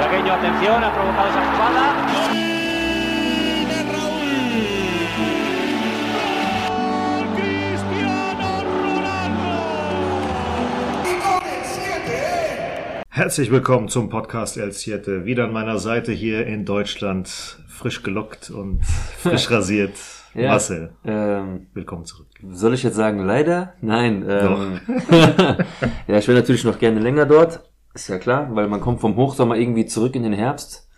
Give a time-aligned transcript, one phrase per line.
[0.00, 3.00] Tragueño, atención, ha provocado esa jugada.
[13.10, 15.24] Herzlich willkommen zum Podcast El Siete.
[15.24, 17.28] Wieder an meiner Seite hier in Deutschland,
[17.68, 18.84] frisch gelockt und
[19.18, 19.92] frisch rasiert.
[20.32, 22.28] Ja, Marcel, Ähm, willkommen zurück.
[22.52, 23.74] soll ich jetzt sagen, leider?
[23.80, 24.24] Nein.
[24.28, 24.80] Ähm,
[26.06, 27.60] ja, ich wäre natürlich noch gerne länger dort.
[27.94, 30.88] Ist ja klar, weil man kommt vom Hochsommer irgendwie zurück in den Herbst.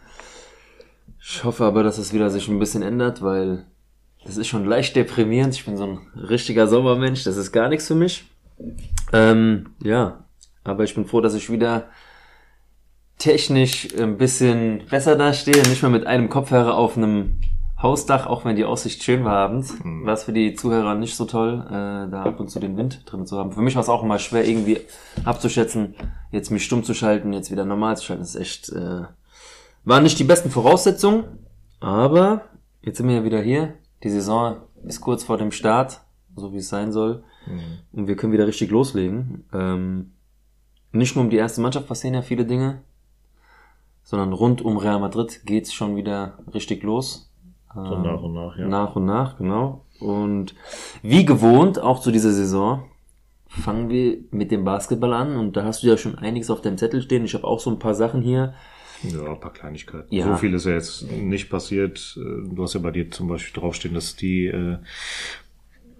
[1.20, 3.64] Ich hoffe aber, dass es wieder sich ein bisschen ändert, weil
[4.24, 5.54] das ist schon leicht deprimierend.
[5.54, 7.24] Ich bin so ein richtiger Sommermensch.
[7.24, 8.24] Das ist gar nichts für mich.
[9.12, 10.24] Ähm, ja,
[10.64, 11.88] aber ich bin froh, dass ich wieder
[13.18, 15.62] technisch ein bisschen besser dastehe.
[15.68, 17.40] Nicht mehr mit einem Kopfhörer auf einem
[17.82, 19.74] Hausdach, auch wenn die Aussicht schön war abends.
[19.84, 23.02] War es für die Zuhörer nicht so toll, äh, da ab und zu den Wind
[23.06, 23.52] drin zu haben.
[23.52, 24.80] Für mich war es auch immer schwer, irgendwie
[25.24, 25.94] abzuschätzen,
[26.30, 28.22] jetzt mich stumm zu schalten, jetzt wieder normal zu schalten.
[28.22, 29.02] Das ist echt, äh,
[29.84, 31.24] waren nicht die besten Voraussetzungen,
[31.80, 32.42] aber
[32.82, 33.74] jetzt sind wir ja wieder hier.
[34.04, 36.00] Die Saison ist kurz vor dem Start,
[36.36, 37.24] so wie es sein soll.
[37.92, 39.44] Und wir können wieder richtig loslegen.
[39.52, 40.12] Ähm,
[40.92, 42.82] nicht nur um die erste Mannschaft passieren ja viele Dinge,
[44.04, 47.31] sondern rund um Real Madrid geht's schon wieder richtig los.
[47.74, 48.66] So nach und nach, ja.
[48.68, 49.84] Nach und nach, genau.
[50.00, 50.54] Und
[51.02, 52.84] wie gewohnt, auch zu dieser Saison,
[53.48, 55.36] fangen wir mit dem Basketball an.
[55.36, 57.24] Und da hast du ja schon einiges auf deinem Zettel stehen.
[57.24, 58.54] Ich habe auch so ein paar Sachen hier.
[59.02, 60.14] Ja, ein paar Kleinigkeiten.
[60.14, 60.26] Ja.
[60.26, 62.16] So viel ist ja jetzt nicht passiert.
[62.16, 64.78] Äh, Du hast ja bei dir zum Beispiel draufstehen, dass die äh,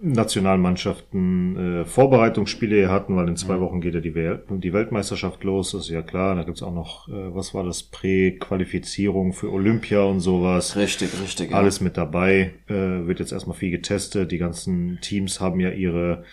[0.03, 5.71] Nationalmannschaften äh, Vorbereitungsspiele hatten, weil in zwei Wochen geht ja die, Wel die Weltmeisterschaft los,
[5.71, 6.35] das ist ja klar.
[6.35, 10.75] Da gibt's auch noch, äh, was war das, Präqualifizierung für Olympia und sowas.
[10.75, 11.51] Richtig, richtig.
[11.51, 11.57] ja.
[11.57, 14.31] Alles mit dabei, äh, wird jetzt erstmal viel getestet.
[14.33, 16.25] Die ganzen Teams haben ja ihre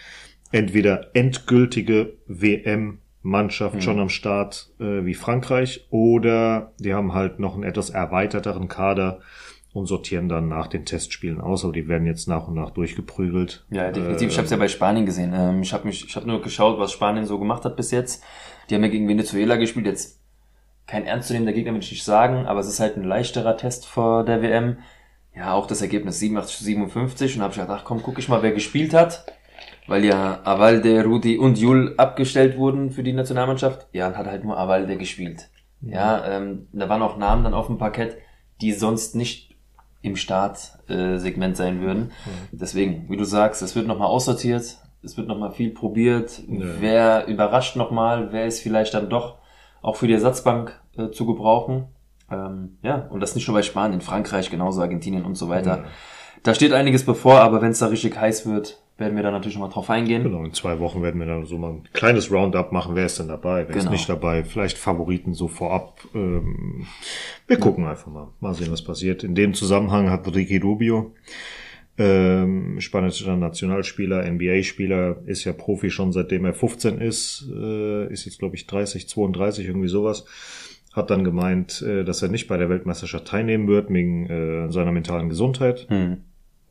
[0.51, 7.63] entweder endgültige WM-Mannschaft schon am Start äh, wie Frankreich oder die haben halt noch einen
[7.63, 9.21] etwas erweiterteren Kader
[9.73, 13.65] und sortieren dann nach den Testspielen aus, aber die werden jetzt nach und nach durchgeprügelt.
[13.71, 14.31] Ja, definitiv.
[14.31, 15.33] ich habe es ja bei Spanien gesehen.
[15.35, 18.25] Ähm, ich habe mich, ich habe nur geschaut, was Spanien so gemacht hat bis jetzt.
[18.69, 19.87] Die haben ja gegen Venezuela gespielt.
[19.87, 20.21] Jetzt
[20.87, 24.25] kein ernstzunehmender Gegner, will ich nicht sagen, aber es ist halt ein leichterer Test vor
[24.25, 24.79] der WM.
[25.37, 28.29] Ja, auch das Ergebnis 87 zu 57 und habe ich gedacht, ach komm, guck ich
[28.29, 29.25] mal, wer gespielt hat.
[29.87, 33.87] Weil ja Avalde, Rudi und Jul abgestellt wurden für die Nationalmannschaft.
[33.93, 35.49] Ja, und hat halt nur Avalde gespielt.
[35.81, 38.17] Ja, ähm, da waren auch Namen dann auf dem Parkett,
[38.61, 39.50] die sonst nicht
[40.03, 42.13] im Startsegment Segment sein würden.
[42.53, 46.43] Deswegen, wie du sagst, es wird nochmal aussortiert, es wird nochmal viel probiert.
[46.47, 49.37] Wer überrascht nochmal, wer ist vielleicht dann doch
[49.83, 51.87] auch für die Ersatzbank äh, zu gebrauchen.
[52.31, 55.85] Ähm, ja, und das nicht nur bei Spanien, Frankreich, genauso Argentinien und so weiter.
[56.43, 59.57] Da steht einiges bevor, aber wenn es da richtig heiß wird, werden wir da natürlich
[59.57, 60.23] nochmal drauf eingehen.
[60.23, 62.95] Genau, in zwei Wochen werden wir dann so mal ein kleines Roundup machen.
[62.95, 63.67] Wer ist denn dabei?
[63.67, 63.93] Wer ist Genau.
[63.93, 64.45] nicht dabei?
[64.45, 66.01] Vielleicht Favoriten so vorab.
[66.15, 66.87] Ähm,
[67.47, 68.29] wir gucken einfach mal.
[68.41, 69.25] Mal sehen, was passiert.
[69.25, 71.13] In dem Zusammenhang hat Ricky Rubio,
[71.99, 78.39] ähm, spanischer Nationalspieler, NBA-Spieler, ist ja Profi schon seitdem er 15 ist, äh, ist jetzt
[78.39, 80.25] glaube ich 30, 32, irgendwie sowas.
[80.93, 84.93] Hat dann gemeint, äh, dass er nicht bei der Weltmeisterschaft teilnehmen wird, wegen äh, seiner
[84.93, 86.19] mentalen Gesundheit Hm.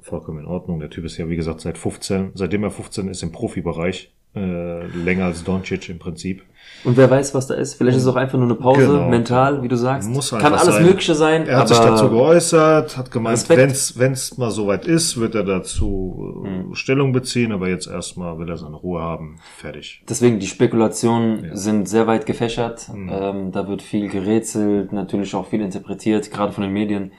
[0.10, 0.80] Vollkommen in Ordnung.
[0.80, 4.86] Der Typ ist ja, wie gesagt, seit 15, seitdem er 15 ist im Profibereich, äh,
[4.86, 6.44] länger als Doncic im Prinzip.
[6.84, 7.74] Und wer weiß, was da ist.
[7.74, 9.10] Vielleicht ist es auch einfach nur eine Pause, Genau.
[9.10, 10.08] mental, wie du sagst.
[10.08, 10.86] Muss Kann einfach alles sein.
[10.86, 11.48] Mögliche sein.
[11.48, 16.44] Er hat sich dazu geäußert, hat gemeint, wenn es mal soweit ist, wird er dazu
[16.46, 16.76] äh, Hm.
[16.76, 19.40] Stellung beziehen, aber jetzt erstmal will er seine Ruhe haben.
[19.58, 20.04] Fertig.
[20.08, 22.88] Deswegen, die Spekulationen sind sehr weit gefächert.
[22.94, 23.10] Mhm.
[23.12, 27.14] Ähm, da wird viel gerätselt, natürlich auch viel interpretiert, gerade von den Medien.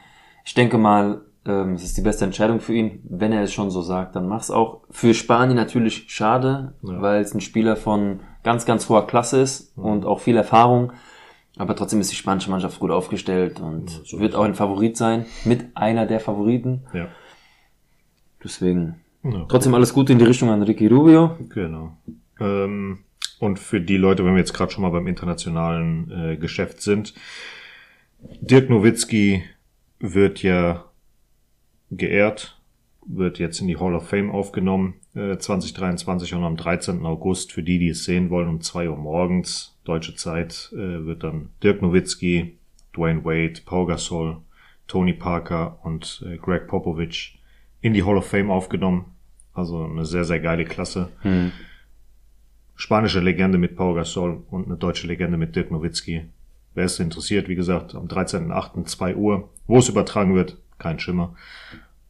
[0.44, 3.00] Ich denke mal, ähm, es ist die beste Entscheidung für ihn.
[3.08, 4.82] Wenn er es schon so sagt, dann mach's auch.
[4.90, 10.04] Für Spanien natürlich schade, weil es ein Spieler von ganz, ganz hoher Klasse ist und
[10.04, 10.92] auch viel Erfahrung.
[11.56, 15.76] Aber trotzdem ist die spanische Mannschaft gut aufgestellt und wird auch ein Favorit sein, mit
[15.76, 16.84] einer der Favoriten.
[16.92, 17.08] Ja.
[18.42, 19.44] Deswegen, Ja.
[19.48, 21.36] trotzdem alles Gute in die Richtung an Ricky Rubio.
[21.50, 21.96] Genau.
[22.38, 23.00] Ähm,
[23.38, 27.14] und für die Leute, wenn wir jetzt gerade schon mal beim internationalen äh, Geschäft sind,
[28.40, 29.42] Dirk Nowitzki
[29.98, 30.84] wird ja
[31.90, 32.60] geehrt,
[33.06, 37.04] wird jetzt in die Hall of Fame aufgenommen, äh, 2023 und am 13.
[37.04, 41.24] August, für die, die es sehen wollen, um 2 Uhr morgens, deutsche Zeit, äh, wird
[41.24, 42.56] dann Dirk Nowitzki,
[42.94, 44.38] Dwayne Wade, Paul Gasol,
[44.86, 47.40] Tony Parker und äh, Greg Popovich
[47.80, 49.06] in die Hall of Fame aufgenommen.
[49.54, 51.08] Also eine sehr, sehr geile Klasse.
[52.74, 56.24] Spanische Legende mit Paul Gasol und eine deutsche Legende mit Dirk Nowitzki.
[56.74, 58.86] Wer ist interessiert, wie gesagt, am 13.08.
[58.86, 59.50] 2 Uhr.
[59.66, 61.34] Wo es übertragen wird, kein Schimmer.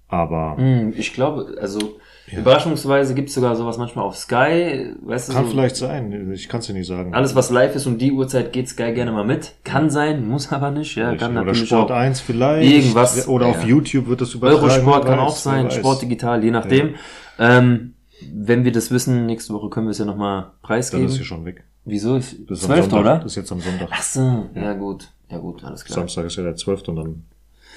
[0.08, 2.00] Aber Hm, ich glaube, also
[2.32, 6.30] überraschungsweise gibt's sogar sowas manchmal auf Sky, weißt du, kann so, vielleicht sein.
[6.32, 7.14] Ich kann es dir nicht sagen.
[7.14, 9.52] alles was live ist um die Uhrzeit geht Sky gerne mal mit.
[9.64, 11.96] Kann sein, muss aber nicht, ja, kann Oder natürlich Sport auch.
[11.96, 12.70] 1 vielleicht.
[12.72, 13.68] Irgendwas, Oder ja, auf ja.
[13.68, 14.62] YouTube wird das übertragen.
[14.64, 15.70] Eurosport kann auch sein.
[15.70, 16.94] Sport digital, je nachdem.
[17.38, 17.94] Ähm,
[18.32, 21.06] wenn wir das wissen, nächste Woche können wir es ja nochmal Dann preisgeben.
[21.06, 21.64] ist hier schon weg.
[21.84, 22.16] Wieso?
[22.16, 22.80] Ist Das ist am 12.
[22.82, 23.00] Sonntag.
[23.00, 23.16] oder?
[23.18, 23.88] Das ist jetzt am Sonntag.
[23.90, 26.00] Ach so, ja gut, ja gut, alles klar.
[26.00, 26.88] Samstag ist ja der 12.
[26.88, 27.24] und dann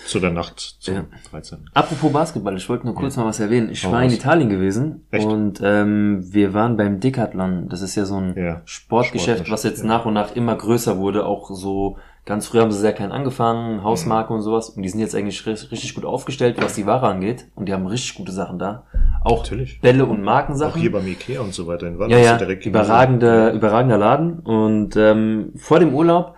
[0.06, 1.04] zu der Nacht zum Ja.
[1.32, 1.70] 13.
[1.74, 3.70] Apropos Basketball, ich wollte nur kurz mal was erwähnen.
[3.72, 4.12] Ich Hau war in.
[4.12, 5.26] Italien gewesen Echt?
[5.26, 7.70] und ähm, wir waren beim Decathlon.
[7.70, 8.62] Das ist ja so ein Ja.
[8.66, 11.26] Sportgeschäft, was jetzt nach und nach immer größer wurde.
[11.26, 14.70] Auch so ganz früh haben sie sehr klein angefangen, Hausmarke und sowas.
[14.70, 17.48] Und die sind jetzt eigentlich ri- richtig gut aufgestellt, was die Ware angeht.
[17.56, 18.84] Und die haben richtig gute Sachen da.
[19.24, 19.80] Auch Natürlich.
[19.82, 20.82] Bälle und Auch Markensachen.
[20.82, 24.40] hier beim Ikea und so weiter in Wann Ja, ja, direkt überragender, überragender Laden.
[24.40, 26.36] Und ähm, vor dem Urlaub,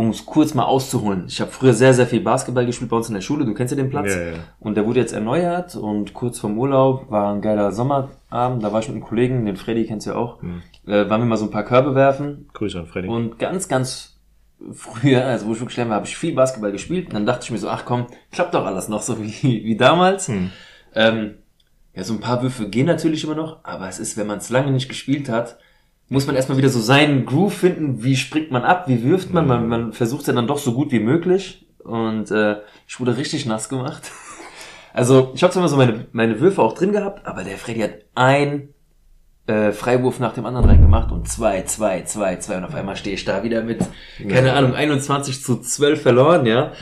[0.00, 3.08] um es kurz mal auszuholen, ich habe früher sehr, sehr viel Basketball gespielt bei uns
[3.08, 4.14] in der Schule, du kennst ja den Platz.
[4.14, 4.32] Ja, ja.
[4.58, 8.80] Und der wurde jetzt erneuert und kurz vorm Urlaub war ein geiler Sommerabend, da war
[8.80, 10.62] ich mit einem Kollegen, den Freddy kennst du ja auch, Mhm.
[10.86, 13.08] äh, waren wir mal so ein paar Körbe werfen Grüße an Freddy.
[13.08, 14.16] und ganz, ganz
[14.72, 17.08] früher, also wo ich wirklich war, habe ich viel Basketball gespielt.
[17.08, 19.76] Und dann dachte ich mir so, ach komm, klappt doch alles noch so wie, wie
[19.76, 20.28] damals.
[20.28, 20.50] Hm.
[20.94, 21.34] Ähm,
[21.94, 24.48] ja, so ein paar Würfe gehen natürlich immer noch, aber es ist, wenn man es
[24.48, 25.58] lange nicht gespielt hat,
[26.10, 29.46] muss man erstmal wieder so seinen Groove finden, wie springt man ab, wie wirft man,
[29.46, 31.66] man, man versucht es ja dann doch so gut wie möglich.
[31.78, 34.10] Und äh, ich wurde richtig nass gemacht.
[34.92, 37.78] Also ich habe zwar immer so meine, meine Würfe auch drin gehabt, aber der Freddy
[37.78, 38.70] hat ein
[39.46, 43.14] äh, Freiwurf nach dem anderen reingemacht und zwei, zwei, zwei, zwei und auf einmal stehe
[43.14, 43.84] ich da wieder mit,
[44.28, 46.72] keine Ahnung, 21 zu 12 verloren, ja.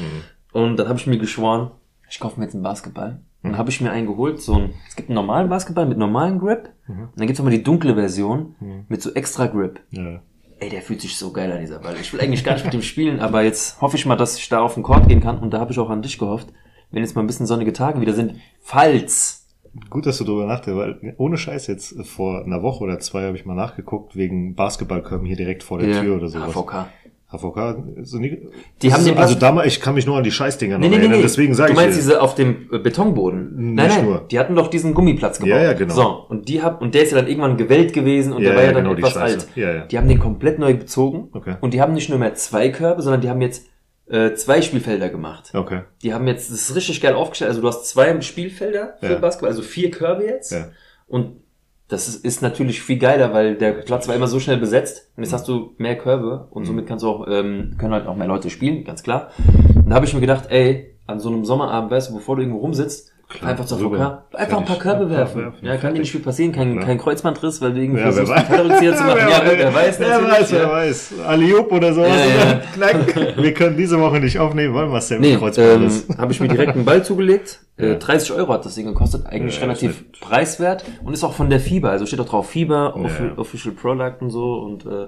[0.52, 1.70] Und dann habe ich mir geschworen,
[2.08, 3.20] ich kaufe mir jetzt einen Basketball.
[3.42, 5.96] Und dann habe ich mir einen geholt, so ein, es gibt einen normalen Basketball mit
[5.96, 8.56] normalem Grip und dann gibt's noch mal die dunkle Version
[8.88, 9.80] mit so extra Grip.
[9.90, 10.20] Ja.
[10.60, 11.94] Ey, der fühlt sich so geil an, dieser Ball.
[12.00, 14.48] Ich will eigentlich gar nicht mit dem spielen, aber jetzt hoffe ich mal, dass ich
[14.48, 16.48] da auf den Court gehen kann und da habe ich auch an dich gehofft,
[16.90, 19.46] wenn jetzt mal ein bisschen sonnige Tage wieder sind, falls
[19.90, 23.24] Gut, dass du darüber nachdenkst, weil ohne Scheiß jetzt äh, vor einer Woche oder zwei
[23.24, 26.54] habe ich mal nachgeguckt wegen Basketballkörben hier direkt vor der Ja, Tür oder sowas.
[26.54, 26.86] HVK.
[27.30, 28.48] HVK, so nie,
[28.80, 30.88] Die haben so, den also damals, ich kann mich nur an die Scheißdinger noch Nee,
[30.88, 31.22] nee, erinnern, nee.
[31.22, 32.02] deswegen sage du ich meinst dir.
[32.02, 33.74] diese auf dem äh, Betonboden?
[33.74, 34.26] Nein, nein, nur.
[34.30, 35.50] die hatten doch diesen Gummiplatz gebaut.
[35.50, 35.92] Ja, ja, genau.
[35.94, 38.56] So, und die hab, und der ist ja dann irgendwann gewellt gewesen und Ja, der
[38.56, 39.46] war ja, ja dann genau, etwas alt.
[39.56, 39.86] Ja, ja.
[39.86, 41.56] Die haben den komplett neu bezogen Okay.
[41.60, 43.66] und die haben nicht nur mehr zwei Körbe, sondern die haben jetzt
[44.08, 45.50] äh, zwei Spielfelder gemacht.
[45.54, 45.82] Okay.
[46.02, 49.18] Die haben jetzt, das ist richtig geil aufgestellt, also du hast zwei Spielfelder für Ja.
[49.18, 50.52] Basketball, also vier Körbe jetzt.
[50.52, 50.68] Ja.
[51.06, 51.42] Und
[51.88, 55.24] das ist, ist natürlich viel geiler, weil der Platz war immer so schnell besetzt und
[55.24, 58.26] jetzt hast du mehr Körbe und somit kannst du auch, ähm, können halt auch mehr
[58.26, 59.30] Leute spielen, ganz klar.
[59.74, 62.42] Und da habe ich mir gedacht, ey, an so einem Sommerabend, weißt du, bevor du
[62.42, 63.78] irgendwo rumsitzt, Klar, einfach zur.
[63.78, 64.78] VK, einfach ein paar.
[64.78, 65.42] Körbe werfen.
[65.42, 68.46] werfen, Ja, kann dir nicht viel passieren, kein, kein Kreuzbandriss, weil irgendwie Ja, wer versuchst,
[68.46, 69.18] Fallrückzieher zu machen.
[69.18, 71.12] Ja, wer weiß wer weiß, wer weiß.
[71.26, 72.08] Aliup oder sowas.
[72.10, 73.36] Ja, ja.
[73.42, 76.48] Wir können diese Woche nicht aufnehmen, weil Marcel Nee, mit Kreuzband ähm, habe ich mir
[76.48, 77.60] direkt einen Ball zugelegt.
[77.80, 77.92] Ja.
[77.92, 81.48] Äh, 30 Euro hat das Ding gekostet, eigentlich Ja, relativ preiswert und ist auch von
[81.48, 82.94] der FIBA, also steht auch drauf FIBA.
[83.36, 85.06] Official Product und so und äh,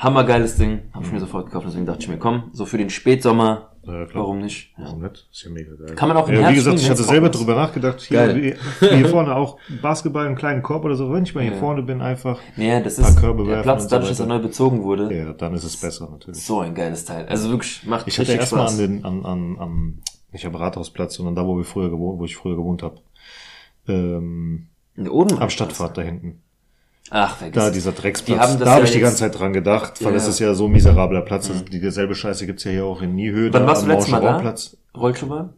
[0.00, 2.90] hammergeiles Ding, habe ich mir sofort gekauft, deswegen dachte ich mir, komm, so für den
[2.90, 4.72] Spätsommer, Ja, warum nicht?
[4.76, 4.84] Ja.
[4.86, 5.28] Warum nicht?
[5.30, 5.94] Ist ja mega geil.
[5.94, 8.00] Kann man auch im ja, Wie Herbst gesagt, ich hatte selber drüber nachgedacht.
[8.00, 11.12] Hier, wie, hier vorne auch Basketball, einen kleinen Korb oder so.
[11.12, 11.58] Wenn ich mal hier Ja.
[11.58, 12.38] vorne bin, einfach.
[12.56, 14.82] Nee, das Paar ist Körbe der werfen Platz, und so dadurch, dass er neu bezogen
[14.82, 15.14] wurde.
[15.14, 16.44] Ja, dann ist es besser natürlich.
[16.44, 17.26] So ein geiles Teil.
[17.26, 19.98] Also wirklich, macht Ich hatte erstmal an den, an, an, an,
[20.32, 22.96] nicht am Rathausplatz, sondern da, wo wir früher gewohnt, wo ich früher gewohnt habe.
[23.88, 26.40] Ähm, In der Oden am Stadtpfad da hinten.
[27.10, 27.72] Ach, vergiss Da, es.
[27.74, 28.38] dieser Die Drecksplatz.
[28.38, 30.16] haben das Da habe ja ich die jetzt- ganze Zeit dran gedacht, weil Ja.
[30.18, 31.50] es ist ja so ein miserabler Platz.
[31.50, 33.52] Also die dieselbe Scheiße gibt's ja hier auch in Niehöhe.
[33.52, 34.54] Wann warst du letztes Mal da?
[34.96, 35.52] Rollschuhbahn?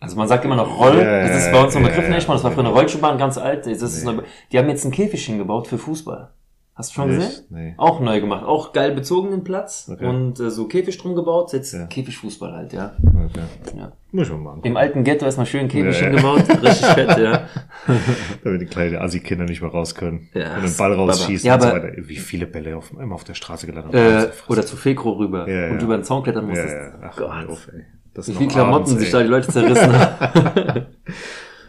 [0.00, 2.14] Also man sagt immer noch Roll, Ja, das ist bei uns noch ja, Begriff ja,
[2.14, 2.74] nicht mal, das war früher eine.
[2.74, 3.66] Rollschuhbahn, ganz alt.
[3.66, 4.12] Das ist Nee.
[4.12, 4.22] neu,
[4.52, 6.28] die haben jetzt einen Käfig hingebaut für Fußball.
[6.76, 7.28] Hast du schon Nicht?
[7.28, 7.44] gesehen?
[7.50, 7.74] Nee.
[7.76, 10.04] Auch neu gemacht, auch geil bezogen den Platz Okay.
[10.06, 11.86] und äh, so Käfig drum gebaut, jetzt Ja.
[11.86, 12.96] Käfigfußball halt, ja.
[13.06, 13.76] Okay.
[13.78, 13.92] ja.
[14.10, 14.60] Muss ich mal machen.
[14.64, 16.10] Im alten Ghetto erstmal schön Käfig Ja, ja.
[16.10, 17.48] hingebaut, richtig fett, ja.
[18.42, 20.28] Damit die kleinen Assi-Kinder nicht mehr raus können.
[20.34, 21.92] Ja, und den Ball rausschießen Ja, und so weiter.
[21.96, 25.70] Wie viele Bälle auf, immer auf der Straße gelandet Äh, oder zu Fekro rüber Ja,
[25.70, 25.84] und ja.
[25.84, 26.74] über den Zaun klettern ja, musstest.
[26.74, 26.92] ja.
[27.08, 27.48] Ach, Gott.
[27.50, 27.82] auf, ey.
[28.14, 30.86] Das Wie ist viel noch Klamotten abends, sich da die Leute zerrissen haben.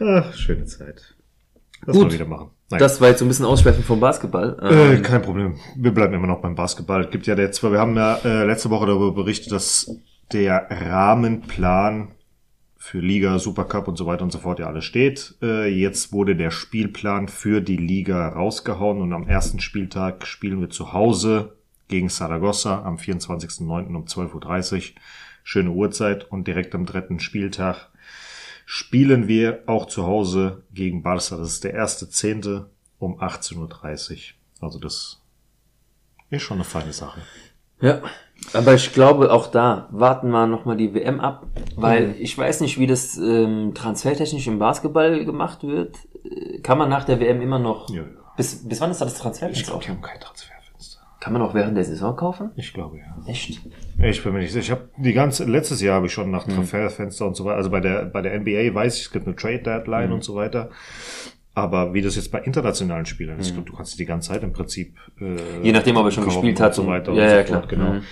[0.00, 1.14] Ach, schöne Zeit.
[1.84, 2.06] Lass Gut.
[2.08, 2.50] mal wieder machen.
[2.70, 2.80] Nein.
[2.80, 4.58] Das war jetzt so ein bisschen Ausschweifend vom Basketball.
[4.60, 5.54] Äh, Ähm, kein Problem.
[5.76, 7.04] Wir bleiben immer noch beim Basketball.
[7.04, 9.90] Es gibt ja jetzt, wir haben ja äh, letzte Woche darüber berichtet, dass
[10.32, 12.08] der Rahmenplan
[12.76, 15.36] für Liga, Supercup und so weiter und so fort ja alles steht.
[15.42, 20.70] Äh, jetzt wurde der Spielplan für die Liga rausgehauen und am ersten Spieltag spielen wir
[20.70, 21.56] zu Hause
[21.88, 23.94] gegen Saragossa am 24.09.
[23.94, 24.82] um 12.30 Uhr.
[25.44, 27.88] Schöne Uhrzeit und direkt am dritten Spieltag
[28.66, 31.36] spielen wir auch zu Hause gegen Barca.
[31.36, 32.68] Das ist der erste Zehnte
[32.98, 34.18] um 18.30 Uhr.
[34.60, 35.22] Also das
[36.28, 37.20] ist schon eine feine Sache.
[37.80, 38.00] Ja,
[38.52, 41.46] aber ich glaube auch da warten wir nochmal die WM ab,
[41.76, 45.96] weil ich weiß nicht, wie das ähm, transfertechnisch im Basketball gemacht wird.
[46.24, 47.88] Äh, Kann man nach der WM immer noch.
[47.90, 48.08] Ja, ja.
[48.36, 49.70] Bis, bis wann ist da das Ich Transferfenster?
[49.70, 50.55] glaube, die haben kein Transferfenster.
[51.26, 52.50] Kann man auch während der Saison kaufen?
[52.54, 53.16] Ich glaube, ja.
[53.26, 53.60] Echt?
[53.98, 54.60] Ich bin mir nicht sicher.
[54.62, 57.56] Ich habe die ganze letztes Jahr habe ich schon nach Transferfenster und so weiter.
[57.56, 60.36] Also bei der bei der NBA weiß ich, es gibt eine Trade Deadline und so
[60.36, 60.70] weiter.
[61.52, 64.44] Aber wie das jetzt bei internationalen Spielern ist, ich glaube, du kannst die ganze Zeit
[64.44, 67.24] im Prinzip äh, Je nachdem, ob er schon gespielt hat und so und- weiter ja,
[67.24, 67.68] und ja, so fort.
[67.70, 67.80] klar.
[67.88, 67.92] Genau.
[67.94, 68.02] Mhm.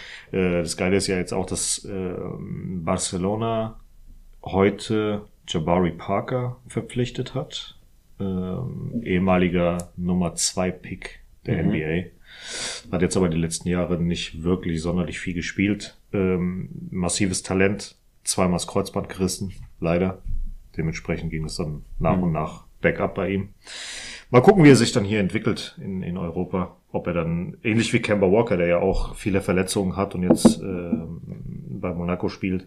[0.57, 2.15] Äh, das Geile ist ja jetzt auch, dass äh,
[2.85, 3.77] Barcelona
[4.43, 7.77] heute Jabari Parker verpflichtet hat,
[8.19, 11.71] ähm, ehemaliger Nummer zwei Pick der Mhm.
[11.71, 12.05] NBA.
[12.91, 15.99] Hat jetzt aber die letzten Jahre nicht wirklich sonderlich viel gespielt.
[16.13, 20.23] Ähm, massives Talent, zweimal das Kreuzband gerissen, leider.
[20.77, 23.51] Dementsprechend ging es dann nach und nach Backup bei ihm.
[24.31, 26.77] Mal gucken, wie er sich dann hier entwickelt in, in Europa.
[26.91, 30.61] Ob er dann, ähnlich wie Kemba Walker, der ja auch viele Verletzungen hat und jetzt
[30.61, 31.21] ähm,
[31.81, 32.67] bei Monaco spielt,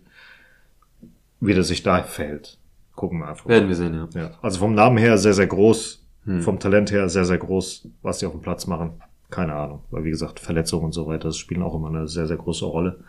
[1.40, 2.58] wie der sich da verhält.
[2.96, 3.48] Gucken wir einfach.
[3.48, 4.22] Werden wir sehen, ja.
[4.22, 6.04] Ja, also vom Namen her sehr, sehr groß,
[6.42, 7.88] vom Talent her sehr, sehr groß.
[8.02, 9.84] Was die auf dem Platz machen, keine Ahnung.
[9.92, 12.66] Weil wie gesagt, Verletzungen und so weiter, das spielen auch immer eine sehr, sehr große
[12.66, 13.00] Rolle.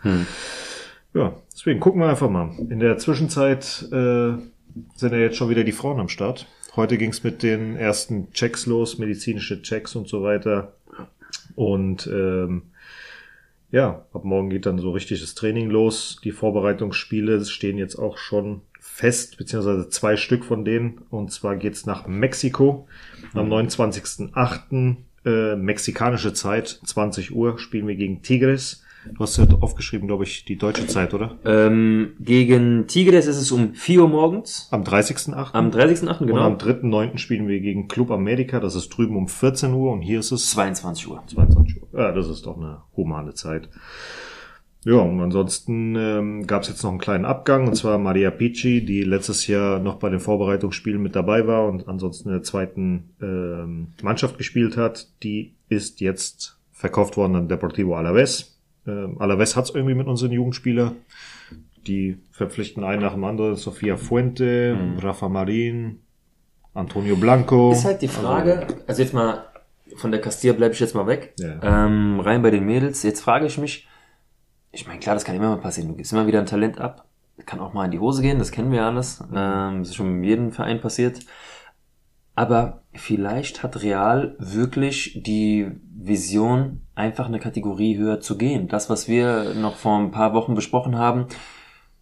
[1.13, 2.51] Ja, deswegen gucken wir einfach mal.
[2.69, 4.33] In der Zwischenzeit äh,
[4.95, 6.45] sind ja jetzt schon wieder die Frauen am Start.
[6.75, 10.73] Heute ging's mit den ersten Checks los, medizinische Checks und so weiter.
[11.55, 12.63] Und ähm,
[13.71, 16.19] ja, ab morgen geht dann so richtig das Training los.
[16.23, 21.01] Die Vorbereitungsspiele stehen jetzt auch schon fest, beziehungsweise zwei Stück von denen.
[21.09, 22.87] Und zwar geht's nach Mexiko
[23.33, 24.97] am 29.08.
[25.25, 28.83] Äh, mexikanische Zeit, 20 Uhr, spielen wir gegen Tigres.
[29.05, 31.37] Du hast ja aufgeschrieben, glaube ich, die deutsche Zeit, oder?
[31.45, 34.67] Ähm, gegen Tigres ist es um 4 Uhr morgens.
[34.71, 35.53] Am 30.08.
[35.53, 36.19] Am 30.8.
[36.19, 36.41] Und genau.
[36.41, 37.17] am 3.9.
[37.17, 38.59] spielen wir gegen Club America.
[38.59, 41.23] Das ist drüben um 14 Uhr und hier ist es 22 Uhr.
[41.27, 41.87] 22 Uhr.
[41.93, 43.69] Ja, das ist doch eine humane Zeit.
[44.85, 48.85] Ja, und ansonsten ähm, gab es jetzt noch einen kleinen Abgang, und zwar Maria Pici,
[48.85, 53.09] die letztes Jahr noch bei den Vorbereitungsspielen mit dabei war und ansonsten in der zweiten
[53.21, 55.07] ähm, Mannschaft gespielt hat.
[55.21, 58.57] Die ist jetzt verkauft worden an Deportivo Alaves.
[58.87, 60.95] Ähm, Alaves hat's irgendwie mit unseren Jugendspielern.
[61.85, 63.57] Die verpflichten einen nach dem anderen.
[63.57, 65.99] Sofia Fuente, Rafa Marin,
[66.73, 67.73] Antonio Blanco.
[67.73, 69.45] Ist halt die Frage, also jetzt mal,
[69.95, 71.33] von der Castilla bleibe ich jetzt mal weg.
[71.37, 71.85] Ja.
[71.85, 73.03] Ähm, rein bei den Mädels.
[73.03, 73.88] Jetzt frage ich mich,
[74.71, 75.89] ich meine, klar, das kann immer mal passieren.
[75.89, 77.05] Du gibst immer wieder ein Talent ab.
[77.45, 79.21] Kann auch mal in die Hose gehen, das kennen wir alles.
[79.33, 81.21] Ähm, das ist schon in jedem Verein passiert.
[82.35, 88.67] Aber vielleicht hat Real wirklich die Vision, einfach eine Kategorie höher zu gehen.
[88.67, 91.25] Das, was wir noch vor ein paar Wochen besprochen haben.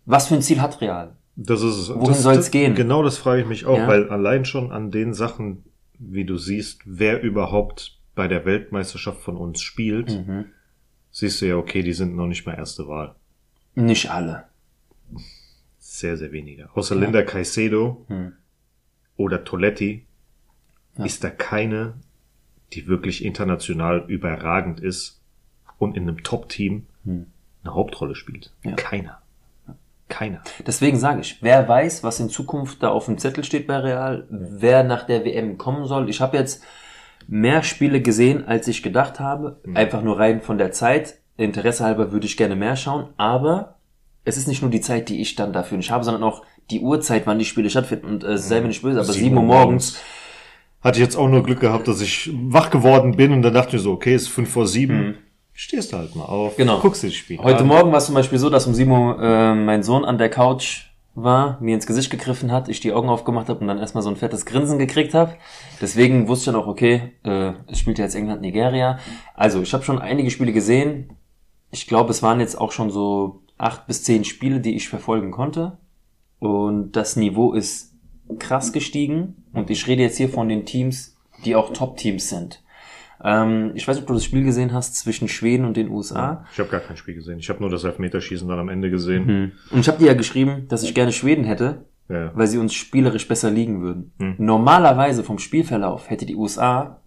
[0.05, 1.15] Was für ein Ziel hat Real?
[1.36, 1.89] Das ist es.
[1.93, 2.75] Wohin soll's das- gehen?
[2.75, 3.88] Genau das frage ich mich auch, Ja.
[3.88, 5.63] weil allein schon an den Sachen,
[6.00, 10.45] wie du siehst, wer überhaupt bei der Weltmeisterschaft von uns spielt, Mhm.
[11.17, 13.15] Siehst du ja, okay, die sind noch nicht mal erste Wahl.
[13.74, 14.43] Nicht alle.
[15.79, 16.69] Sehr, sehr wenige.
[16.75, 18.33] Außer Linda Caicedo Hm.
[19.15, 20.05] oder Toletti
[20.97, 21.93] ist da keine,
[22.74, 25.19] die wirklich international überragend ist
[25.79, 27.25] und in einem Top-Team eine
[27.65, 28.51] Hauptrolle spielt.
[28.62, 28.71] Hm.
[28.71, 28.75] Ja.
[28.75, 29.21] Keiner.
[30.09, 30.41] Keiner.
[30.65, 34.27] Deswegen sage ich, wer weiß, was in Zukunft da auf dem Zettel steht bei Real,
[34.29, 36.09] wer nach der WM kommen soll.
[36.09, 36.63] Ich habe jetzt
[37.27, 39.62] mehr Spiele gesehen, als ich gedacht habe.
[39.74, 41.19] Einfach nur rein von der Zeit.
[41.38, 43.75] Interesse halber würde ich gerne mehr schauen, aber
[44.25, 46.81] es ist nicht nur die Zeit, die ich dann dafür nicht habe, sondern auch die
[46.81, 48.07] Uhrzeit, wann die Spiele stattfinden.
[48.07, 50.00] Und äh, sei mir nicht böse, aber 7 Uhr morgens.
[50.81, 53.69] Hatte ich jetzt auch nur Glück gehabt, dass ich wach geworden bin und dann dachte
[53.69, 55.17] ich mir so, okay, es ist fünf vor sieben.
[55.53, 56.53] Stehst du halt mal auf.
[56.53, 56.57] Mhm.
[56.57, 56.79] Genau.
[56.79, 57.67] Guckst dir das Spiel Heute an.
[57.67, 60.29] Morgen war es zum Beispiel so, dass um 7 Uhr äh, mein Sohn an der
[60.29, 64.03] Couch war, mir ins Gesicht gegriffen hat, ich die Augen aufgemacht habe und dann erstmal
[64.03, 65.36] so ein fettes Grinsen gekriegt habe.
[65.81, 69.00] Deswegen wusste ich dann auch, okay, äh, es spielt ja jetzt England, Nigeria.
[69.33, 71.09] Also ich habe schon einige Spiele gesehen.
[71.71, 75.31] Ich glaube, es waren jetzt auch schon so acht bis zehn Spiele, die ich verfolgen
[75.31, 75.79] konnte.
[76.38, 77.95] Und das Niveau ist
[78.38, 79.43] krass gestiegen.
[79.53, 82.62] Und ich rede jetzt hier von den Teams, die auch Top-Teams sind.
[83.24, 86.45] Ähm, ich weiß nicht, ob du das Spiel gesehen hast zwischen Schweden und den USA.
[86.53, 87.39] Ich habe gar kein Spiel gesehen.
[87.39, 89.25] Ich habe nur das Elfmeterschießen dann am Ende gesehen.
[89.27, 89.51] Hm.
[89.71, 92.31] Und ich habe dir ja geschrieben, dass ich gerne Schweden hätte, Ja.
[92.36, 94.12] weil sie uns spielerisch besser liegen würden.
[94.19, 94.36] Hm.
[94.38, 97.01] Normalerweise vom Spielverlauf hätte die USA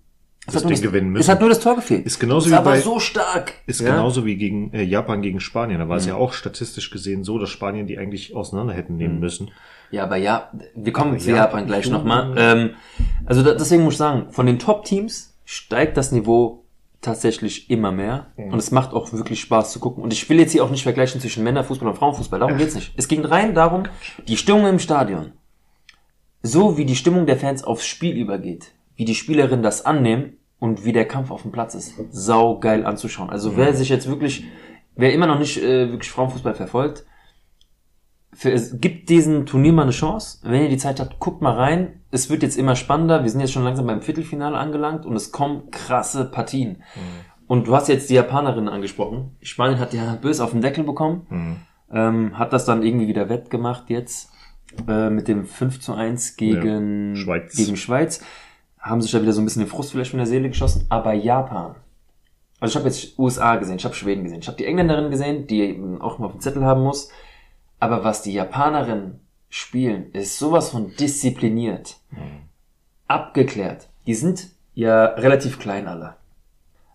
[0.46, 1.20] es Das hat Ding gewinnen müssen.
[1.20, 2.06] Es hat nur das Tor gefehlt.
[2.06, 3.52] Ist genauso es wie aber bei- so stark.
[3.66, 3.90] Ist Ja?
[3.90, 5.78] genauso wie gegen äh, Japan gegen Spanien.
[5.80, 6.00] Da war Hm.
[6.00, 9.20] es ja auch statistisch gesehen so, dass Spanien die eigentlich auseinander hätten nehmen Hm.
[9.20, 9.50] müssen.
[9.90, 12.34] Ja, aber ja, wir kommen zu Japan Japan gleich nochmal.
[12.38, 12.70] Ähm,
[13.26, 16.64] also da, deswegen muss ich sagen, von den Top-Teams steigt das Niveau
[17.00, 18.26] tatsächlich immer mehr.
[18.37, 20.00] Und es macht auch wirklich Spaß zu gucken.
[20.00, 22.38] Und ich will jetzt hier auch nicht vergleichen zwischen Männerfußball und Frauenfußball.
[22.38, 22.92] Darum geht's nicht.
[22.97, 23.83] Es ging rein darum,
[24.28, 25.33] die Stimmung im Stadion.
[26.40, 30.85] So wie die Stimmung der Fans aufs Spiel übergeht, wie die Spielerinnen das annehmen und
[30.85, 31.95] wie der Kampf auf dem Platz ist.
[32.12, 33.28] Sau geil anzuschauen.
[33.28, 34.45] Also wer sich jetzt wirklich
[34.95, 37.04] wer immer noch nicht äh, wirklich Frauenfußball verfolgt,
[38.40, 40.38] für, es gibt diesen Turnier mal eine Chance.
[40.44, 42.00] Wenn ihr die Zeit habt, guckt mal rein.
[42.11, 43.23] Es wird jetzt immer spannender.
[43.23, 46.82] Wir sind jetzt schon langsam beim Viertelfinale angelangt und es kommen krasse Partien.
[46.94, 47.47] Mhm.
[47.49, 49.37] Und du hast jetzt die Japanerin angesprochen.
[49.42, 51.26] Spanien hat ja böse auf den Deckel bekommen.
[51.28, 51.56] Mhm.
[51.92, 54.32] Ähm, hat das dann irgendwie wieder wettgemacht jetzt
[54.88, 57.54] äh, mit dem 5 zu 1 gegen, ja, Schweiz.
[57.54, 58.25] gegen Schweiz.
[58.78, 60.87] Haben sich da wieder so ein bisschen den Frust vielleicht von der Seele geschossen.
[60.88, 61.75] Aber Japan.
[62.59, 65.47] Also ich habe jetzt USA gesehen, ich habe Schweden gesehen, ich habe die Engländerin gesehen,
[65.47, 67.11] die eben auch mal auf dem Zettel haben muss.
[67.80, 72.42] Aber was die Japanerinnen spielen, ist sowas von diszipliniert, mhm.
[73.08, 73.88] abgeklärt.
[74.06, 76.16] Die sind ja relativ klein alle.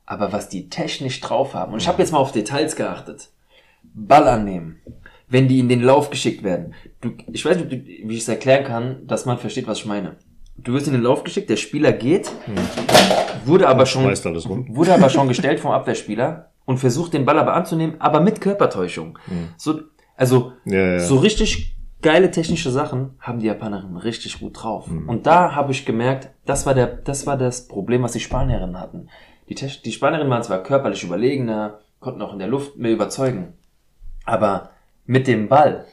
[0.06, 3.30] Aber was die technisch drauf haben, und ich habe jetzt mal auf Details geachtet.
[3.94, 4.80] Ball annehmen,
[5.28, 6.74] wenn die in den Lauf geschickt werden.
[7.02, 10.18] Du, ich weiß nicht, wie ich es erklären kann, dass man versteht, was ich meine.
[10.58, 12.56] Du wirst in den Lauf geschickt, der Spieler geht, hm.
[13.46, 18.00] wurde aber schon, wurde aber schon gestellt vom Abwehrspieler und versucht den Ball aber anzunehmen,
[18.00, 19.20] aber mit Körpertäuschung.
[19.26, 19.50] Hm.
[19.58, 19.82] So,
[20.16, 21.00] also, ja, ja.
[21.00, 24.88] so richtig geile technische Sachen haben die Japanerinnen richtig gut drauf.
[24.88, 25.10] Mhm.
[25.10, 28.80] Und da habe ich gemerkt, das war der, das war das Problem, was die Spanierinnen
[28.80, 29.10] hatten.
[29.50, 33.54] Die, die Spanierinnen waren zwar körperlich überlegener, konnten auch in der Luft mehr überzeugen,
[34.26, 34.72] aber
[35.06, 35.86] mit dem Ball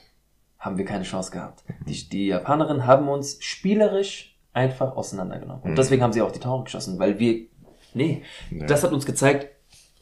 [0.59, 1.65] haben wir keine Chance gehabt.
[1.87, 5.63] Die, die Japanerinnen haben uns spielerisch einfach auseinandergenommen.
[5.63, 5.77] Und mhm.
[5.77, 7.47] deswegen haben sie auch die Tore geschossen, weil wir,
[7.95, 8.67] nee, ja.
[8.67, 9.49] das hat uns gezeigt,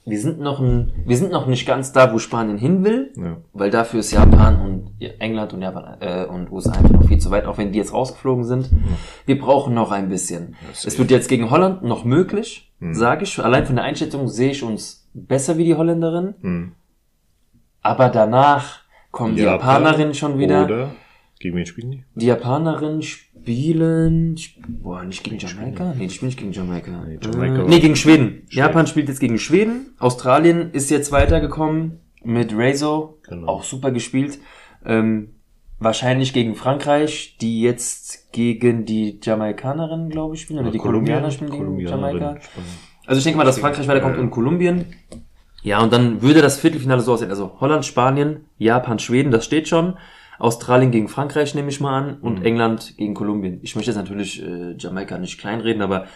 [0.05, 3.37] wir sind noch ein, wir sind noch nicht ganz da, wo Spanien hin will, ja.
[3.53, 7.31] weil dafür ist Japan und England und Japan äh, und USA einfach noch viel zu
[7.31, 8.71] weit, auch wenn die jetzt rausgeflogen sind.
[8.71, 8.79] Ja.
[9.27, 10.57] Wir brauchen noch ein bisschen.
[10.73, 12.95] Es wird jetzt gegen Holland noch möglich, mhm.
[12.95, 13.39] sage ich.
[13.39, 16.35] Allein von der Einschätzung sehe ich uns besser wie die Holländerin.
[16.41, 16.73] Mhm.
[17.83, 18.81] Aber danach
[19.11, 20.65] kommen die Japanerinnen schon wieder.
[20.65, 20.91] Oder
[21.41, 22.05] gegen wen spielen die?
[22.15, 23.30] Die Japanerinnen spielen,
[24.69, 25.95] boah, nicht gegen Jamaika?
[25.97, 27.05] Nee, die spielen nicht gegen Jamaika.
[27.07, 28.27] Nee, Jamaika äh, nee gegen Schweden.
[28.27, 28.47] Schweden.
[28.51, 29.95] Japan spielt jetzt gegen Schweden.
[29.99, 33.19] Australien ist jetzt weitergekommen mit Rezo.
[33.29, 33.49] Genau.
[33.49, 34.39] Auch super gespielt.
[34.85, 35.35] Ähm,
[35.79, 40.61] wahrscheinlich gegen Frankreich, die jetzt gegen die Jamaikanerin, glaube ich, spielen.
[40.61, 42.39] Oder, oder die Kolumbianer spielen gegen Jamaika.
[43.07, 44.23] Also ich denke mal, dass Frankreich weiterkommt ja.
[44.23, 44.87] und Kolumbien.
[45.63, 47.31] Ja, und dann würde das Viertelfinale so aussehen.
[47.31, 49.97] Also Holland, Spanien, Japan, Schweden, das steht schon.
[50.41, 52.45] Australien gegen Frankreich nehme ich mal an und mhm.
[52.45, 53.61] England gegen Kolumbien.
[53.63, 56.07] Ich möchte jetzt natürlich äh, Jamaika nicht kleinreden, aber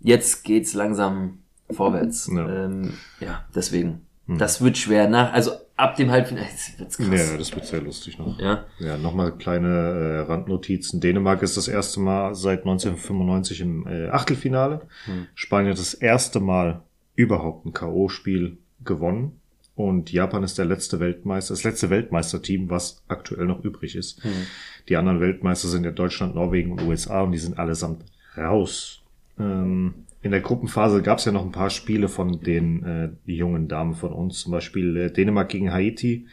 [0.00, 1.38] jetzt geht's langsam
[1.70, 2.30] vorwärts.
[2.32, 4.06] Ja, ähm, ja deswegen.
[4.26, 4.38] Mhm.
[4.38, 6.46] Das wird schwer nach, also ab dem Halbfinale
[6.78, 7.30] wird's krass.
[7.30, 8.38] Ja, das wird sehr lustig noch.
[8.38, 11.00] Ja, ja nochmal kleine äh, Randnotizen.
[11.00, 14.82] Dänemark ist das erste Mal seit 1995 im äh, Achtelfinale.
[15.06, 15.26] Mhm.
[15.34, 16.82] Spanien das erste Mal
[17.14, 19.39] überhaupt ein K.O.-Spiel gewonnen.
[19.88, 24.24] Und Japan ist der letzte Weltmeister, das letzte Weltmeisterteam, was aktuell noch übrig ist.
[24.24, 24.46] Mhm.
[24.88, 28.04] Die anderen Weltmeister sind ja Deutschland, Norwegen und USA und die sind allesamt
[28.36, 29.02] raus.
[29.38, 33.68] Ähm, in der Gruppenphase gab es ja noch ein paar Spiele von den äh, jungen
[33.68, 36.26] Damen von uns, zum Beispiel äh, Dänemark gegen Haiti.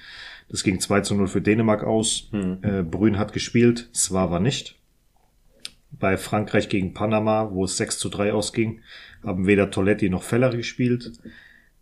[0.49, 2.29] Das ging 2 zu 0 für Dänemark aus.
[2.31, 2.57] Mhm.
[2.61, 4.75] Äh, Brün hat gespielt, zwar war nicht.
[5.91, 8.81] Bei Frankreich gegen Panama, wo es 6 zu 3 ausging,
[9.23, 11.13] haben weder Toletti noch Feller gespielt.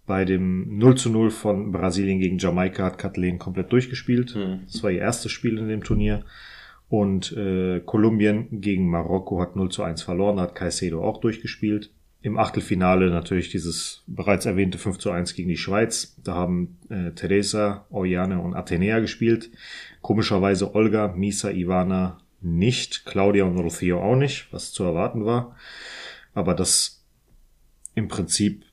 [0.06, 4.36] Bei dem 0 zu 0 von Brasilien gegen Jamaika hat Kathleen komplett durchgespielt.
[4.36, 4.62] Mhm.
[4.72, 6.24] Das war ihr erstes Spiel in dem Turnier.
[6.90, 11.92] Und äh, Kolumbien gegen Marokko hat 0 zu 1 verloren, hat Caicedo auch durchgespielt.
[12.22, 16.16] Im Achtelfinale natürlich dieses bereits erwähnte 5 zu 1 gegen die Schweiz.
[16.24, 19.50] Da haben äh, Teresa, Oriane und Athenea gespielt.
[20.02, 25.56] Komischerweise Olga, Misa, Ivana nicht, Claudia und Rocío auch nicht, was zu erwarten war.
[26.34, 27.04] Aber das
[27.96, 28.64] im Prinzip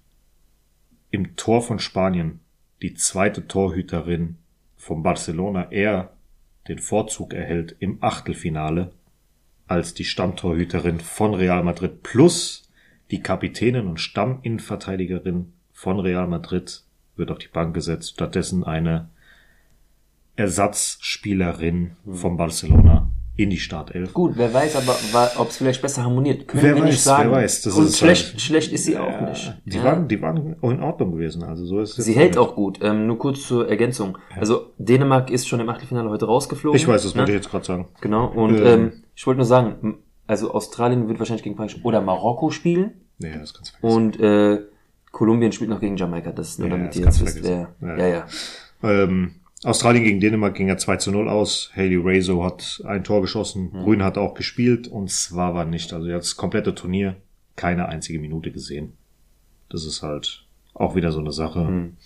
[1.12, 2.40] im Tor von Spanien
[2.80, 4.38] die zweite Torhüterin
[4.76, 6.10] von Barcelona eher
[6.66, 8.90] den Vorzug erhält im Achtelfinale
[9.66, 12.68] als die Stammtorhüterin von Real Madrid plus
[13.10, 16.82] die Kapitänin und Stamminnenverteidigerin von Real Madrid
[17.16, 18.12] wird auf die Bank gesetzt.
[18.14, 19.10] Stattdessen eine
[20.36, 23.01] Ersatzspielerin von Barcelona
[23.34, 24.12] in die Startelf.
[24.12, 26.46] Gut, wer weiß aber, ob es vielleicht besser harmoniert.
[26.46, 27.30] Können wer wir weiß, nicht sagen.
[27.30, 29.54] Wer weiß, das Und ist schlecht, halt, schlecht ist sie auch nicht.
[29.64, 29.84] Die, ja.
[29.84, 31.42] waren, die waren in Ordnung gewesen.
[31.42, 32.80] Also so ist sie hält auch gut.
[32.82, 34.18] Ähm, nur kurz zur Ergänzung.
[34.30, 34.40] Ja.
[34.40, 36.76] Also Dänemark ist schon im Achtelfinale heute rausgeflogen.
[36.76, 37.20] Ich weiß, das ne?
[37.20, 37.88] wollte ich jetzt gerade sagen.
[38.02, 38.26] Genau.
[38.26, 42.50] Und ähm, ähm, ich wollte nur sagen, also Australien wird wahrscheinlich gegen Frankreich oder Marokko
[42.50, 42.92] spielen.
[43.18, 43.96] Nee, das kannst du vergessen.
[43.96, 44.60] Und äh,
[45.10, 46.32] Kolumbien spielt noch gegen Jamaika.
[46.32, 47.74] Das ist nur ja, damit ihr jetzt wisst, wer.
[47.80, 48.08] Ja, ja.
[48.08, 48.26] ja.
[48.82, 51.70] Ähm, Australien gegen Dänemark ging ja 2 zu 0 aus.
[51.76, 53.70] Haley Razo hat ein Tor geschossen.
[53.72, 53.82] Mhm.
[53.84, 55.92] Grün hat auch gespielt und Swava nicht.
[55.92, 57.16] Also er hat das komplette Turnier
[57.54, 58.94] keine einzige Minute gesehen.
[59.68, 60.44] Das ist halt
[60.74, 61.60] auch wieder so eine Sache.
[61.60, 61.96] Mhm.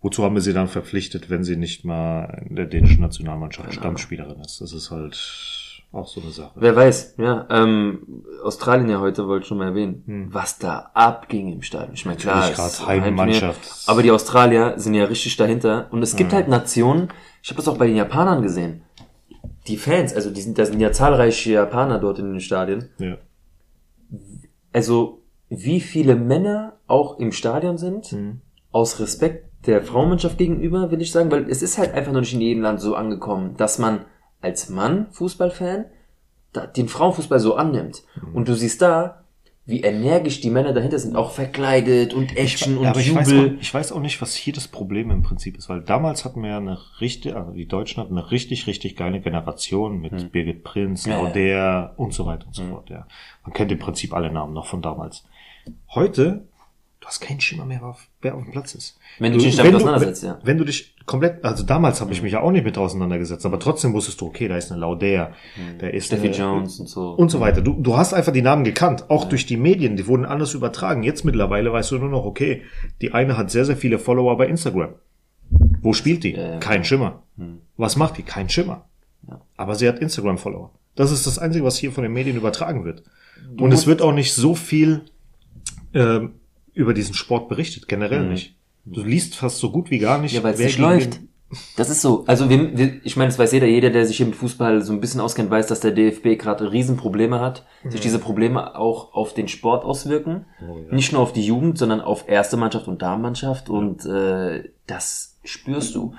[0.00, 3.80] Wozu haben wir sie dann verpflichtet, wenn sie nicht mal in der dänischen Nationalmannschaft genau.
[3.80, 4.60] Stammspielerin ist?
[4.60, 5.16] Das ist halt,
[5.90, 6.52] Auch so eine Sache.
[6.56, 7.46] Wer weiß, ja.
[7.50, 11.94] Ähm, Australien ja heute wollte ich schon mal erwähnen, was da abging im Stadion.
[11.94, 12.86] Ich meine, klar, ist Heimmannschaft.
[12.86, 13.54] Heimturnier,
[13.86, 15.88] Aber die Australier sind ja richtig dahinter.
[15.90, 17.08] Und es gibt halt Nationen,
[17.42, 18.82] ich habe das auch bei den Japanern gesehen.
[19.66, 22.90] Die Fans, also die sind, da sind ja zahlreiche Japaner dort in den Stadien.
[22.98, 23.16] Ja.
[24.72, 28.14] Also, wie viele Männer auch im Stadion sind,
[28.70, 32.34] aus Respekt der Frauenmannschaft gegenüber, will ich sagen, weil es ist halt einfach noch nicht
[32.34, 34.04] in jedem Land so angekommen, dass man
[34.40, 35.86] als Mann, Fußballfan,
[36.76, 38.02] den Frauenfußball so annimmt.
[38.32, 39.24] Und du siehst da,
[39.66, 43.56] wie energisch die Männer dahinter sind, auch verkleidet und Action und aber ich weiß, Jubel.
[43.56, 46.42] auch, ich weiß auch nicht, was hier das Problem im Prinzip ist, weil damals hatten
[46.42, 50.64] wir ja eine richtig, also die Deutschen hatten eine richtig, richtig geile Generation mit Birgit
[50.64, 51.12] Prinz, Hm.
[51.12, 51.24] Ja, ja.
[51.24, 53.06] Lauder und so weiter und so fort, ja.
[53.44, 55.24] Man kennt im Prinzip alle Namen noch von damals.
[55.94, 56.47] Heute,
[57.08, 58.98] hast keinen Schimmer mehr, auf- wer auf dem Platz ist.
[59.18, 60.38] Wenn du dich nicht damit auseinandersetzt, ja.
[60.44, 63.58] Wenn du dich komplett, also damals habe ich mich ja auch nicht mit auseinandergesetzt, aber
[63.58, 65.32] trotzdem wusstest du, okay, da ist eine Lauder,
[65.78, 67.10] da ist Steffi Jones und so.
[67.12, 67.62] und so weiter.
[67.62, 71.02] Du, du hast einfach die Namen gekannt, auch durch die Medien, die wurden anders übertragen.
[71.02, 72.62] Jetzt mittlerweile weißt du nur noch, okay,
[73.00, 74.90] die eine hat sehr, sehr viele Follower bei Instagram.
[75.80, 76.32] Wo spielt die?
[76.34, 76.58] ja.
[76.58, 77.22] Kein Schimmer.
[77.76, 78.22] Was macht die?
[78.22, 78.84] Kein Schimmer.
[79.56, 80.70] Aber sie hat Instagram-Follower.
[80.94, 83.02] Das ist das Einzige, was hier von den Medien übertragen wird.
[83.58, 85.02] Und es wird auch nicht so viel
[85.94, 86.32] ähm,
[86.78, 88.54] über diesen Sport berichtet, generell nicht.
[88.84, 90.32] Du liest fast so gut wie gar nicht.
[90.34, 91.20] Ja, weil es nicht läuft.
[91.76, 92.24] Das ist so.
[92.26, 94.92] Also wir, wir, ich meine, das weiß jeder, jeder, der sich hier mit Fußball so
[94.92, 97.64] ein bisschen auskennt, weiß, dass der DFB gerade Riesenprobleme hat.
[97.88, 100.44] Sich diese Probleme auch auf den Sport auswirken.
[100.90, 103.68] Nicht nur auf die Jugend, sondern auf erste Mannschaft und Damenmannschaft.
[103.70, 106.14] Und äh, das spürst du.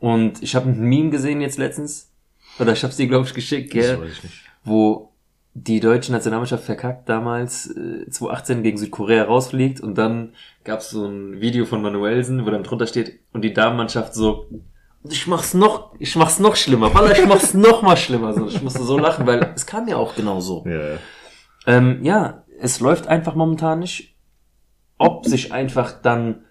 [0.00, 2.10] Und ich habe ein Meme gesehen jetzt letztens.
[2.58, 4.00] Oder ich habe dir, glaube ich, geschickt, Das gell?
[4.00, 4.34] weiß ich nicht.
[4.64, 5.07] wo
[5.64, 11.40] die deutsche Nationalmannschaft verkackt damals äh, 2018 gegen Südkorea rausfliegt und dann gab's so ein
[11.40, 14.48] Video von Manuelsen, wo dann drunter steht und die Damenmannschaft so
[15.08, 18.62] ich mach's noch ich mach's noch schlimmer, Wallah, ich mach's noch mal schlimmer, so ich
[18.62, 20.64] musste so lachen, weil es kam ja auch genau so.
[20.66, 20.98] Ja, ja.
[21.66, 24.16] Ähm, ja, es läuft einfach momentan nicht.
[24.98, 26.44] Ob sich einfach dann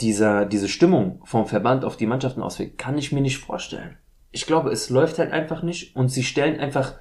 [0.00, 3.98] dieser, diese Stimmung vom Verband auf die Mannschaften auswirkt, kann ich mir nicht vorstellen.
[4.30, 6.94] Ich glaube, es läuft halt einfach nicht und sie stellen einfach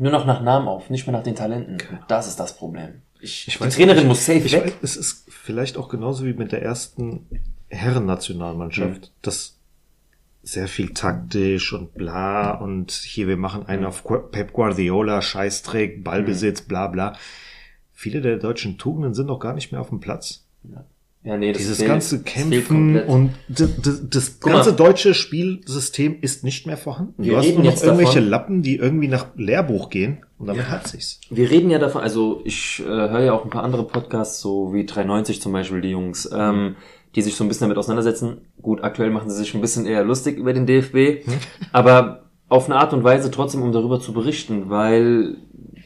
[0.00, 1.74] nur noch nach Namen auf, nicht mehr nach den Talenten.
[1.90, 3.02] Und das ist das Problem.
[3.20, 4.08] Ich, Ich die weiß Trainerin nicht.
[4.08, 4.64] muss safe ich weg.
[4.66, 7.26] Weiß, es ist vielleicht auch genauso wie mit der ersten
[7.68, 9.12] Herrennationalmannschaft, Mhm.
[9.22, 9.58] das
[10.42, 16.04] sehr viel taktisch und bla und hier wir machen einen auf Gu- Pep Guardiola, Scheißdreck,
[16.04, 16.68] Ballbesitz, Mhm.
[16.68, 17.12] bla bla.
[17.92, 20.46] Viele der deutschen Tugenden sind noch gar nicht mehr auf dem Platz.
[20.62, 20.84] Ja,
[21.22, 23.70] nee, das Dieses fehlt- ganze Kämpfen und das,
[24.08, 27.14] das, ganze deutsche Spielsystem ist nicht mehr vorhanden.
[27.24, 30.68] Wir du hast nur noch irgendwelche davon- Lappen, die irgendwie nach Lehrbuch gehen und damit
[30.70, 31.20] hat sich's.
[31.30, 34.72] Wir reden ja davon, also ich äh, höre ja auch ein paar andere Podcasts, so
[34.72, 36.76] wie 390 zum Beispiel, die Jungs, ähm,
[37.14, 38.42] die sich so ein bisschen damit auseinandersetzen.
[38.62, 41.26] Gut, aktuell machen sie sich ein bisschen eher lustig über den DFB,
[41.72, 45.36] aber auf eine Art und Weise trotzdem, um darüber zu berichten, weil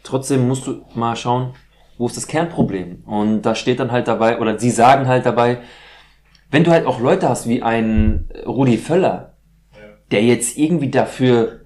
[0.03, 1.55] trotzdem musst du mal schauen,
[2.03, 3.05] wo ist das Kernproblem?
[3.07, 5.59] Und da steht dann halt dabei, oder sie sagen halt dabei,
[6.51, 9.35] wenn du halt auch Leute hast wie ein Rudi Völler,
[10.11, 11.61] der jetzt irgendwie dafür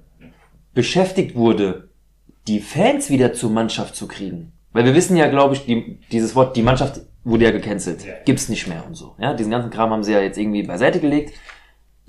[0.75, 1.89] beschäftigt wurde,
[2.49, 4.53] die Fans wieder zur Mannschaft zu kriegen.
[4.73, 8.05] Weil wir wissen ja, glaube ich, die, dieses Wort, die Mannschaft wurde ja gecancelt.
[8.27, 9.15] Gibt's nicht mehr und so.
[9.19, 11.33] Ja, diesen ganzen Kram haben sie ja jetzt irgendwie beiseite gelegt.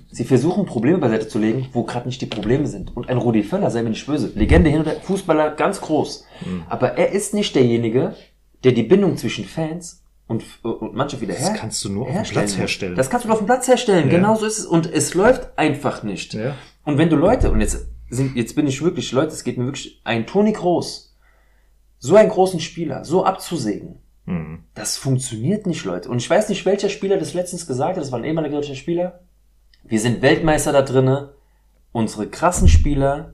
[0.10, 2.96] Sie versuchen Probleme beiseite zu legen, wo gerade nicht die Probleme sind.
[2.96, 6.26] Und ein Rudi Völler, sei mir nicht böse, Legende hin und her, Fußballer ganz groß.
[6.70, 8.16] Aber er ist nicht derjenige,
[8.64, 12.14] der die Bindung zwischen Fans und, und Mannschaft wieder her Das kannst du nur auf
[12.14, 12.96] dem Platz herstellen.
[12.96, 14.10] Das kannst du nur auf dem Platz herstellen.
[14.10, 14.18] Ja.
[14.18, 14.66] Genau so ist es.
[14.66, 16.34] Und es läuft einfach nicht.
[16.34, 16.56] Ja.
[16.86, 19.66] Und wenn du Leute, und jetzt sind, jetzt bin ich wirklich, Leute, es geht mir
[19.66, 21.16] wirklich, ein Toni Groß,
[22.00, 24.66] so einen großen Spieler, so abzusägen, Mhm.
[24.74, 26.10] das funktioniert nicht, Leute.
[26.10, 28.76] Und ich weiß nicht, welcher Spieler das letztens gesagt hat, das war ein ehemaliger deutscher
[28.76, 29.22] Spieler.
[29.84, 31.34] Wir sind Weltmeister da drinne,
[31.92, 33.34] unsere krassen Spieler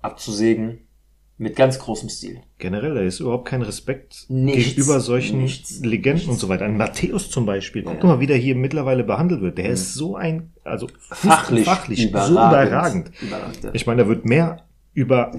[0.00, 0.78] abzusägen
[1.38, 2.40] mit ganz großem Stil.
[2.58, 4.64] Generell, da ist überhaupt kein Respekt Nichts.
[4.74, 5.80] gegenüber solchen Nichts.
[5.80, 6.64] Legenden und so weiter.
[6.64, 8.04] Ein Matthäus zum Beispiel, guck Ja.
[8.06, 9.58] mal, wie der hier mittlerweile behandelt wird.
[9.58, 13.10] Der ist so ein, also Fachlich, fachlich so überragend.
[13.20, 13.70] Überragend, ja.
[13.72, 14.64] Ich meine, da wird mehr
[14.94, 15.32] über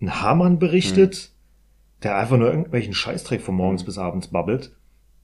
[0.00, 1.30] einen Hamann berichtet,
[2.02, 4.72] der einfach nur irgendwelchen Scheißdreck von morgens bis abends babbelt.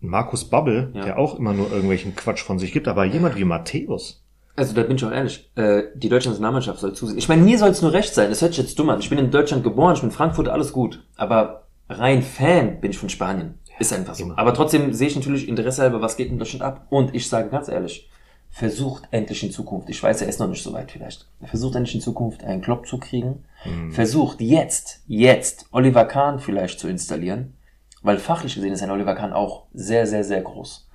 [0.00, 1.04] Markus Babbel, Ja.
[1.04, 4.22] der auch immer nur irgendwelchen Quatsch von sich gibt, aber jemand wie Matthäus.
[4.56, 7.18] Also da bin ich auch ehrlich, äh, die deutsche Nationalmannschaft soll zusehen.
[7.18, 8.30] Ich meine, mir soll es nur recht sein.
[8.30, 9.00] Das hört sich jetzt dumm an.
[9.00, 11.04] Ich bin in Deutschland geboren, ich bin in Frankfurt, alles gut.
[11.16, 13.58] Aber rein Fan bin ich von Spanien.
[13.78, 14.24] Ist einfach so.
[14.24, 14.38] immer.
[14.38, 16.86] Aber trotzdem sehe ich natürlich Interesse halber, was geht in Deutschland ab.
[16.88, 18.08] Und ich sage ganz ehrlich,
[18.48, 21.94] versucht endlich in Zukunft, ich weiß, er ist noch nicht so weit vielleicht, versucht endlich
[21.94, 23.44] in Zukunft einen Klopp zu kriegen.
[23.90, 27.54] Versucht jetzt, jetzt Oliver Kahn vielleicht zu installieren.
[28.02, 30.85] Weil fachlich gesehen ist ein Oliver Kahn auch sehr, sehr, sehr groß.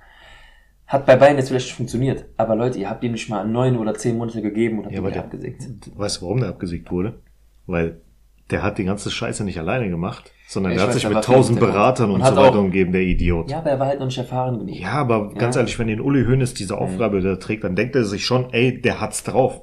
[0.92, 2.26] Hat bei Bayern jetzt vielleicht funktioniert.
[2.36, 5.00] Aber Leute, ihr habt ihm nicht mal neun oder zehn Monate gegeben und habt Ja,
[5.00, 5.62] ihn der, abgesägt.
[5.96, 7.14] weißt du, warum der abgesägt wurde?
[7.66, 8.02] Weil
[8.50, 11.24] der hat die ganze Scheiße nicht alleine gemacht, sondern Ja, der hat weiß, sich mit
[11.24, 13.50] tausend Beratern und und, so weiter umgeben, der Idiot.
[13.50, 14.78] Ja, aber er war halt noch nicht erfahren genug.
[14.78, 15.62] Ja, aber ganz Ja.
[15.62, 18.78] ehrlich, wenn den Uli Hoeneß diese Aufgabe da trägt, dann denkt er sich schon, ey,
[18.82, 19.62] der hat's drauf.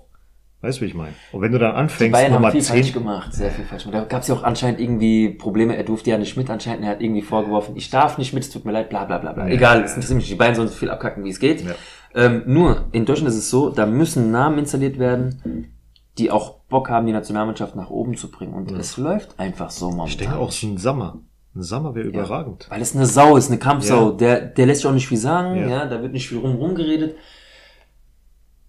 [0.62, 1.14] Weißt du, wie ich meine?
[1.32, 3.86] Und wenn du dann Die anfängst, Bayern haben viel falsch 10, gemacht, sehr viel falsch
[3.86, 4.02] gemacht.
[4.04, 6.92] Da gab es ja auch anscheinend irgendwie Probleme, er durfte ja nicht mit anscheinend, er
[6.92, 9.48] hat irgendwie vorgeworfen, ich darf nicht mit, es tut mir leid, bla bla bla bla.
[9.48, 9.54] Ja.
[9.54, 10.32] Egal, es interessiert mich, nicht.
[10.34, 11.62] die Bayern sollen so viel abkacken, wie es geht.
[11.62, 11.76] Ja.
[12.14, 15.72] Ähm, nur, in Deutschland ist es so, da müssen Namen installiert werden,
[16.18, 18.54] die auch Bock haben, die Nationalmannschaft nach oben zu bringen.
[18.54, 20.08] Und es läuft einfach so momentan.
[20.08, 21.20] ich denke auch so ein Sommer.
[21.56, 22.68] Ein Sommer wäre überragend.
[22.70, 24.12] Weil es eine Sau ist, eine Kampfsau.
[24.12, 24.18] Ja.
[24.18, 25.68] Der, der lässt sich auch nicht viel sagen, Ja.
[25.70, 27.16] ja, da wird nicht viel rum geredet.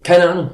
[0.03, 0.51] Keine Ahnung.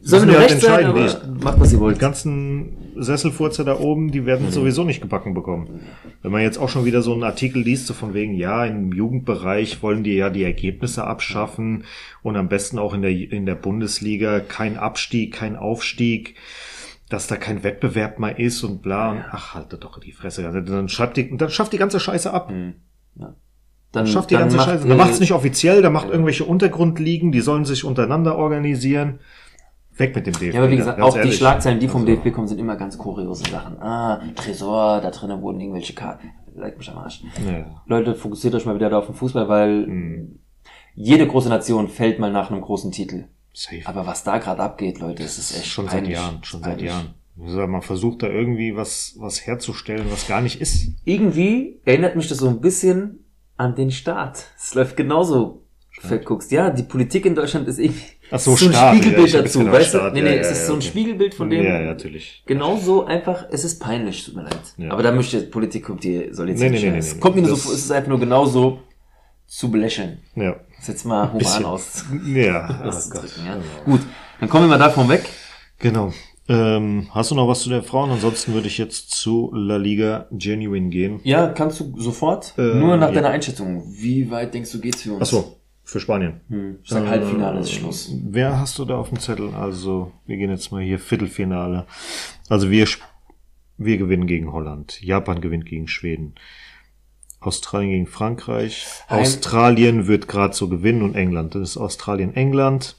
[0.00, 1.96] Sollen wir halt recht sein, entscheiden, aber macht, was ihr wollt.
[1.96, 4.26] Die ganzen Sesselfurzer da oben, die Mhm.
[4.26, 5.80] werden sowieso nicht gebacken bekommen.
[6.22, 8.92] Wenn man jetzt auch schon wieder so einen Artikel liest, so von wegen, ja, im
[8.92, 11.84] Jugendbereich wollen die ja die Ergebnisse abschaffen
[12.22, 16.36] und am besten auch in der, in der Bundesliga kein Abstieg, kein Aufstieg,
[17.08, 19.10] dass da kein Wettbewerb mehr ist und bla.
[19.10, 20.46] Und, ach, haltet doch die Fresse.
[20.46, 22.52] Also Dann schafft die, dann schafft die ganze Scheiße ab.
[23.92, 24.86] Dann, Schafft die dann ganze macht, Scheiße.
[24.88, 29.18] Dann macht's nicht offiziell, da macht irgendwelche Untergrundligen, die sollen sich untereinander organisieren.
[30.00, 30.54] Weg mit dem DFB.
[30.54, 31.36] Ja, aber wie gesagt, ganz auch die ehrlich.
[31.36, 33.80] Schlagzeilen, die vom Also- DFB kommen, sind immer ganz kuriose Sachen.
[33.80, 36.30] Ah, Tresor, da drinnen wurden irgendwelche Karten.
[36.56, 37.22] Leck mich am Arsch.
[37.46, 37.80] Ja.
[37.86, 40.38] Leute, fokussiert euch mal wieder da auf den Fußball, weil Hm.
[40.94, 43.26] jede große Nation fällt mal nach einem großen Titel.
[43.54, 43.82] Safe.
[43.84, 46.16] Aber was da gerade abgeht, Leute, das ist echt schon peinlich.
[46.16, 46.90] seit Jahren, schon ist seit peinlich.
[46.90, 47.14] Jahren.
[47.42, 50.88] Also Man versucht da irgendwie was, was herzustellen, was gar nicht ist.
[51.04, 53.24] Irgendwie erinnert mich das so ein bisschen
[53.56, 54.44] an den Staat.
[54.58, 55.62] Es läuft genauso,
[56.00, 56.50] verguckst.
[56.52, 59.44] Ja, die Politik in Deutschland ist irgendwie Ach so, ist so ein ja, Spiegelbild hab
[59.44, 59.98] dazu, gedacht weißt du?
[59.98, 60.88] Nee, ja, nee, ja, es ist ja, so ein okay.
[60.88, 61.64] Spiegelbild von dem.
[61.64, 62.42] Ja, ja, natürlich.
[62.46, 64.60] Genauso einfach, es ist peinlich, tut mir leid.
[64.76, 64.90] Ja.
[64.92, 67.36] Aber da möchte Politik kommt die, soll jetzt Nee, nicht, nee, nee, es nee, kommt
[67.36, 68.80] mir nur so vor, es ist einfach nur genauso
[69.46, 70.18] zu belächeln.
[70.36, 70.56] Ja.
[70.86, 72.04] Jetzt mal human aus.
[72.26, 73.58] Ja, oh drücken, ja.
[73.84, 74.00] Gut,
[74.38, 75.28] dann kommen wir mal davon weg.
[75.78, 76.12] Genau.
[76.48, 78.10] Ähm, hast du noch was zu der Frauen?
[78.10, 81.20] Ansonsten würde ich jetzt zu La Liga Genuine gehen.
[81.22, 82.54] Ja, kannst du sofort.
[82.58, 83.14] Äh, nur nach ja.
[83.14, 83.84] deiner Einschätzung.
[83.86, 85.22] Wie weit denkst du, geht's für uns?
[85.22, 85.59] Ach so,
[85.90, 86.40] für Spanien.
[86.48, 88.12] Hm, ich sag Halbfinale ist Schluss.
[88.24, 89.54] Wer hast du da auf dem Zettel?
[89.54, 91.86] Also, wir gehen jetzt mal hier Viertelfinale.
[92.48, 92.86] Also wir,
[93.76, 95.00] wir gewinnen gegen Holland.
[95.02, 96.34] Japan gewinnt gegen Schweden.
[97.40, 98.86] Australien gegen Frankreich.
[99.08, 101.54] Heim- Australien wird gerade so gewinnen und England.
[101.56, 102.96] Das ist Australien, England.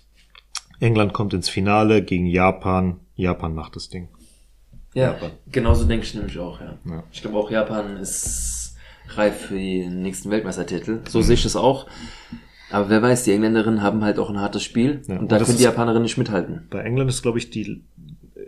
[0.81, 2.99] England kommt ins Finale gegen Japan.
[3.15, 4.09] Japan macht das Ding.
[4.93, 5.31] Ja, Japan.
[5.49, 6.77] genauso denke ich nämlich auch, ja.
[6.89, 7.03] Ja.
[7.13, 8.75] Ich glaube auch Japan ist
[9.09, 10.99] reif für den nächsten Weltmeistertitel.
[11.07, 11.87] So sehe ich das auch.
[12.71, 15.39] Aber wer weiß, die Engländerinnen haben halt auch ein hartes Spiel Ja, und und da
[15.39, 16.67] können die Japanerinnen nicht mithalten.
[16.69, 17.83] Bei England ist, glaube ich, die
[18.35, 18.41] äh,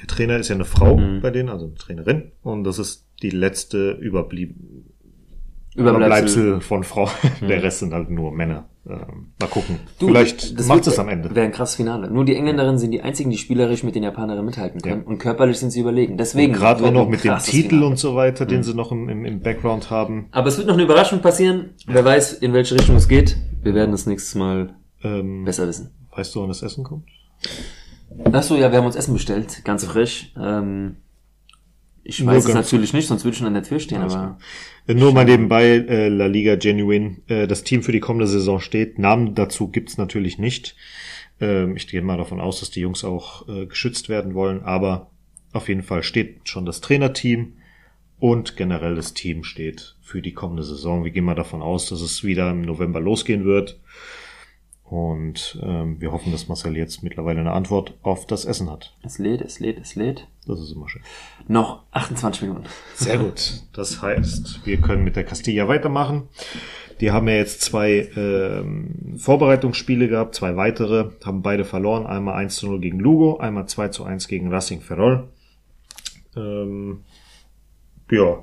[0.00, 1.20] der Trainer ist ja eine Frau Mhm.
[1.20, 2.32] bei denen, also eine Trainerin.
[2.42, 4.56] Und das ist die letzte Überblieb
[5.74, 6.42] Überbleibsel.
[6.46, 7.08] Überbleibsel von Frau.
[7.40, 8.68] Der Rest sind halt nur Männer.
[8.90, 9.80] Ähm, mal gucken.
[9.98, 11.34] Du, Vielleicht das macht es am Ende.
[11.34, 12.10] Wäre ein krasses Finale.
[12.10, 15.02] Nur die Engländerinnen sind die einzigen, die spielerisch mit den Japanerinnen mithalten können.
[15.02, 15.06] Ja.
[15.06, 16.16] Und körperlich sind sie überlegen.
[16.16, 16.54] Deswegen.
[16.54, 17.86] Gerade auch noch mit dem Titel Finale.
[17.86, 18.48] und so weiter, Mhm.
[18.48, 20.28] den sie noch im, im, im Background haben.
[20.30, 21.70] Aber es wird noch eine Überraschung passieren.
[21.86, 23.36] Wer weiß, in welche Richtung es geht.
[23.62, 24.74] Wir werden es nächstes Mal
[25.04, 25.90] Ähm, besser wissen.
[26.16, 27.04] weißt du, wann das Essen kommt?
[28.32, 29.62] Ach so, ja, wir haben uns Essen bestellt.
[29.64, 30.32] Ganz frisch.
[30.40, 30.96] Ähm,
[32.08, 34.00] ich Nur weiß es ganz- natürlich nicht, sonst würde ich schon an der Tür stehen,
[34.00, 34.38] aber.
[34.86, 38.98] Nur mal nebenbei, äh, La Liga Genuine, äh, das Team für die kommende Saison steht.
[38.98, 40.74] Namen dazu gibt's natürlich nicht.
[41.40, 45.10] Ähm, ich gehe mal davon aus, dass die Jungs auch äh, geschützt werden wollen, aber
[45.52, 47.52] auf jeden Fall steht schon das Trainerteam
[48.18, 51.04] und generell das Team steht für die kommende Saison.
[51.04, 53.78] Wir gehen mal davon aus, dass es wieder im November losgehen wird.
[54.84, 58.96] Und ähm, wir hoffen, dass Marcel jetzt mittlerweile eine Antwort auf das Essen hat.
[59.02, 60.26] Es lädt, es lädt, es lädt.
[60.48, 61.02] Das ist immer schön.
[61.46, 62.64] Noch 28 Minuten.
[62.94, 63.62] Sehr gut.
[63.74, 66.28] Das heißt, wir können mit der Castilla weitermachen.
[67.00, 72.06] Die haben ja jetzt zwei ähm, Vorbereitungsspiele gehabt, zwei weitere, haben beide verloren.
[72.06, 75.28] Einmal 1 zu 0 gegen Lugo, einmal 2 zu 1 gegen Racing Ferrol.
[76.34, 77.04] Ähm,
[78.10, 78.42] ja.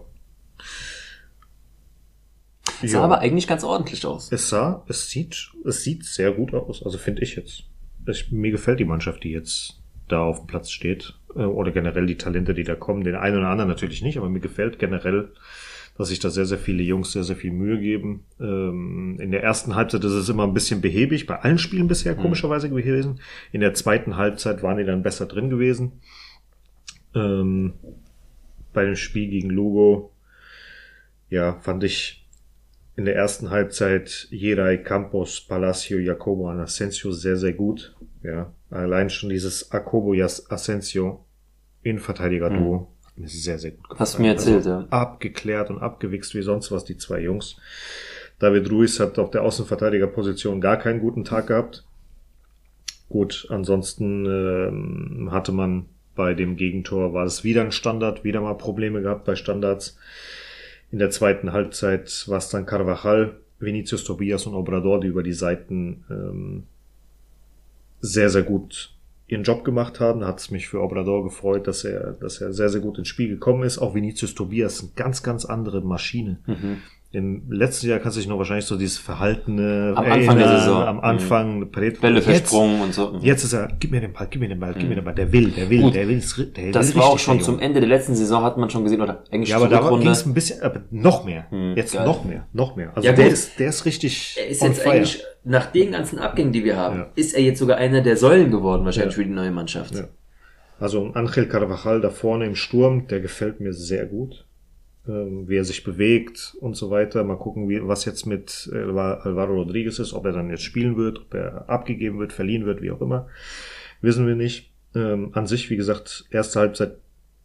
[2.83, 4.31] Sah aber eigentlich ganz ordentlich aus.
[4.31, 6.83] Es sah, es sieht, es sieht sehr gut aus.
[6.83, 7.63] Also finde ich jetzt.
[8.07, 9.74] Ich, mir gefällt die Mannschaft, die jetzt
[10.07, 11.15] da auf dem Platz steht.
[11.35, 13.03] Äh, Oder generell die Talente, die da kommen.
[13.03, 15.29] Den einen oder anderen natürlich nicht, aber mir gefällt generell,
[15.97, 18.25] dass sich da sehr, sehr viele Jungs sehr, sehr viel Mühe geben.
[18.39, 22.15] Ähm, in der ersten Halbzeit ist es immer ein bisschen behäbig, bei allen Spielen bisher
[22.15, 23.21] komischerweise gewesen.
[23.51, 25.93] In der zweiten Halbzeit waren die dann besser drin gewesen.
[27.13, 27.73] Ähm,
[28.73, 30.11] bei dem Spiel gegen Lugo,
[31.29, 32.27] ja, fand ich
[32.97, 37.95] in der ersten Halbzeit Jerai, Campos, Palacio, Jacobo und Asensio sehr, sehr gut.
[38.23, 41.25] Ja, allein schon dieses Jacobo Jas- Asensio
[41.83, 43.99] Innenverteidiger-Duo hat mir sehr, sehr gut gefallen.
[43.99, 44.87] Hast du mir erzählt, also, ja.
[44.89, 47.57] Abgeklärt und abgewichst wie sonst was, die zwei Jungs.
[48.39, 51.85] David Ruiz hat auf der Außenverteidigerposition gar keinen guten Tag gehabt.
[53.07, 58.55] Gut, ansonsten ähm, hatte man bei dem Gegentor war es wieder ein Standard, wieder mal
[58.55, 59.97] Probleme gehabt bei Standards.
[60.91, 65.33] In der zweiten Halbzeit war es dann Carvajal, Vinicius Tobias und Obrador, die über die
[65.33, 66.63] Seiten ähm,
[68.05, 68.95] sehr, sehr gut
[69.27, 70.21] ihren Job gemacht haben.
[70.21, 73.07] Da hat es mich für Obrador gefreut, dass er, dass er sehr, sehr gut ins
[73.07, 73.79] Spiel gekommen ist.
[73.79, 76.39] Auch Vinicius Tobias, eine ganz, ganz andere Maschine.
[76.45, 76.81] Mhm.
[77.15, 80.83] Im letzten Jahr kannst du dich noch wahrscheinlich so dieses verhaltene Am Anfang der Saison.
[80.83, 81.71] am Anfang mhm.
[81.71, 83.17] Bälle versprungen und so.
[83.21, 85.15] Jetzt ist er, gib mir den Ball, gib mir den Ball, gib mir den Ball.
[85.15, 85.95] Der will, der will, Gut.
[85.95, 86.21] der will,
[86.57, 87.59] der will Das war auch schon zum.
[87.59, 90.25] Ende der letzten Saison hat man schon gesehen, oder eigentlich Ja, aber da ging es
[90.25, 91.49] ein bisschen, aber noch mehr.
[91.51, 92.05] Hm, Jetzt geil.
[92.05, 92.91] noch mehr, noch mehr.
[92.93, 94.35] Also Ja, der ist, der ist richtig.
[94.37, 94.91] Er ist on jetzt fire.
[94.95, 97.07] eigentlich, nach den ganzen Abgängen, die wir haben, Ja.
[97.15, 99.21] ist er jetzt sogar einer der Säulen geworden, wahrscheinlich Ja.
[99.23, 99.95] für die neue Mannschaft.
[99.95, 100.09] Ja.
[100.81, 104.44] Also Angel Carvajal da vorne im Sturm, der gefällt mir sehr gut.
[105.07, 107.23] Ähm, wie er sich bewegt und so weiter.
[107.23, 111.19] Mal gucken, wie, was jetzt mit Alvaro Rodriguez ist, ob er dann jetzt spielen wird,
[111.19, 113.27] ob er abgegeben wird, verliehen wird, wie auch immer.
[114.01, 114.71] Wissen wir nicht.
[114.95, 116.97] Ähm, an sich, wie gesagt, erste Halbzeit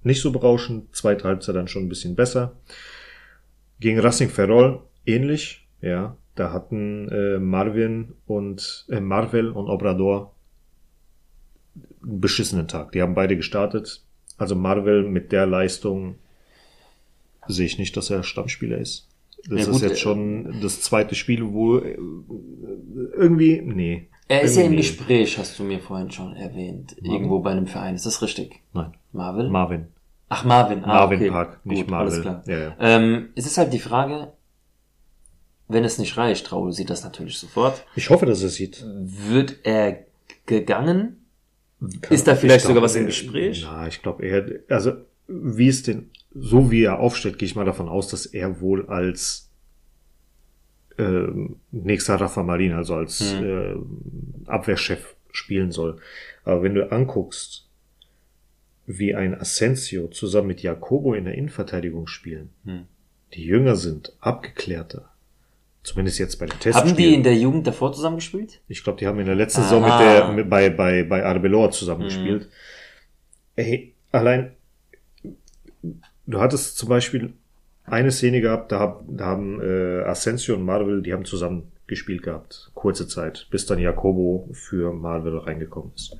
[0.02, 2.56] nicht so berauschend, zweite Halbzeit dann schon ein bisschen besser.
[3.78, 6.16] Gegen Racing Ferrol ähnlich, ja.
[6.36, 10.34] Da hatten äh, Marvin und äh, Marvel und Obrador
[12.02, 12.92] einen beschissenen Tag.
[12.92, 14.02] Die haben beide gestartet.
[14.38, 16.14] Also Marvel mit der Leistung
[17.48, 19.08] sehe ich nicht, dass er Stammspieler ist.
[19.48, 21.96] Das Ja, gut, ist jetzt äh, schon das zweite Spiel, wo äh,
[23.16, 24.08] irgendwie, nee.
[24.28, 24.76] Er ist ja im.
[24.76, 26.94] Gespräch, hast du mir vorhin schon erwähnt.
[27.02, 27.94] Irgendwo bei einem Verein.
[27.96, 28.60] Ist das richtig?
[28.72, 29.48] Nein, Marvel?
[29.48, 29.88] Marvin.
[30.28, 30.84] Ach, Marvin.
[30.84, 31.30] Ah, Marvin okay.
[31.30, 32.12] Park, nicht Gut, Marvel.
[32.12, 32.44] Alles klar.
[32.46, 32.76] Ja, ja.
[32.78, 34.32] Ähm, es ist halt die Frage,
[35.66, 38.84] wenn es nicht reicht, Raul sieht das natürlich sofort, Ich hoffe, dass er sieht.
[38.86, 40.04] wird er
[40.46, 41.16] gegangen?
[42.10, 43.62] Ist da vielleicht Ich sogar was im Gespräch?
[43.64, 44.92] Na, ich glaube eher, also
[45.26, 48.86] wie es denn, so wie er aufstellt, gehe ich mal davon aus, dass er wohl
[48.86, 49.50] als
[50.98, 53.44] ähm, nächster Rafa Marin, also als Hm.
[54.46, 55.98] äh, Abwehrchef spielen soll.
[56.44, 57.66] Aber wenn du anguckst,
[58.86, 62.86] wie ein Asensio zusammen mit Jacobo in der Innenverteidigung spielen, Hm.
[63.34, 65.10] die jünger sind, abgeklärter,
[65.84, 66.96] zumindest jetzt bei den Haben Testspielen.
[66.96, 68.60] die in der Jugend davor zusammengespielt?
[68.68, 70.02] Ich glaube, die haben in der letzten Saison mit Aha.
[70.02, 72.42] der, mit, bei, bei, bei Arbeloa zusammengespielt.
[72.42, 72.48] Mhm.
[73.56, 74.52] Ey, allein,
[76.30, 77.34] du hattest zum Beispiel
[77.84, 82.70] eine Szene gehabt, da, da haben äh, Asensio und Marvel, die haben zusammen gespielt gehabt,
[82.74, 86.16] kurze Zeit, bis dann Jacobo für Marvel reingekommen ist.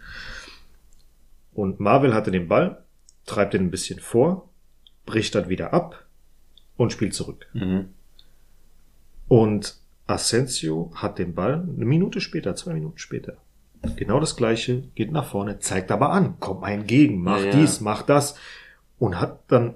[1.55, 2.83] Und Marvel hatte den Ball,
[3.25, 4.49] treibt den ein bisschen vor,
[5.07, 6.07] bricht dann wieder ab
[6.77, 7.47] und spielt zurück.
[7.53, 7.91] Mhm.
[9.29, 9.77] Und
[10.09, 13.37] Asensio hat den Ball eine Minute später, zwei Minuten später.
[13.97, 17.51] Genau das gleiche, geht nach vorne, zeigt aber an, kommt mal entgegen, mach Ja, ja.
[17.53, 18.35] dies, mach das.
[18.99, 19.75] Und hat dann,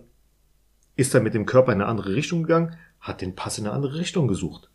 [0.96, 3.74] ist er mit dem Körper in eine andere Richtung gegangen, hat den Pass in eine
[3.74, 4.68] andere Richtung gesucht.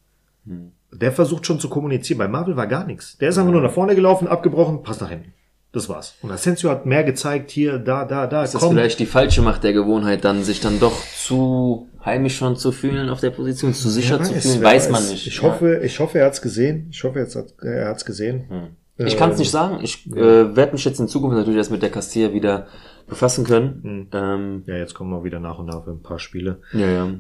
[0.46, 0.72] Hm.
[0.92, 2.18] Der versucht schon zu kommunizieren.
[2.18, 3.18] Bei Marvel war gar nichts.
[3.18, 5.34] Der ist einfach nur nach vorne gelaufen, abgebrochen, Pass nach hinten.
[5.72, 6.16] Das war's.
[6.24, 9.64] Und Asensio hat mehr gezeigt, hier, da, da, da, Ist das vielleicht die falsche Macht
[9.64, 13.88] der Gewohnheit, dann sich dann doch zu heimisch schon zu fühlen auf der Position, zu
[13.90, 15.28] sicher Wer zu weiß, fühlen, weiß, man nicht.
[15.28, 15.44] Ich Ja.
[15.44, 16.88] hoffe, ich hoffe, er hat's gesehen.
[16.90, 18.46] Ich hoffe, er hat's- er hat's gesehen.
[18.50, 19.06] Hm.
[19.06, 19.80] Ich kann es Ähm, nicht sagen.
[19.84, 22.66] Ich äh, werde mich jetzt in Zukunft natürlich erst mit der Castilla wieder
[23.10, 23.80] befassen können.
[23.84, 24.08] Hm.
[24.14, 26.60] Ähm, Ja, jetzt kommen wir wieder nach und nach ein paar Spiele.
[26.74, 27.14] ja, ja.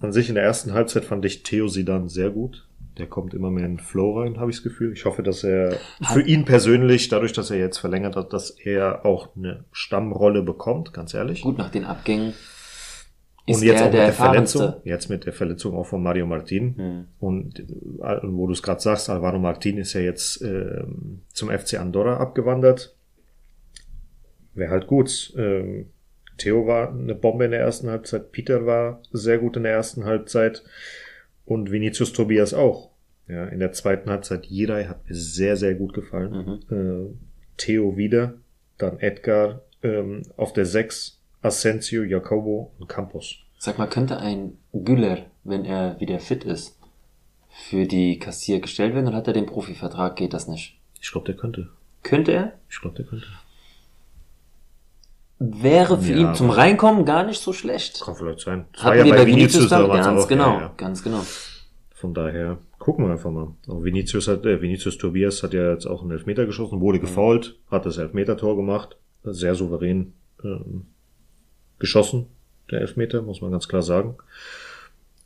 [0.00, 2.68] An sich in der ersten Halbzeit fand ich Theo Sidan sehr gut.
[2.98, 4.92] Der kommt immer mehr in den Flow rein, habe ich das Gefühl.
[4.92, 9.04] Ich hoffe, dass er für ihn persönlich, dadurch, dass er jetzt verlängert hat, dass er
[9.04, 11.42] auch eine Stammrolle bekommt, ganz ehrlich.
[11.42, 12.32] Gut, nach den Abgängen
[13.46, 14.88] ist und jetzt auch der mit der Verletzung, erfahrenste.
[14.88, 16.76] jetzt mit der Verletzung auch von Mario Martin.
[16.76, 17.04] Hm.
[17.18, 21.74] Und äh, wo du es gerade sagst, Alvaro Martin ist ja jetzt ähm, zum FC
[21.80, 22.94] Andorra abgewandert.
[24.58, 25.32] Wäre halt gut.
[25.36, 25.90] Ähm,
[26.38, 30.04] Theo war eine Bombe in der ersten Halbzeit, Peter war sehr gut in der ersten
[30.04, 30.62] Halbzeit
[31.44, 32.90] und Vinicius Tobias auch.
[33.26, 36.62] Ja, in der zweiten Halbzeit Jirai hat mir sehr, sehr gut gefallen.
[36.70, 37.14] Äh,
[37.58, 38.34] Theo wieder,
[38.78, 43.36] dann Edgar ähm, auf der 6, Asensio, Jacobo und Campos.
[43.58, 46.78] Sag mal, könnte ein Güller, wenn er wieder fit ist,
[47.50, 50.16] für die Kassier gestellt werden oder hat er den Profivertrag?
[50.16, 50.78] Geht das nicht?
[51.00, 51.68] Ich glaube, der könnte.
[52.02, 52.52] Könnte er?
[52.70, 53.26] Ich glaube, der könnte.
[55.40, 58.00] Wäre für Ja, ihn zum Reinkommen gar nicht so schlecht.
[58.02, 58.66] Kann vielleicht sein.
[58.72, 59.82] Das Hatten wir bei Vinicius dann?
[59.82, 60.72] damals Ganz auch, genau, ja, ja.
[60.76, 61.22] ganz genau.
[61.94, 63.54] Von daher gucken wir einfach mal.
[63.68, 67.56] Auch Vinicius hat, äh, Vinicius Tobias hat ja jetzt auch einen Elfmeter geschossen, wurde gefault,
[67.70, 70.12] hat das Elfmeter-Tor gemacht, sehr souverän
[70.42, 70.86] ähm,
[71.78, 72.26] geschossen,
[72.70, 74.16] der Elfmeter, muss man ganz klar sagen.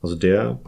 [0.02, 0.60] Also der,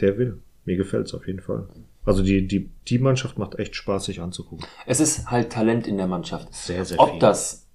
[0.00, 0.40] der will.
[0.64, 1.66] Mir gefällt's auf jeden Fall.
[2.04, 4.64] Also die, die, die Mannschaft macht echt Spaß, sich anzugucken.
[4.86, 6.52] Es ist halt Talent in der Mannschaft.
[6.54, 7.18] Sehr, sehr Ob viel.
[7.20, 7.66] das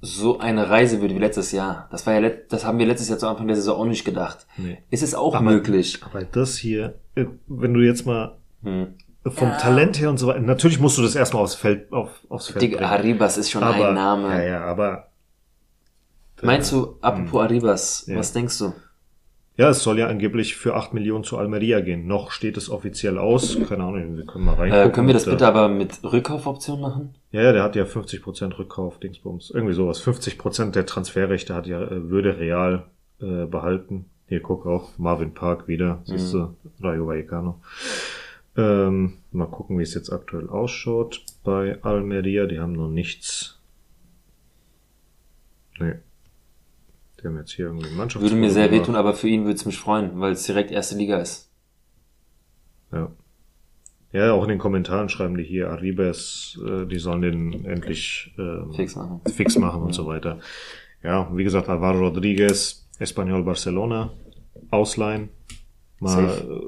[0.00, 1.88] so eine Reise wird wie letztes Jahr.
[1.90, 4.46] Das war ja, das haben wir letztes Jahr zu Anfang der Saison auch nicht gedacht.
[4.56, 4.78] Nee.
[4.90, 6.00] Ist es auch möglich?
[6.04, 8.94] Aber das hier, äh, wenn du jetzt mal Hm.
[9.26, 12.48] vom Talent her und so weiter, natürlich musst du das erstmal aufs Feld, auf, aufs
[12.48, 14.28] Feld Digga, Arribas ist schon aber, ein Name.
[14.28, 15.08] Ja, ja, aber.
[16.42, 18.16] Meinst du, apropos Arribas, Ja.
[18.16, 18.72] was denkst du?
[19.56, 22.06] Ja, es soll ja angeblich für 8 Millionen zu Almeria gehen.
[22.06, 23.58] Noch steht es offiziell aus.
[23.68, 24.90] Keine Ahnung, wir können mal reingucken.
[24.90, 27.14] Äh, können wir das bitte aber mit Rückkaufoption machen?
[27.32, 29.50] Ja, ja, der hat ja 50% Rückkauf, Dingsbums.
[29.50, 30.02] Irgendwie sowas.
[30.06, 32.84] 50% der Transferrechte hat ja, äh, würde Real
[33.20, 34.06] äh, behalten.
[34.28, 36.02] Hier, guck auch, Marvin Park wieder.
[36.04, 37.60] Siehst du, Rayo Vallecano.
[38.56, 42.46] Ähm, mal gucken, wie es jetzt aktuell ausschaut bei Almeria.
[42.46, 43.58] Die haben noch nichts.
[45.78, 45.94] Nee.
[47.20, 49.54] Die haben jetzt hier irgendwie einen Mannschafts Würde mir sehr wehtun, aber für ihn würde
[49.56, 51.50] es mich freuen, weil es direkt erste Liga ist.
[52.92, 53.10] Ja.
[54.12, 58.72] Ja, auch in den Kommentaren schreiben die hier, Arribas, äh, die sollen den endlich ähm,
[58.72, 59.20] Fix machen.
[59.26, 60.38] fix machen und so weiter.
[61.02, 64.12] Ja, wie gesagt, Alvaro Rodriguez, Espanyol Barcelona,
[64.70, 65.30] ausleihen.
[66.00, 66.62] Mal Safe.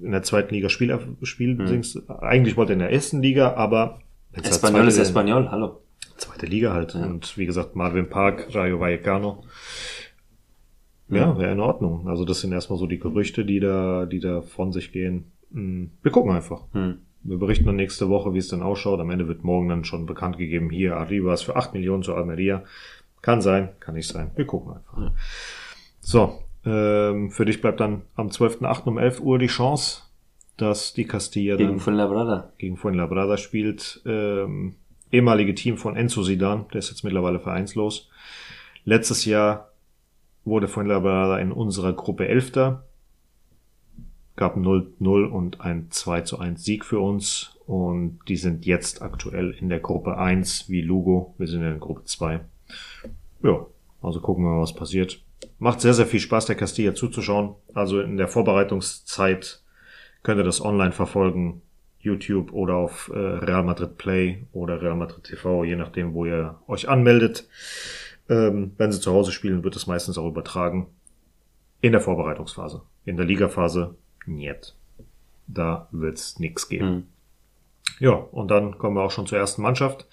[0.00, 1.66] äh, in der zweiten Liga Spiel, spielen.
[1.66, 1.98] Dings.
[2.08, 4.00] Eigentlich wollte er in der ersten Liga, aber
[4.32, 5.80] Espanyol ist Espanyol, hallo.
[6.18, 6.94] Zweite Liga halt.
[6.94, 9.44] Und wie gesagt, Marvin Park, Rayo Vallecano.
[11.08, 12.06] Ja, wäre in Ordnung.
[12.08, 15.32] Also das sind erstmal so die Gerüchte, die da, die da von sich gehen.
[15.52, 16.62] Hm, Wir gucken einfach.
[16.72, 16.98] Hm.
[17.22, 19.00] Wir berichten dann nächste Woche, wie es dann ausschaut.
[19.00, 22.62] Am Ende wird morgen dann schon bekannt gegeben, hier Arribas für 8 Millionen zu Almeria.
[23.22, 24.30] Kann sein, kann nicht sein.
[24.36, 25.12] Wir gucken einfach.
[26.00, 28.86] So, ähm, für dich bleibt dann am 12.8.
[28.86, 30.02] um 11 Uhr die Chance,
[30.56, 32.52] dass die Castilla Gegen dann Fuenlabrada.
[32.58, 34.00] gegen Fuenlabrada spielt.
[34.06, 34.76] Ähm,
[35.10, 38.10] ehemalige Team von Enzo Sidan, der ist jetzt mittlerweile vereinslos.
[38.84, 39.72] Letztes Jahr
[40.44, 42.84] wurde Fuenlabrada in unserer Gruppe Elfter.
[44.36, 47.56] Gab 0-0 und ein 2 zu 1 Sieg für uns.
[47.66, 51.34] Und die sind jetzt aktuell in der Gruppe 1 wie Lugo.
[51.38, 52.40] Wir sind in der Gruppe 2.
[53.42, 53.66] Ja,
[54.00, 55.20] also gucken wir mal, was passiert.
[55.58, 57.54] Macht sehr, sehr viel Spaß, der Castilla zuzuschauen.
[57.74, 59.62] Also in der Vorbereitungszeit
[60.22, 61.62] könnt ihr das online verfolgen.
[62.08, 66.56] YouTube oder auf äh, Real Madrid Play oder Real Madrid TV, je nachdem, wo ihr
[66.66, 67.48] euch anmeldet.
[68.28, 70.88] Ähm, wenn sie zu Hause spielen, wird es meistens auch übertragen.
[71.80, 72.82] In der Vorbereitungsphase.
[73.04, 73.94] In der Ligaphase,
[74.26, 74.74] niet.
[75.46, 76.86] Da wird's nix geben.
[76.86, 77.04] Hm.
[78.00, 80.06] Ja, und dann kommen wir auch schon zur ersten Mannschaft.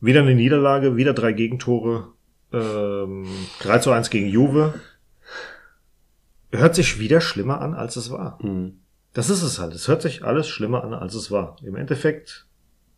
[0.00, 2.08] Wieder eine Niederlage, wieder drei Gegentore.
[2.52, 3.26] Ähm,
[3.60, 4.80] 3 zu 1 gegen Juve.
[6.52, 8.38] Hört sich wieder schlimmer an, als es war.
[8.40, 8.79] Hm.
[9.12, 9.74] Das ist es halt.
[9.74, 11.56] Es hört sich alles schlimmer an, als es war.
[11.64, 12.46] Im Endeffekt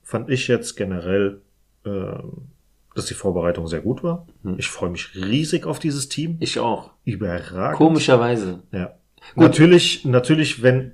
[0.02, 1.40] fand ich jetzt generell,
[1.86, 2.48] ähm,
[2.94, 4.26] dass die Vorbereitung sehr gut war.
[4.58, 6.36] Ich freue mich riesig auf dieses Team.
[6.40, 6.90] Ich auch.
[7.04, 7.78] Überragend.
[7.78, 8.62] Komischerweise.
[8.72, 8.94] Ja.
[9.36, 10.92] Natürlich, natürlich, wenn,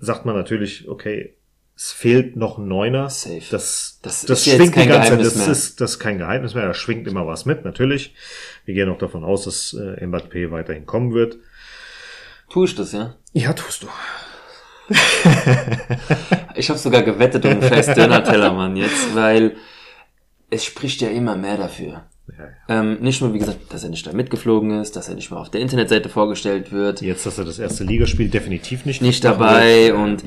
[0.00, 1.36] sagt man natürlich, okay,
[1.76, 3.08] es fehlt noch ein Neuner.
[3.10, 3.40] Safe.
[3.50, 5.18] Das, Das das, schwingt kein die ganze Zeit.
[5.18, 5.52] Geheimnis Das mehr.
[5.52, 6.66] ist, das ist kein Geheimnis mehr.
[6.66, 8.14] Da schwingt immer was mit, natürlich.
[8.64, 11.38] Wir gehen auch davon aus, dass äh, Mbappé weiterhin kommen wird.
[12.50, 13.16] Tu ich das, ja?
[13.34, 13.88] Ja, tust du.
[16.56, 19.56] Ich habe sogar gewettet um einen scheiß Döner-Teller, Mann, jetzt, weil
[20.50, 22.04] es spricht ja immer mehr dafür.
[22.28, 22.80] Ja, ja.
[22.80, 25.38] Ähm, nicht nur, wie gesagt, dass er nicht da mitgeflogen ist, dass er nicht mal
[25.38, 29.88] auf der Internetseite vorgestellt wird, Jetzt, dass er das erste Ligaspiel definitiv nicht nicht dabei
[29.88, 29.96] wird.
[29.96, 30.24] und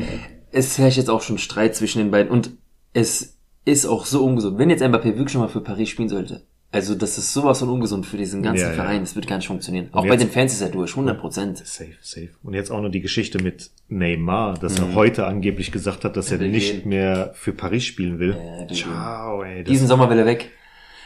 [0.51, 2.51] es herrscht jetzt auch schon Streit zwischen den beiden und
[2.93, 4.57] es ist auch so ungesund.
[4.57, 7.69] Wenn jetzt Mbappé wirklich schon mal für Paris spielen sollte, also das ist sowas von
[7.69, 8.73] ungesund für diesen ganzen Ja, ja.
[8.75, 9.87] Verein, das wird gar nicht funktionieren.
[9.93, 11.57] Auch jetzt- bei den Fans ist er durch, 100 Prozent.
[11.59, 12.29] Safe, safe.
[12.43, 16.31] Und jetzt auch nur die Geschichte mit Neymar, dass er heute angeblich gesagt hat, dass
[16.31, 16.41] er Mhm.
[16.41, 16.89] will nicht gehen.
[16.89, 18.35] mehr für Paris spielen will.
[18.37, 19.63] Ja, Ciao, ey.
[19.63, 20.51] Diesen Sommer will er weg.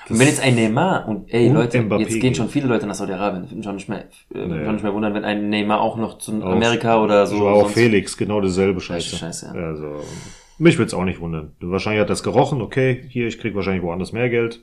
[0.10, 2.86] Und wenn jetzt ein Neymar und ey Und Leute, Mbappé jetzt gehen schon viele Leute
[2.88, 4.72] nach Saudi-Arabien, würden schon nicht mehr, äh, Naja.
[4.74, 7.38] nicht mehr wundern, wenn ein Neymar auch noch zu Auch Amerika oder so.
[7.38, 9.16] Joao sonst- Felix, genau dasselbe Scheiße.
[9.16, 9.62] Scheiße, ja.
[9.62, 10.02] Also,
[10.58, 11.52] mich würde es auch nicht wundern.
[11.62, 14.60] Wahrscheinlich hat das gerochen, okay, hier, ich krieg wahrscheinlich woanders mehr Geld.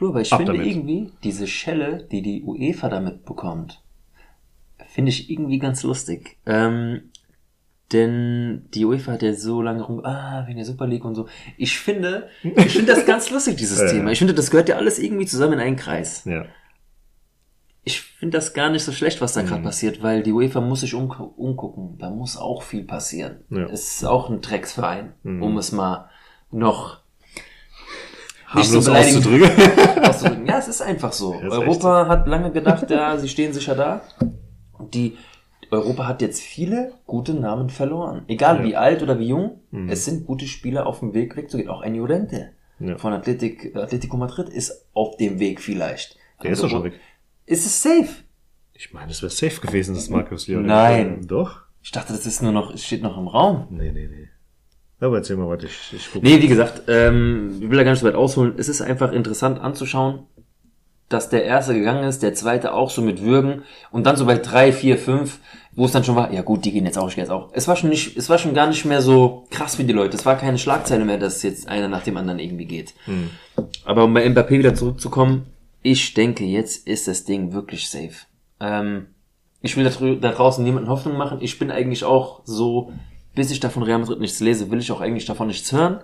[0.00, 0.66] Du, aber ich Ab finde damit.
[0.66, 3.82] irgendwie diese Schelle, die die UEFA damit bekommt,
[4.88, 6.38] finde ich irgendwie ganz lustig.
[6.46, 7.02] Ähm,
[7.92, 11.26] denn die UEFA hat ja so lange rum, ah, wegen der Super League und so.
[11.58, 13.88] Ich finde, ich finde das ganz lustig, dieses Ja.
[13.90, 14.10] Thema.
[14.12, 16.24] Ich finde, das gehört ja alles irgendwie zusammen in einen Kreis.
[16.24, 16.44] Ja.
[17.82, 19.46] Ich finde das gar nicht so schlecht, was da Mhm.
[19.48, 21.98] gerade passiert, weil die UEFA muss sich um, umgucken.
[21.98, 23.40] Da muss auch viel passieren.
[23.50, 23.58] Ja.
[23.58, 23.64] Mhm.
[23.72, 26.08] Es ist auch ein Drecksverein, um es mal
[26.52, 26.99] noch
[28.50, 30.02] Harmlos so beleidigend auszudrücken.
[30.04, 30.46] auszudrücken.
[30.46, 31.34] Ja, es ist einfach so.
[31.34, 34.02] ist Europa hat lange gedacht, ja, sie stehen sicher da.
[34.92, 35.16] Die
[35.70, 38.22] Europa hat jetzt viele gute Namen verloren.
[38.26, 38.64] Egal Ja.
[38.64, 39.88] wie alt oder wie jung, Mhm.
[39.88, 41.68] es sind gute Spieler auf dem Weg wegzugehen.
[41.70, 42.98] Auch ein Llorente Ja.
[42.98, 46.16] von Athletic, Atletico Madrid ist auf dem Weg vielleicht.
[46.42, 46.94] Der ist doch schon weg.
[47.46, 48.08] Ist es safe?
[48.74, 50.64] Ich meine, es wäre safe gewesen, dass Markus Leon.
[50.66, 51.26] Nein.
[51.28, 51.60] Doch?
[51.82, 53.66] Ich dachte, das ist nur noch, es steht noch im Raum.
[53.70, 54.28] Nee, nee, nee.
[55.00, 56.22] Aber erzähl mal, was ich, ich guck.
[56.22, 58.54] Nee, wie gesagt, ähm, ich will da gar nicht so weit ausholen.
[58.58, 60.26] Es ist einfach interessant anzuschauen,
[61.08, 64.36] dass der erste gegangen ist, der zweite auch so mit Würgen und dann so bei
[64.36, 65.40] drei, vier, fünf,
[65.72, 67.48] wo es dann schon war, ja gut, die gehen jetzt auch, ich gehe jetzt auch.
[67.52, 70.16] Es war schon nicht, es war schon gar nicht mehr so krass für die Leute.
[70.16, 72.94] Es war keine Schlagzeile mehr, dass jetzt einer nach dem anderen irgendwie geht.
[73.84, 75.46] Aber um bei Mbappé wieder zurückzukommen,
[75.82, 78.26] ich denke, jetzt ist das Ding wirklich safe.
[78.60, 79.06] Ähm,
[79.62, 81.38] ich will da draußen niemanden Hoffnung machen.
[81.40, 82.92] Ich bin eigentlich auch so,
[83.34, 86.00] bis ich davon Real Madrid nichts lese, will ich auch eigentlich davon nichts hören.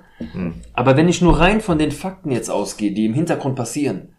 [0.73, 4.15] Aber wenn ich nur rein von den Fakten jetzt ausgehe, die im Hintergrund passieren,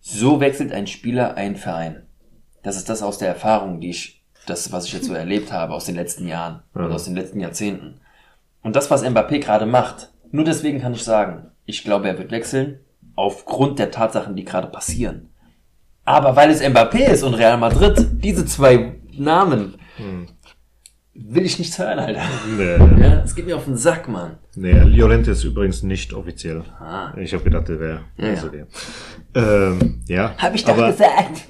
[0.00, 2.02] so wechselt ein Spieler einen Verein.
[2.62, 5.74] Das ist das aus der Erfahrung, die ich, das, was ich jetzt so erlebt habe
[5.74, 8.00] aus den letzten Jahren oder aus den letzten Jahrzehnten.
[8.62, 12.30] Und das, was Mbappé gerade macht, nur deswegen kann ich sagen, ich glaube, er wird
[12.30, 12.80] wechseln,
[13.14, 15.30] aufgrund der Tatsachen, die gerade passieren.
[16.04, 19.76] Aber weil es Mbappé ist und Real Madrid, diese zwei Namen,
[21.14, 22.22] will ich nichts hören, Alter.
[22.56, 24.36] Nee, Ja, es geht mir auf den Sack, Mann.
[24.56, 26.62] nee, Llorente ist übrigens nicht offiziell.
[26.80, 27.12] Ah.
[27.18, 28.52] Ich habe gedacht, der wäre Ja, also ja.
[28.52, 28.66] der.
[29.70, 31.42] Ähm, ja, Hab ich doch gesagt.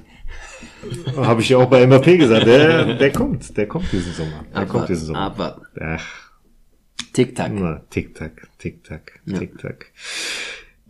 [1.16, 2.46] habe ich ja auch bei Mbappé gesagt.
[2.46, 4.44] Der, der kommt, der kommt diesen Sommer.
[4.52, 5.20] Der kommt Abwarten, diesen Sommer.
[5.20, 5.62] abwarten.
[5.80, 6.04] Ach,
[7.12, 7.52] Tick-Tack.
[7.90, 9.86] Tick-Tack, Tick-Tack, Tick-Tack.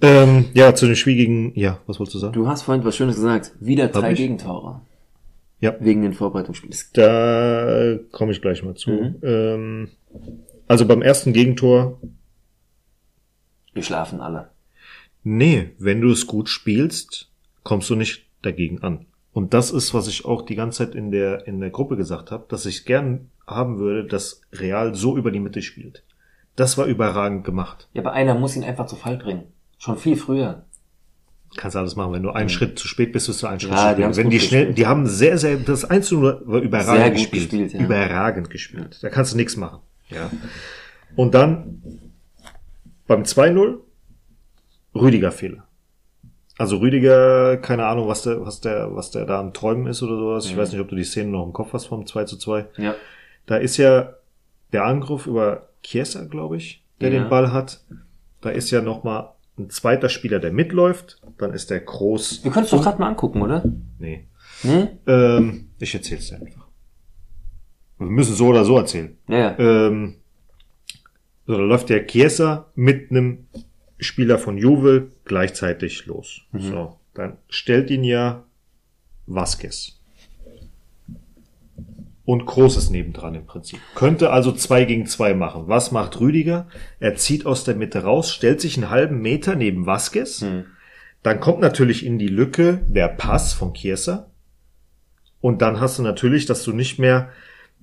[0.00, 2.32] Ähm, ja, zu den schwierigen, ja, was wolltest du sagen?
[2.32, 3.52] Du hast vorhin was Schönes gesagt.
[3.60, 4.14] Wieder drei?
[4.14, 4.80] Gegentore.
[5.62, 5.74] Ja.
[5.80, 6.76] Wegen den Vorbereitungsspielen.
[6.92, 8.90] Da komme ich gleich mal zu.
[8.90, 9.16] Mhm.
[9.22, 9.88] Ähm,
[10.68, 12.00] also beim ersten Gegentor,
[13.72, 14.50] Wir schlafen alle.
[15.22, 17.30] nee, wenn du es gut spielst,
[17.62, 19.06] kommst du nicht dagegen an.
[19.32, 22.30] Und das ist, was ich auch die ganze Zeit in der, in der Gruppe gesagt
[22.32, 26.02] habe, dass ich gern haben würde, dass Real so über die Mitte spielt.
[26.56, 27.88] Das war überragend gemacht.
[27.94, 29.44] Ja, aber einer muss ihn einfach zu Fall bringen.
[29.78, 30.64] Schon viel früher.
[31.56, 32.12] Kannst alles machen.
[32.12, 33.76] Wenn du einen Schritt zu spät bist, bist du einen Schritt Mhm.
[33.76, 34.16] Ja, zu spät.
[34.16, 34.78] Wenn die schnell, gespielt.
[34.78, 37.50] die haben sehr, sehr, das 1 zu 0 war überragend gespielt.
[37.50, 37.80] gespielt, ja.
[37.80, 38.98] Überragend gespielt.
[39.02, 39.80] Da kannst du nichts machen.
[40.08, 40.30] Ja.
[41.16, 41.82] Und dann
[43.06, 43.78] beim 2-0
[44.94, 45.64] Rüdiger Fehler.
[46.58, 50.16] Also Rüdiger, keine Ahnung, was der, was der, was der da am Träumen ist oder
[50.16, 50.46] sowas.
[50.46, 52.66] Ich weiß nicht, ob du die Szene noch im Kopf hast vom 2 zu 2.
[52.76, 52.94] Ja.
[53.46, 54.14] Da ist ja
[54.72, 57.20] der Angriff über Chiesa, glaube ich, der Ja.
[57.20, 57.80] den Ball hat.
[58.42, 61.20] Da ist ja noch mal ein zweiter Spieler, der mitläuft.
[61.38, 62.44] Dann ist der Groß.
[62.44, 63.64] Wir können es doch gerade mal angucken, oder?
[63.98, 64.26] Nee.
[64.62, 64.98] Ne?
[65.06, 66.66] Ähm, ich erzähl's dir einfach.
[67.98, 69.16] Wir müssen so oder so erzählen.
[69.28, 69.58] Ja.
[69.58, 70.16] Ähm,
[71.46, 73.46] so, da läuft der Chiesa mit einem
[73.98, 76.42] Spieler von Juve gleichzeitig los.
[76.52, 78.44] So, dann stellt ihn ja
[79.26, 79.98] Vasquez.
[82.24, 83.80] Und Großes nebendran im Prinzip.
[83.96, 85.64] Könnte also zwei gegen zwei machen.
[85.66, 86.68] Was macht Rüdiger?
[87.00, 90.44] Er zieht aus der Mitte raus, stellt sich einen halben Meter neben Vasquez.
[91.22, 94.30] Dann kommt natürlich in die Lücke der Pass von Chiesa.
[95.40, 97.30] Und dann hast du natürlich, dass du nicht mehr,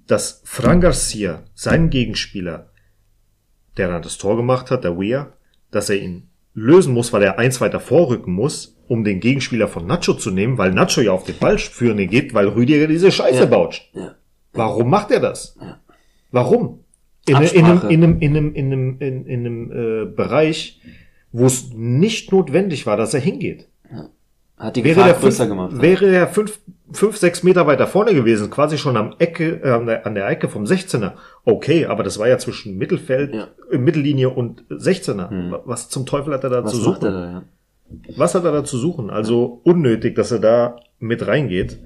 [0.07, 2.71] dass Fran Garcia, seinen Gegenspieler,
[3.77, 5.33] der dann das Tor gemacht hat, der Weir,
[5.71, 9.85] dass er ihn lösen muss, weil er eins weiter vorrücken muss, um den Gegenspieler von
[9.85, 13.45] Nacho zu nehmen, weil Nacho ja auf den Ballführende geht, weil Rüdiger diese Scheiße Ja.
[13.45, 13.81] baut.
[13.93, 14.15] Ja.
[14.53, 15.57] Warum macht er das?
[16.31, 16.83] Warum?
[17.27, 20.81] In, in, in, einem, in einem, in einem, in, in einem äh, Bereich,
[21.31, 23.67] wo es nicht notwendig war, dass er hingeht.
[24.57, 25.71] Hat die Wäre Gefahr er fünf, größer gemacht.
[25.77, 25.81] ja.
[25.81, 26.59] wäre er fünf,
[26.91, 30.27] fünf, sechs Meter weiter vorne gewesen, quasi schon am Ecke, äh, an, der, an der
[30.27, 31.13] Ecke vom 16er.
[31.45, 33.47] Okay, aber das war ja zwischen Mittelfeld, Ja.
[33.71, 35.51] äh, Mittellinie und 16er.
[35.51, 37.05] Wa- Was zum Teufel hat er da Was zu suchen?
[37.05, 37.43] er da, ja?
[38.17, 39.09] Was hat er da zu suchen?
[39.09, 41.79] Also unnötig, dass er da mit reingeht.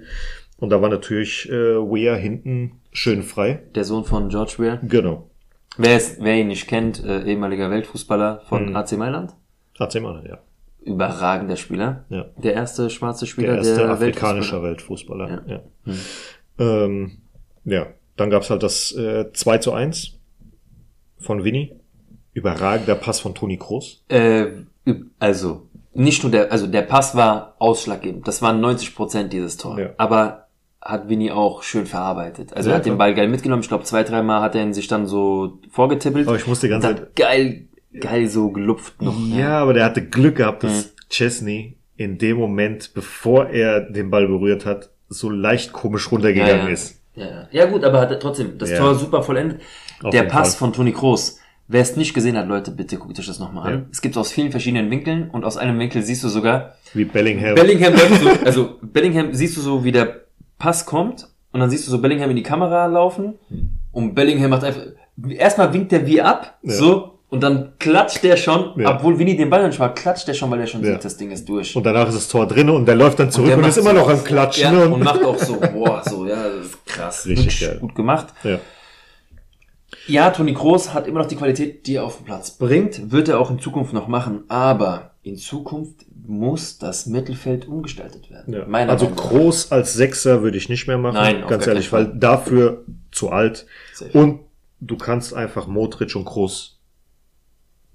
[0.58, 3.62] Und da war natürlich äh, Weir hinten schön frei.
[3.76, 4.80] Der Sohn von George Weah.
[4.82, 5.30] Genau.
[5.78, 8.76] Wer, es, wer ihn nicht kennt, äh, ehemaliger Weltfußballer von Mhm.
[8.76, 9.34] AC Mailand.
[9.80, 10.40] Erzähl mal, ja.
[10.82, 12.06] Überragender Spieler.
[12.10, 12.26] Ja.
[12.38, 15.30] Der erste schwarze Der Spieler erste der afrikanische Weltfußballer.
[15.30, 15.62] Weltfußballer.
[15.88, 16.84] Ja.
[16.86, 17.18] Ähm,
[17.64, 17.88] ja.
[18.18, 20.20] Dann gab's halt das äh, 2 zu 1
[21.18, 21.76] von Vinny.
[22.34, 24.04] Überragender Pass von Toni Kroos.
[24.10, 24.48] Äh,
[25.20, 28.28] also, nicht nur der, also der Pass war ausschlaggebend.
[28.28, 29.80] Das waren 90 Prozent dieses Tor.
[29.80, 29.90] Ja.
[29.98, 30.43] Aber
[30.84, 32.54] hat Vinny auch schön verarbeitet.
[32.54, 32.98] Also Ja, er hat den.
[32.98, 33.62] Ball geil mitgenommen.
[33.62, 36.28] Ich glaube, zwei, dreimal hat er ihn sich dann so vorgetippelt.
[36.28, 37.68] Aber ich musste die ganze dann geil,
[38.00, 39.16] geil so gelupft noch.
[39.28, 44.28] Ja, aber der hatte Glück gehabt, dass Chesney in dem Moment, bevor er den Ball
[44.28, 46.74] berührt hat, so leicht komisch runtergegangen ja, ja.
[46.74, 47.00] ist.
[47.16, 47.48] Ja, ja.
[47.52, 48.80] ja gut, aber hat er trotzdem das Ja.
[48.80, 49.62] Tor super vollendet.
[50.02, 50.60] Auf der Pass Fall.
[50.60, 51.40] von Toni Kroos.
[51.68, 53.80] Wer es nicht gesehen hat, Leute, bitte guckt euch das nochmal an.
[53.80, 53.86] Ja.
[53.90, 57.56] Es gibt aus vielen verschiedenen Winkeln und aus einem Winkel siehst du sogar, Wie Bellingham.
[57.56, 60.23] Bellingham läuft so, also Bellingham siehst du so, wie der
[60.64, 63.34] Pass kommt und dann siehst du so Bellingham in die Kamera laufen
[63.92, 64.82] und Bellingham macht einfach,
[65.38, 66.72] erstmal winkt der wie ab, Ja.
[66.74, 68.96] so, und dann klatscht der schon, Ja.
[68.96, 70.94] obwohl Vinny den Ball nicht war, klatscht der schon, weil er schon Ja.
[70.94, 71.76] sieht, das Ding ist durch.
[71.76, 73.90] und danach ist das Tor drin und der läuft dann zurück und, macht ist immer
[73.90, 74.74] so- noch am Klatschen.
[74.74, 76.42] Ja, und, und macht auch so, boah, so, ja,
[76.86, 77.26] krass.
[77.26, 77.78] Richtig geil.
[77.82, 78.28] gut gemacht.
[78.44, 78.60] ja.
[80.08, 83.28] Ja, Toni Kroos hat immer noch die Qualität, die er auf den Platz bringt, wird
[83.30, 88.54] er auch in Zukunft noch machen, aber in Zukunft muss das Mittelfeld umgestaltet werden.
[88.54, 88.66] Ja.
[88.66, 89.30] Meiner Also Meinung nach.
[89.30, 93.66] Groß als Sechser würde ich nicht mehr machen, Nein, ganz ehrlich, weil dafür zu alt.
[93.94, 94.18] Safe.
[94.18, 94.40] Und
[94.80, 96.80] du kannst einfach Modric und Groß,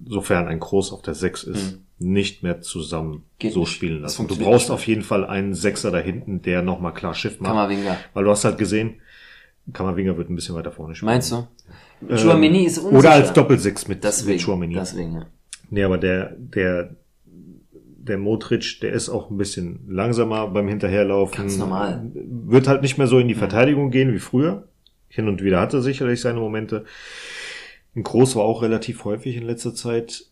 [0.05, 3.23] sofern ein Groß auf der Sechs ist, nicht mehr zusammen Mhm.
[3.39, 4.27] Geht so spielen lassen.
[4.27, 7.51] Du brauchst auf jeden Fall einen Sechser da hinten, der nochmal klar Schiff macht.
[7.51, 7.97] Kammerwinger.
[8.13, 9.01] Weil du hast halt gesehen,
[9.73, 11.11] Kammerwinger wird ein bisschen weiter vorne spielen.
[11.11, 11.47] Meinst du?
[12.07, 12.91] Chouameni ist unsicher.
[12.93, 14.73] Ähm, Oder als Doppelsechs mit, Deswegen, mit Chouameni.
[14.75, 15.25] deswegen, ja.
[15.69, 16.95] Nee, aber der, der,
[18.01, 21.37] der Modric, der ist auch ein bisschen langsamer beim Hinterherlaufen.
[21.37, 22.09] Ganz normal.
[22.13, 24.63] Wird halt nicht mehr so in die Verteidigung gehen wie früher.
[25.07, 26.85] Hin und wieder hat er sicherlich seine Momente.
[27.95, 30.25] Ein Groß war auch relativ häufig in letzter Zeit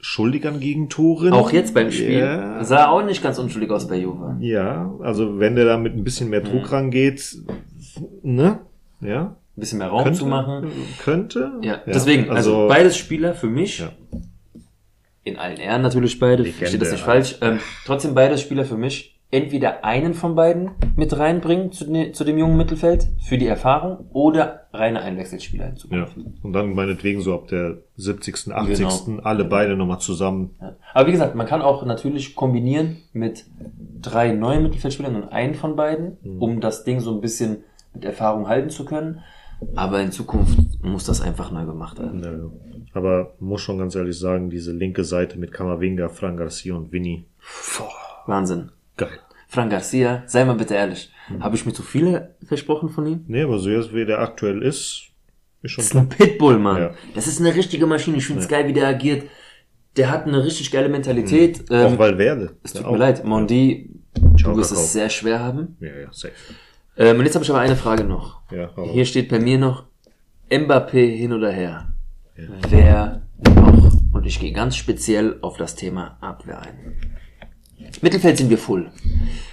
[0.00, 1.32] schuldig an Gegentoren.
[1.32, 4.36] Auch jetzt beim Spiel Ja, sah auch nicht ganz unschuldig aus bei Juve.
[4.40, 6.44] ja, also wenn der da mit ein bisschen mehr Mhm.
[6.46, 7.36] Druck rangeht,
[8.22, 8.60] ne?
[9.00, 9.36] Ja.
[9.56, 10.66] Ein bisschen mehr Raum Könnte, zu machen.
[11.02, 11.52] Könnte.
[11.62, 13.78] Ja, deswegen, also, beides Spieler für mich.
[13.80, 13.92] Ja.
[15.26, 17.04] In allen Ehren natürlich beide, Legende, versteht das nicht ja.
[17.06, 17.38] falsch.
[17.42, 19.12] Ähm, trotzdem beides Spieler für mich.
[19.32, 24.06] Entweder einen von beiden mit reinbringen zu, ne, zu dem jungen Mittelfeld für die Erfahrung
[24.12, 26.16] oder reine Einwechselspieler in Ja, Zukunft.
[26.44, 28.78] und dann meinetwegen so ab der 70., 80.
[29.04, 29.20] Genau.
[29.24, 30.54] alle beide nochmal zusammen.
[30.60, 30.76] Ja.
[30.94, 33.46] Aber wie gesagt, man kann auch natürlich kombinieren mit
[34.00, 36.40] drei neuen Mittelfeldspielern und einen von beiden, Mhm.
[36.40, 37.64] um das Ding so ein bisschen
[37.94, 39.22] mit Erfahrung halten zu können.
[39.74, 42.22] Aber in Zukunft muss das einfach neu gemacht werden.
[42.22, 42.38] Ja, ja.
[42.96, 47.26] Aber muss schon ganz ehrlich sagen, diese linke Seite mit Kamavinga, Fran Garcia und Vinny,
[48.26, 48.70] Wahnsinn.
[48.96, 49.18] geil.
[49.48, 51.10] Frank Garcia, sei mal bitte ehrlich.
[51.40, 53.24] Habe ich mir zu viele versprochen von ihm?
[53.28, 55.08] Nee, aber so jetzt wie der aktuell ist,
[55.62, 56.80] ist schon Das ist ein Pitbull, Mann.
[56.82, 56.90] Ja.
[57.14, 58.16] Das ist eine richtige Maschine.
[58.16, 59.28] Ich finde es geil, wie der agiert.
[59.96, 61.64] Der hat eine richtig geile Mentalität.
[61.70, 62.56] Ähm, Auch Valverde.
[62.64, 62.92] es Ja, tut auch.
[62.92, 63.90] mir leid, Mondi,
[64.38, 65.76] Ciao, du wirst es sehr schwer haben.
[65.80, 66.32] Ja, ja, safe.
[66.96, 68.40] Ähm, und jetzt habe ich aber eine Frage noch.
[68.50, 69.84] Ja, aber Hier steht bei mir noch
[70.50, 71.92] Mbappé hin oder her.
[72.36, 73.92] Wer noch?
[74.12, 76.96] Und ich gehe ganz speziell auf das Thema Abwehr ein.
[78.02, 78.90] Mittelfeld sind wir full.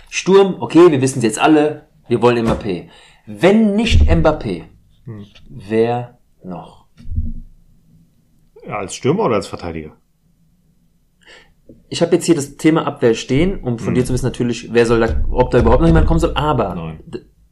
[0.09, 2.89] Sturm, okay, wir wissen es jetzt alle, wir wollen Mbappé.
[3.25, 4.63] Wenn nicht Mbappé,
[5.49, 6.83] wer noch?
[8.67, 9.95] ja, als Stürmer oder als Verteidiger?
[11.89, 14.85] Ich habe jetzt hier das Thema Abwehr stehen, um von dir zu wissen natürlich, wer
[14.85, 16.33] soll da, ob da überhaupt noch jemand kommen soll.
[16.35, 16.99] Aber Nein.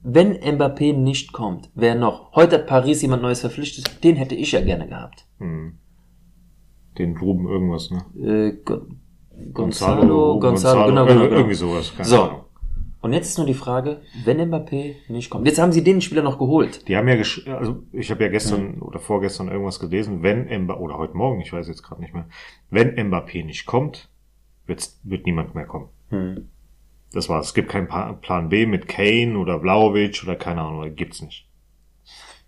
[0.03, 2.33] Wenn Mbappé nicht kommt, wer noch?
[2.35, 5.25] Heute hat Paris jemand Neues verpflichtet, den hätte ich ja gerne gehabt.
[5.39, 8.03] Den Ruben irgendwas, ne?
[8.19, 8.81] Äh, Go
[9.53, 11.35] Gonzalo, Gonzalo, genau, Ir- genau, genau.
[11.35, 11.93] Irgendwie sowas.
[11.95, 12.21] keine So.
[12.23, 12.41] Ahnung.
[13.01, 15.47] Und jetzt ist nur die Frage, wenn Mbappé nicht kommt.
[15.47, 16.87] Jetzt haben sie den Spieler noch geholt.
[16.87, 20.77] Die haben ja, gesch also ich habe ja gestern oder vorgestern irgendwas gelesen, wenn Mbappé,
[20.77, 22.27] oder heute Morgen, ich weiß jetzt gerade nicht mehr,
[22.69, 24.09] wenn Mbappé nicht kommt,
[24.67, 25.87] wird's, wird niemand mehr kommen.
[26.09, 26.49] Hm.
[27.13, 27.47] Das war's.
[27.47, 27.87] Es gibt keinen
[28.21, 31.47] Plan B mit Kane oder Vlaovic oder keine Ahnung, gibt's nicht.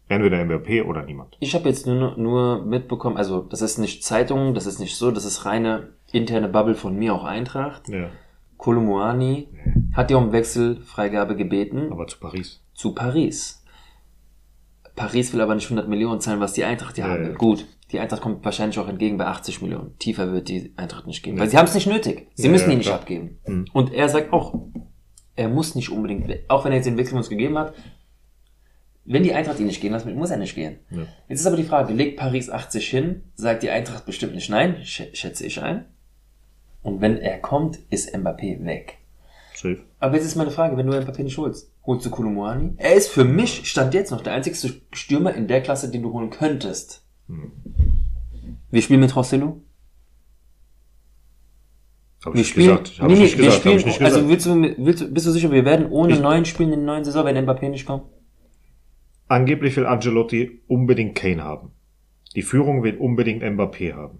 [0.07, 1.37] Entweder Mbappé oder niemand.
[1.39, 5.11] Ich habe jetzt nur, nur mitbekommen, also das ist nicht Zeitung, das ist nicht so,
[5.11, 7.89] das ist reine interne Bubble von mir, auch Eintracht.
[7.89, 8.09] Ja,
[8.57, 9.49] Kolumuani
[9.93, 12.61] hat ja um Wechselfreigabe gebeten aber zu Paris.
[12.73, 13.61] zu Paris.
[14.95, 17.35] Paris will aber nicht 100 Millionen zahlen, was die Eintracht ja Ja, haben.
[17.35, 19.97] Gut, die Eintracht kommt wahrscheinlich auch entgegen bei 80 Millionen.
[19.99, 22.27] Tiefer wird die Eintracht nicht gehen, weil sie haben es nicht nötig.
[22.33, 22.99] Sie Ja, müssen ja, ihn nicht klar.
[22.99, 23.39] abgeben.
[23.47, 23.65] Mhm.
[23.71, 24.55] Und er sagt auch,
[25.35, 27.73] er muss nicht unbedingt, auch wenn er jetzt den Wechsel uns gegeben hat,
[29.05, 30.79] wenn die Eintracht ihn nicht gehen lässt, muss er nicht gehen.
[30.89, 31.05] Ja.
[31.27, 34.77] Jetzt ist aber die Frage, legt Paris 80 hin, sagt die Eintracht bestimmt nicht nein,
[34.83, 35.85] sch- schätze ich ein.
[36.81, 38.97] Und wenn er kommt, ist Mbappé weg.
[39.55, 39.79] Safe.
[39.99, 42.73] Aber jetzt ist meine Frage, wenn du Mbappé nicht holst, holst du Kolumuani?
[42.77, 46.11] Er ist für mich, stand jetzt noch, der einzigste Stürmer in der Klasse, den du
[46.13, 47.02] holen könntest.
[48.71, 49.61] Wir spielen mit Rosselló?
[52.25, 53.01] Hab Wir ich spielen, nicht gesagt.
[53.01, 53.45] Hab nee, ich nee, nicht wir
[53.75, 53.93] gesagt.
[53.95, 56.71] Spielen, also willst du, willst du, bist du sicher, wir werden ohne Ich- neuen spielen
[56.71, 58.03] in der neuen Saison, wenn Mbappé nicht kommt?
[59.27, 61.71] Angeblich will Angelotti unbedingt Kane haben.
[62.35, 64.19] Die Führung will unbedingt Mbappé haben.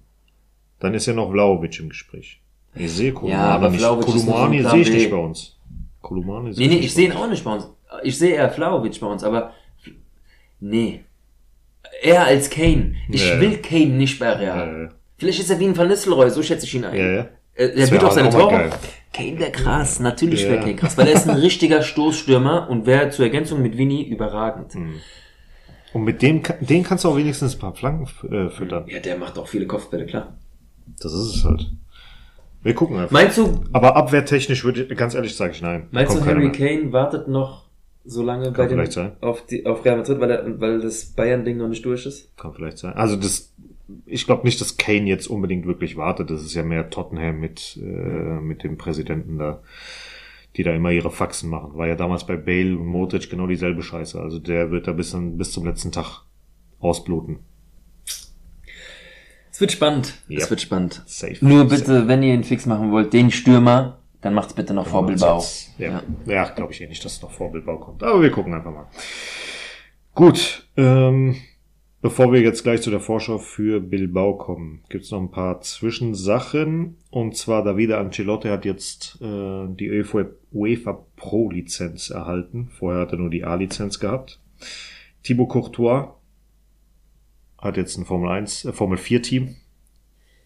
[0.79, 2.41] Dann ist ja noch Vlaovic im Gespräch.
[2.75, 3.83] Ich sehe Kolumani aber nicht.
[3.83, 5.57] Kolumani sehe ich nicht bei uns.
[6.01, 7.69] Kolumani Nee, sehe nee, nicht ich sehe ihn auch nicht bei uns.
[8.03, 9.53] Ich sehe eher Flauwitsch bei uns, aber
[10.59, 11.03] nee.
[12.03, 12.95] Er als Kane.
[13.09, 14.91] Ich Ja, will Kane nicht bei Real.
[15.17, 16.97] Vielleicht ist er wie ein Van Nistelrooy, so schätze ich ihn ein.
[16.97, 17.27] Ja, ja.
[17.55, 18.71] Er, wird auch seine auch Tore.
[19.13, 23.09] Kane wäre krass, natürlich wäre Kane krass, weil er ist ein richtiger Stoßstürmer und wäre
[23.11, 24.75] zur Ergänzung mit Vinny überragend.
[25.93, 28.85] Und mit dem, den kannst du auch wenigstens ein paar Flanken äh, füttern.
[28.87, 30.35] Ja, der macht auch viele Kopfbälle, klar.
[30.99, 31.71] Das ist es halt.
[32.63, 33.11] Wir gucken einfach.
[33.11, 35.87] Meinst du, Aber abwehrtechnisch würde ich, ganz ehrlich sage ich nein.
[35.91, 36.51] Meinst du Harry.
[36.51, 37.62] Kane wartet noch
[38.05, 39.13] so lange bei dem, vielleicht sein.
[39.21, 42.35] auf, die, auf Real Madrid, weil, er, weil das Bayern-Ding noch nicht durch ist?
[42.37, 42.93] Kann vielleicht sein.
[42.93, 43.53] Also das,
[44.05, 46.29] ich glaube nicht, dass Kane jetzt unbedingt wirklich wartet.
[46.29, 49.61] Das ist ja mehr Tottenham mit, äh, mit dem Präsidenten da,
[50.55, 51.75] die da immer ihre Faxen machen.
[51.75, 54.19] War ja damals bei Bale und Modric genau dieselbe Scheiße.
[54.19, 56.25] Also der wird da bis, bis zum letzten Tag
[56.79, 57.39] ausbluten.
[59.51, 60.15] Es wird spannend.
[60.27, 60.39] Ja.
[60.39, 61.03] Es wird spannend.
[61.05, 61.37] Safe.
[61.41, 65.05] Nur bitte, wenn ihr ihn fix machen wollt, den Stürmer, dann macht's bitte noch vor
[65.05, 65.43] Bilbao.
[65.77, 66.45] Ja, ja.
[66.45, 68.01] glaube ich eh nicht, dass es noch vor Bilbao kommt.
[68.03, 68.87] Aber wir gucken einfach mal.
[70.15, 71.35] Gut, ähm,
[72.01, 76.97] bevor wir jetzt gleich zu der Vorschau für Bilbao kommen, gibt's noch ein paar Zwischensachen.
[77.11, 82.69] Und zwar Davide Ancelotti hat jetzt äh, die UEFA, UEFA Pro Lizenz erhalten.
[82.71, 84.39] Vorher hat er nur die A-Lizenz gehabt.
[85.23, 86.15] Thibaut Courtois
[87.57, 89.55] hat jetzt ein Formel 1, äh, Formel 4 Team.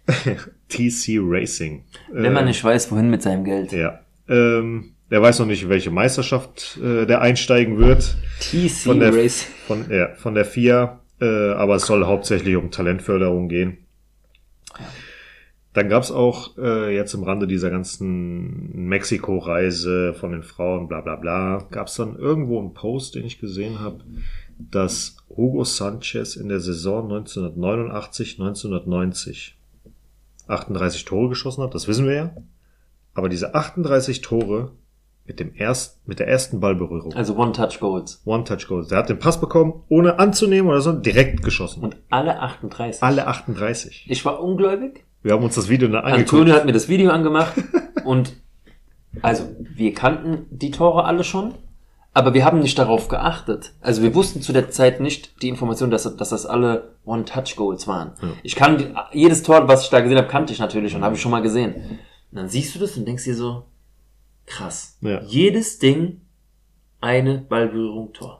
[0.69, 1.83] TC Racing.
[2.11, 3.71] Wenn man Äh, nicht weiß, wohin mit seinem Geld.
[3.71, 3.99] ja.
[4.29, 8.17] Ähm, der weiß noch nicht, welche Meisterschaft äh, der einsteigen wird.
[8.41, 9.45] TC Von der, Race.
[9.65, 10.99] von, ja, von der FIA.
[11.21, 13.77] Äh, aber es soll hauptsächlich um Talentförderung gehen.
[15.73, 21.15] Dann gab's auch äh, jetzt im Rande dieser ganzen Mexiko-Reise von den Frauen, bla bla
[21.15, 23.99] bla, gab's dann irgendwo einen Post, den ich gesehen habe,
[24.57, 29.56] dass Hugo Sanchez in der Saison 1989, 1990
[30.49, 32.35] 38 Tore geschossen hat, das wissen wir ja.
[33.13, 34.71] Aber diese 38 Tore
[35.25, 38.21] mit dem erst, mit der ersten Ballberührung, Also One-Touch-Goals.
[38.25, 41.83] One-Touch-Goals, der hat den Pass bekommen, ohne anzunehmen oder so, direkt geschossen.
[41.83, 43.03] Und alle 38.
[43.03, 44.05] Alle 38.
[44.09, 45.03] Ich war ungläubig.
[45.23, 46.33] Wir haben uns das Video dann angeguckt.
[46.33, 47.53] Antonio hat mir das Video angemacht
[48.05, 48.37] und
[49.21, 49.43] also
[49.75, 51.55] wir kannten die Tore alle schon,
[52.17, 53.73] aber wir haben nicht darauf geachtet.
[53.79, 58.13] Also wir wussten zu der Zeit nicht die Information, dass, dass das alle One-Touch-Goals waren.
[58.41, 61.21] Ich kann jedes Tor, was ich da gesehen habe, kannte ich natürlich und habe ich
[61.21, 61.75] schon mal gesehen.
[62.31, 63.65] Und dann siehst du das und denkst dir so,
[64.47, 64.97] krass.
[65.01, 65.21] Ja.
[65.25, 66.21] Jedes Ding
[67.01, 68.36] eine Ballberührung Tor.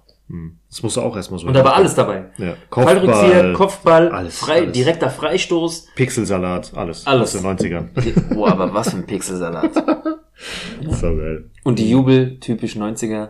[0.70, 1.48] Das musst du auch erstmal so.
[1.48, 2.26] Und da war alles dabei.
[2.38, 2.56] Ja.
[2.70, 4.74] Fallrückzieher, Kopfball, Kopfball, alles, frei, alles.
[4.74, 5.88] direkter Freistoß.
[5.96, 7.08] Pixelsalat, alles.
[7.08, 7.36] Alles.
[7.36, 8.34] Aus den 90ern.
[8.34, 9.74] Boah, aber was für ein Pixelsalat.
[10.90, 11.50] so geil.
[11.64, 13.30] Und die Jubel, typisch 90er.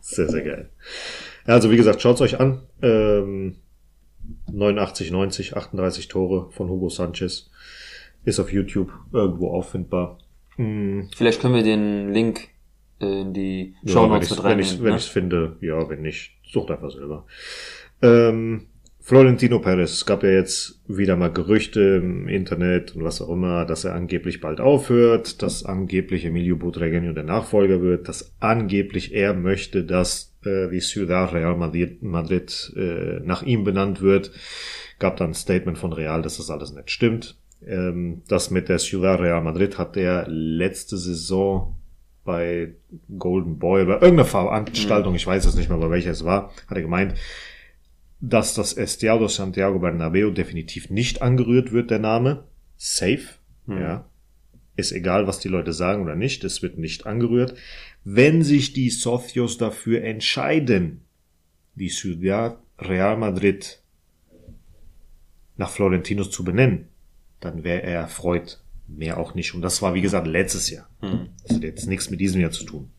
[0.00, 0.70] Sehr, sehr geil.
[1.46, 2.62] Ja, also wie gesagt, schaut's euch an.
[2.82, 3.56] Ähm,
[4.52, 7.50] 89, 90, 38 Tore von Hugo Sanchez.
[8.24, 10.18] Ist auf YouTube irgendwo auffindbar.
[10.56, 12.48] Vielleicht können wir den Link
[13.04, 14.98] in die Ja, Show wenn Notes ich's, mit wenn ich's, wenn ne?
[14.98, 17.26] finde, ja, wenn nicht, sucht einfach selber.
[18.02, 18.66] Ähm,
[19.06, 23.66] Florentino Perez, es gab ja jetzt wieder mal Gerüchte im Internet und was auch immer,
[23.66, 29.34] dass er angeblich bald aufhört, dass angeblich Emilio Butragueño der Nachfolger wird, dass angeblich er
[29.34, 34.30] möchte, dass äh, die Ciudad Real Madrid, Madrid äh, nach ihm benannt wird.
[34.98, 37.36] Gab dann ein Statement von Real, dass das alles nicht stimmt.
[37.66, 41.76] Ähm, das mit der Ciudad Real Madrid hat er letzte Saison
[42.24, 42.74] bei
[43.18, 46.76] Golden Boy oder irgendeiner Veranstaltung, ich weiß es nicht mehr, bei welcher es war, hat
[46.76, 47.14] er gemeint,
[48.20, 52.44] dass das Estadio Santiago Bernabeu definitiv nicht angerührt wird, der Name.
[52.76, 53.22] Safe.
[53.66, 54.08] Ja.
[54.76, 57.54] Ist egal, was die Leute sagen oder nicht, es wird nicht angerührt.
[58.02, 61.02] Wenn sich die Socios dafür entscheiden,
[61.74, 63.80] die Ciudad Real Madrid
[65.56, 66.88] nach Florentinos zu benennen,
[67.40, 68.63] dann wäre er erfreut.
[68.86, 69.54] Mehr auch nicht.
[69.54, 70.88] Und das war, wie gesagt, letztes Jahr.
[71.00, 72.90] Das hat jetzt nichts mit diesem Jahr zu tun.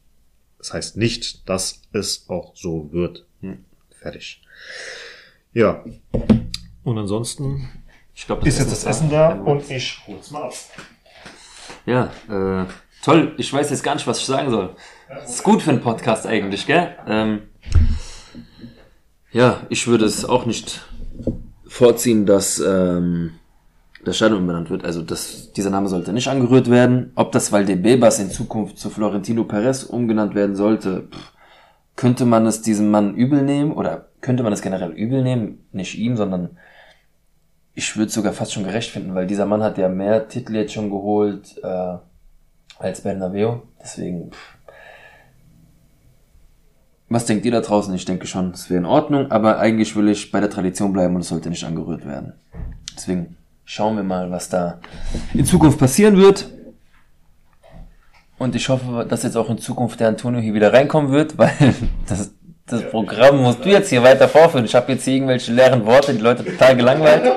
[0.58, 3.26] Das heißt nicht, dass es auch so wird.
[4.00, 4.42] Fertig.
[5.54, 5.84] Ja.
[6.84, 7.70] Und ansonsten
[8.14, 10.54] Ich glaube, ist jetzt das Essen da und ich hol's mal ab.
[11.86, 12.66] Ja, äh,
[13.04, 13.34] toll.
[13.38, 14.76] Ich weiß jetzt gar nicht, was ich sagen soll.
[15.10, 16.96] Das ist gut für einen Podcast eigentlich, gell?
[17.08, 17.44] Ähm,
[19.32, 20.82] ja, ich würde es auch nicht
[21.68, 23.34] vorziehen, dass ähm,
[24.08, 24.86] das Stadion umbenannt wird.
[24.86, 27.12] Also das, dieser Name sollte nicht angerührt werden.
[27.16, 31.34] Ob das Valdebebas in Zukunft zu Florentino Perez umgenannt werden sollte, pff,
[31.95, 35.66] könnte man es diesem Mann übel nehmen oder könnte man es generell übel nehmen?
[35.72, 36.58] Nicht ihm, sondern
[37.74, 40.74] ich würde sogar fast schon gerecht finden, weil dieser Mann hat ja mehr Titel jetzt
[40.74, 41.97] schon geholt äh,
[42.80, 43.58] als Bernabeu.
[43.82, 44.58] Deswegen, pff.
[47.10, 47.93] was denkt ihr da draußen?
[47.93, 51.16] Ich denke schon, es wäre in Ordnung, aber eigentlich will ich bei der Tradition bleiben
[51.16, 52.34] und es sollte nicht angerührt werden.
[52.95, 54.80] Deswegen schauen wir mal, was da
[55.34, 56.47] in Zukunft passieren wird.
[58.38, 61.51] Und ich hoffe, dass jetzt auch in Zukunft der Antonio hier wieder reinkommen wird, weil
[62.07, 62.32] das,
[62.68, 64.66] das Programm musst du jetzt hier weiter vorführen.
[64.66, 67.34] Ich habe jetzt hier irgendwelche leeren Worte, die Leute total gelangweilt.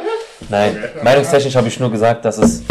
[0.49, 2.63] Nein, meinungstechnisch habe ich nur gesagt, dass es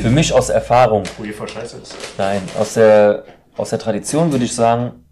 [0.00, 1.96] für mich aus Erfahrung, UEFA scheiße ist.
[2.16, 3.24] nein, aus der,
[3.56, 5.04] aus der Tradition würde ich sagen,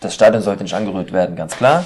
[0.00, 1.84] das Stadion sollte nicht angerührt werden, ganz klar.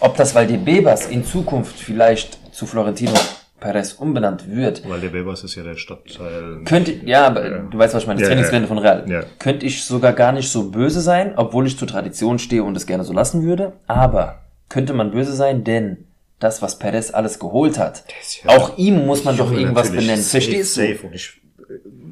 [0.00, 3.14] Ob das Valdebebas in Zukunft vielleicht zu Florentino
[3.62, 6.60] Perez umbenannt wird, Weil der Bebas ist ja der Stadtteil.
[6.64, 8.74] könnte, ja, aber du weißt, was ich meine, das Ja, Trainingsgelände ja.
[8.74, 9.04] von Real.
[9.08, 9.22] Ja.
[9.38, 12.86] Könnte ich sogar gar nicht so böse sein, obwohl ich zur Tradition stehe und es
[12.86, 13.72] gerne so lassen würde.
[13.86, 16.04] Aber könnte man böse sein, denn
[16.40, 18.04] das, was Perez alles geholt hat,
[18.44, 20.16] ja- auch ihm muss man doch irgendwas benennen.
[20.16, 20.80] Safe, Verstehst du?
[20.80, 21.06] Safe.
[21.06, 21.40] Und ich,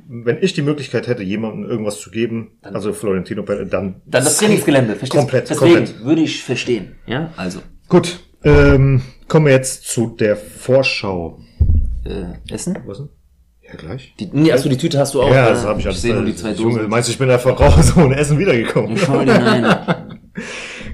[0.08, 3.96] wenn ich die Möglichkeit hätte, jemandem irgendwas zu geben, also Florentino Perez, dann.
[4.06, 5.54] Dann das Trainingsgelände, verstehst Komplett, du?
[5.54, 6.04] Deswegen komplett.
[6.04, 6.96] würde ich verstehen.
[7.06, 7.60] Ja, also.
[7.88, 8.20] Gut.
[8.44, 11.40] Ähm, kommen wir jetzt zu der Vorschau.
[12.04, 12.76] Äh, Essen?
[12.84, 13.08] Was denn?
[13.62, 14.12] Ja, gleich.
[14.18, 15.32] Die, nee, achso, die Tüte hast du auch.
[15.32, 15.50] ja, ne?
[15.50, 15.98] das habe ich alles.
[15.98, 16.90] Ich sehe nur die zwei Junge, Dosen.
[16.90, 18.96] meinst du, ich bin einfach raus ohne Essen wiedergekommen?
[18.98, 20.18] Schau dir rein.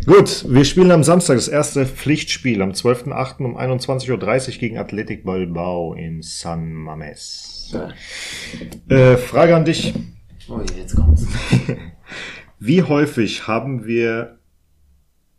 [0.04, 3.42] Gut, wir spielen am Samstag das erste Pflichtspiel am 12.08.
[3.42, 4.10] um 21.30
[4.52, 7.74] Uhr gegen Athletic Bilbao in San Mames.
[8.88, 9.94] Äh, Frage an dich.
[10.48, 11.26] Oh, jetzt kommt's.
[12.58, 14.38] Wie häufig haben wir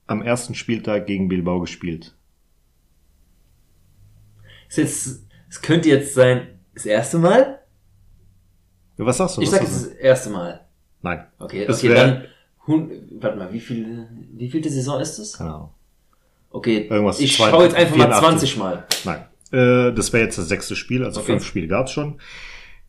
[0.08, 2.17] am ersten Spieltag gegen Bilbao gespielt?
[4.70, 7.60] Ist jetzt, es könnte jetzt sein, das erste Mal?
[8.98, 9.42] Was sagst du?
[9.42, 10.66] Ich Was sag, es ist das erste Mal.
[11.02, 11.26] Nein.
[11.40, 12.24] Okay, Das okay, dann,
[12.66, 15.40] hun, warte mal, wie viel, wie vielte Saison ist es?
[15.40, 15.70] Ahnung.
[16.50, 18.56] Okay, Irgendwas ich schaue jetzt einfach mal 84.
[18.56, 18.88] 20 Mal.
[19.06, 19.26] Nein.
[19.52, 21.34] Äh, das wäre jetzt das sechste Spiel, also Okay.
[21.34, 22.20] fünf Spiele gab's schon.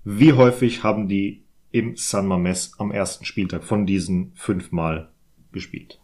[0.04, 5.10] Wie häufig haben die im San Mames am ersten Spieltag von diesen fünfmal
[5.52, 6.00] gespielt?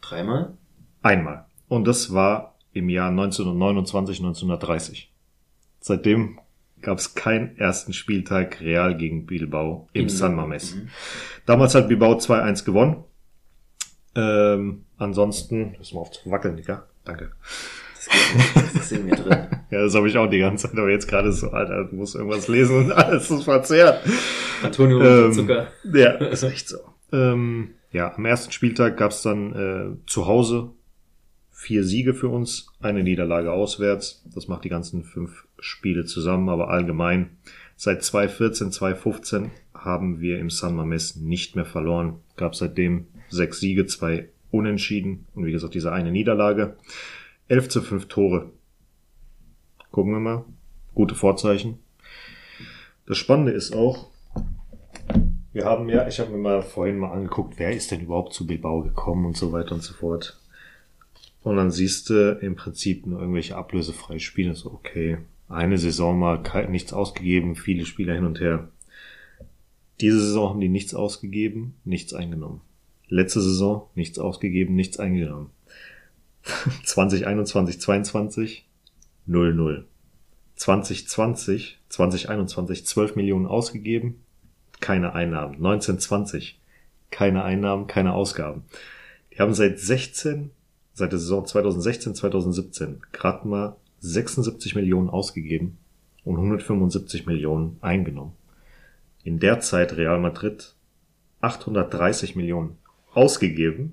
[0.00, 0.56] Dreimal?
[1.02, 1.46] Einmal.
[1.68, 5.10] Und das war im Jahr 1929, 1930.
[5.80, 6.38] Seitdem
[6.82, 10.74] gab es keinen ersten Spieltag Real gegen Bilbao im In- San Mames.
[10.76, 10.88] Mhm.
[11.46, 13.04] Damals hat Bilbao 2-1 gewonnen.
[14.14, 16.86] Ähm, ansonsten, lass mal auf zu wackeln, Digga.
[17.04, 17.32] Danke.
[17.94, 19.46] Das, geht nicht, das ist in mir drin.
[19.68, 22.14] Ja, das habe ich auch die ganze Zeit, aber jetzt gerade so, Alter, du musst
[22.14, 24.00] irgendwas lesen und alles ist verzerrt.
[24.62, 25.66] Antonio Ähm, Zucker.
[25.92, 26.76] Ja, ist echt so.
[27.12, 30.70] Ähm, ja, am ersten Spieltag gab's dann äh, zu Hause
[31.66, 34.22] vier Siege für uns, eine Niederlage auswärts.
[34.32, 37.38] Das macht die ganzen fünf Spiele zusammen, aber allgemein
[37.74, 42.20] seit 2014, 2015 haben wir im San Mames nicht mehr verloren.
[42.36, 46.76] Gab seitdem sechs Siege, zwei Unentschieden und wie gesagt diese eine Niederlage.
[47.48, 48.52] 11 zu 5 Tore.
[49.90, 50.44] Gucken wir mal.
[50.94, 51.80] Gute Vorzeichen.
[53.06, 54.12] Das Spannende ist auch,
[55.52, 58.46] wir haben ja, ich habe mir mal vorhin mal angeguckt, wer ist denn überhaupt zu
[58.46, 60.38] Bilbao gekommen und so weiter und so fort.
[61.46, 64.56] Und dann siehst du im Prinzip nur irgendwelche ablösefreie Spiele.
[64.56, 65.18] So, okay,
[65.48, 68.68] eine Saison mal nichts ausgegeben, viele Spieler hin und her.
[70.00, 72.62] Diese Saison haben die nichts ausgegeben, nichts eingenommen.
[73.06, 75.50] Letzte Saison nichts ausgegeben, nichts eingenommen.
[76.82, 78.68] 2021, 22
[79.28, 79.84] 0-0.
[80.56, 84.16] 2020, 2021 12 Millionen ausgegeben,
[84.80, 85.54] keine Einnahmen.
[85.54, 86.58] 1920
[87.12, 88.64] keine Einnahmen, keine Ausgaben.
[89.32, 90.50] Die haben seit 16,
[90.96, 95.76] seit der Saison 2016, 2017 gerade mal 76 Millionen ausgegeben
[96.24, 98.32] und 175 Millionen eingenommen.
[99.22, 100.74] In der Zeit Real Madrid
[101.42, 102.78] 830 Millionen
[103.12, 103.92] ausgegeben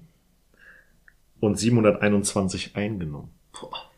[1.42, 3.30] und 721 eingenommen.
[3.52, 3.92] Boah.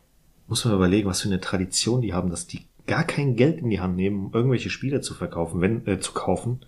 [0.48, 3.70] Muss man überlegen, was für eine Tradition die haben, dass die gar kein Geld in
[3.70, 6.60] die Hand nehmen, um irgendwelche Spiele zu verkaufen, wenn, äh, zu kaufen.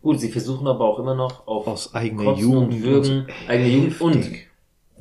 [0.00, 3.68] Gut, sie versuchen aber auch immer noch auf Aus eigener Kosten Jugend und Würgen, eigene
[3.68, 4.51] Jugend und.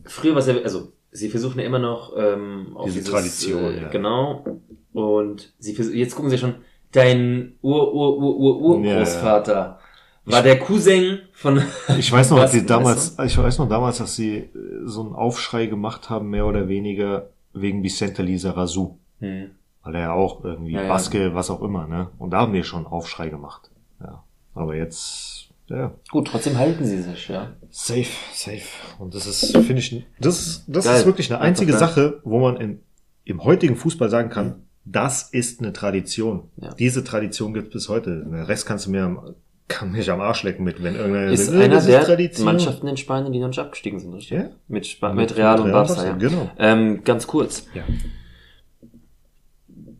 [0.06, 3.74] Früher war es ja, also sie versuchen ja immer noch ähm, auf Diese dieses, Tradition,
[3.74, 3.88] äh, ja.
[3.90, 4.46] genau.
[4.94, 6.56] Und sie jetzt gucken sie schon,
[6.92, 9.80] dein Ur Ur Ur Ur Urgroßvater
[10.26, 11.62] war der Cousin von
[11.98, 14.50] Ich weiß noch, dass sie damals, ich weiß noch damals, dass sie äh,
[14.86, 19.00] so einen Aufschrei gemacht haben, mehr oder weniger wegen Vicente Lizarazu.
[19.20, 19.52] Hm.
[19.84, 20.88] Weil er ja auch irgendwie Ja, ja.
[20.88, 22.10] Baske, was auch immer, ne?
[22.20, 23.72] Und da haben die schon Aufschrei gemacht.
[24.00, 24.24] Ja.
[24.54, 25.31] Aber jetzt,
[25.72, 27.54] ja, Gut, trotzdem halten sie sich, ja.
[27.70, 28.62] safe, safe.
[29.00, 31.00] Und das ist, finde ich, das, das Geil.
[31.00, 31.74] ist wirklich eine einzige.
[31.74, 32.80] Sache, wo man in,
[33.24, 36.50] im heutigen Fußball sagen kann, das ist eine Tradition.
[36.58, 36.74] Ja.
[36.74, 38.24] Diese Tradition gibt es bis heute.
[38.26, 39.36] Den Rest kannst du mir am,
[39.68, 42.46] kann mich am Arsch lecken mit, wenn irgendeiner Ist sagt, einer das der Tradition.
[42.46, 44.38] Mannschaften in Spanien, die noch nicht abgestiegen sind, richtig?
[44.38, 44.50] Ja.
[44.68, 46.16] Mit, Spa Mit- mit Real und Real Barca, Barca, ja.
[46.18, 46.50] genau.
[46.58, 47.68] Ähm, ganz kurz.
[47.74, 47.84] Ja.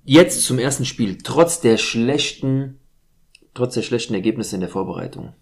[0.04, 2.80] Jetzt zum ersten Spiel, trotz der schlechten,
[3.54, 5.34] trotz der schlechten Ergebnisse in der Vorbereitung,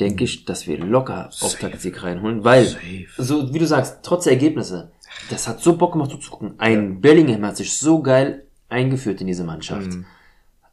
[0.00, 3.06] denke ich, dass wir locker auf Taktik reinholen, weil, Safe.
[3.18, 4.90] so wie du sagst, trotz der Ergebnisse,
[5.28, 6.54] das hat so Bock gemacht zuzugucken.
[6.58, 9.88] Ein Bellingham hat sich so geil eingeführt in diese Mannschaft.
[9.92, 10.06] Mhm.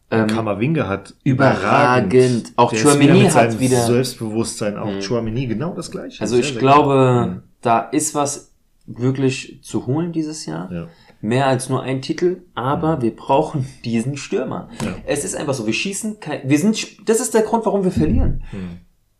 [0.09, 2.53] Ähm, Kammerwinger hat Überragend.
[2.55, 5.01] Auch Der ist Tchouaméni wieder hat wieder- Selbstbewusstsein, auch Mhm.
[5.01, 6.21] Chouameni, genau das gleiche.
[6.21, 7.43] also ich glaube, gut.
[7.61, 8.51] da ist was
[8.86, 10.69] wirklich zu holen dieses Jahr.
[10.69, 10.75] Mhm.
[10.75, 10.88] Ja.
[11.19, 14.69] Mehr als nur ein Titel, aber wir brauchen diesen Stürmer.
[14.84, 14.95] Ja.
[15.07, 17.91] Es ist einfach so, wir schießen kein, wir sind, das ist der Grund, warum wir
[17.91, 18.43] verlieren.
[18.51, 18.80] Mhm.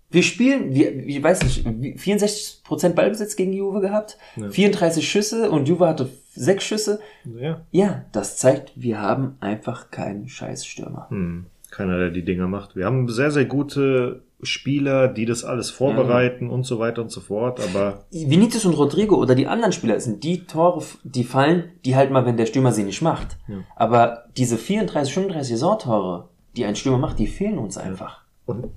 [0.10, 4.50] Wir spielen, wir, ich weiß nicht, wie- 64% Ballbesitz gegen Juve gehabt, Ja.
[4.50, 7.00] 34 Schüsse und Juve hatte sechs Schüsse.
[7.40, 7.62] ja.
[7.72, 11.08] Ja, das zeigt, wir haben einfach keinen Scheißstürmer.
[11.10, 11.46] Hm.
[11.72, 12.76] Keiner, der die Dinger macht.
[12.78, 17.20] Wir haben sehr, sehr gute Spieler, die das alles vorbereiten und so weiter und so
[17.20, 21.96] fort, aber Vinicius und Rodrigo oder die anderen Spieler sind die Tore, die fallen, die
[21.98, 23.36] halt mal, wenn der Stürmer sie nicht macht.
[23.48, 23.56] Ja.
[23.76, 28.22] Aber diese 34, 35 Saisontore, die ein Stürmer macht, die fehlen uns einfach.
[28.46, 28.70] und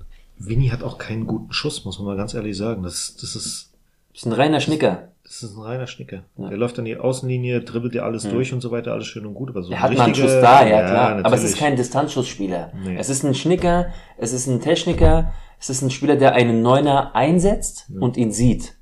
[0.42, 2.82] Vinny hat auch keinen guten Schuss, muss man mal ganz ehrlich sagen.
[2.82, 3.72] Das, das ist
[4.12, 5.08] Das ist ein reiner Schnicker.
[5.22, 6.24] Das ist ein reiner Schnicker.
[6.38, 6.48] Ja.
[6.48, 8.30] Der läuft an die Außenlinie, dribbelt dir alles Ja.
[8.30, 9.50] durch und so weiter, alles schön und gut.
[9.50, 11.08] Aber so Er hat mal einen Schuss da, ja, klar.
[11.10, 11.44] Aber es natürlich.
[11.50, 12.72] ist kein Distanzschussspieler.
[12.84, 12.96] Nee.
[12.98, 17.14] Es ist ein Schnicker, es ist ein Techniker, es ist ein Spieler, der einen Neuner
[17.14, 18.74] einsetzt und ihn sieht.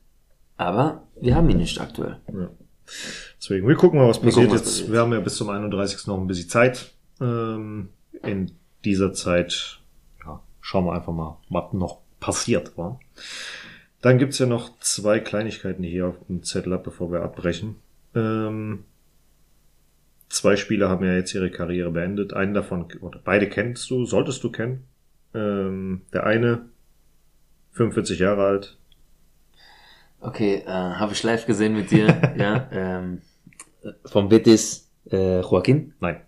[0.56, 2.18] Aber wir haben ihn nicht aktuell.
[2.32, 2.48] Ja.
[3.40, 4.70] Deswegen, wir gucken mal, was Wir passiert gucken, was jetzt.
[4.78, 4.92] passiert.
[4.92, 6.06] Wir haben ja bis zum 31.
[6.06, 6.92] noch ein bisschen Zeit.
[7.20, 7.90] Ähm,
[8.22, 8.52] in
[8.84, 9.77] dieser Zeit, ja,
[10.68, 13.00] schauen wir einfach mal, was noch passiert war.
[14.02, 17.76] Dann gibt's ja noch zwei Kleinigkeiten, hier auf dem Zettel habe, bevor wir abbrechen.
[18.14, 18.84] Ähm,
[20.28, 22.34] zwei Spieler haben ja jetzt ihre Karriere beendet.
[22.34, 24.84] Einen davon, oder beide kennst du, solltest du kennen.
[25.32, 26.66] Ähm, der eine,
[27.72, 28.76] 45 Jahre alt,
[30.20, 32.68] Okay, äh, habe ich live gesehen mit dir, ja.
[32.72, 33.22] Ähm,
[33.84, 35.94] äh, vom Betis äh, Joaquin.
[36.00, 36.20] Nein.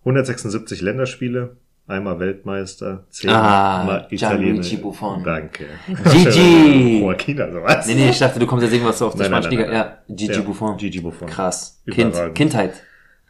[0.00, 1.56] 176 Länderspiele,
[1.86, 4.14] einmal Weltmeister, Ah, zehnmal Gianluigi
[4.58, 4.82] Italiener.
[4.82, 5.22] Buffon.
[5.24, 5.66] Danke.
[6.10, 7.00] Gigi!
[7.02, 7.86] Joaquin, also was?
[7.86, 9.72] Nee, nee, ich dachte, du kommst jetzt irgendwas auf der Nein, nein, spanischen Liga.
[9.72, 10.76] Ja, Gigi Ja, Buffon.
[10.76, 11.28] Gigi Buffon.
[11.28, 11.82] Krass.
[11.90, 12.14] Kind.
[12.34, 12.82] Kindheit.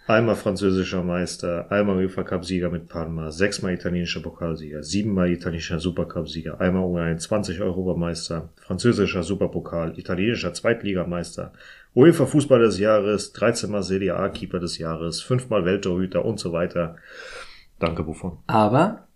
[0.07, 6.29] Einmal französischer Meister, einmal UEFA Cup Sieger mit Parma, sechsmal italienischer Pokalsieger, siebenmal italienischer Supercup
[6.29, 11.55] Sieger, einmal U21 Europameister, französischer Superpokal, italienischer Zweitligameister,
[11.95, 16.53] UEFA Fußball des Jahres, 13 mal Serie A Keeper des Jahres, fünfmal Welttorhüter und so
[16.53, 16.97] weiter.
[17.87, 18.39] Danke Buffon.
[18.47, 19.07] Aber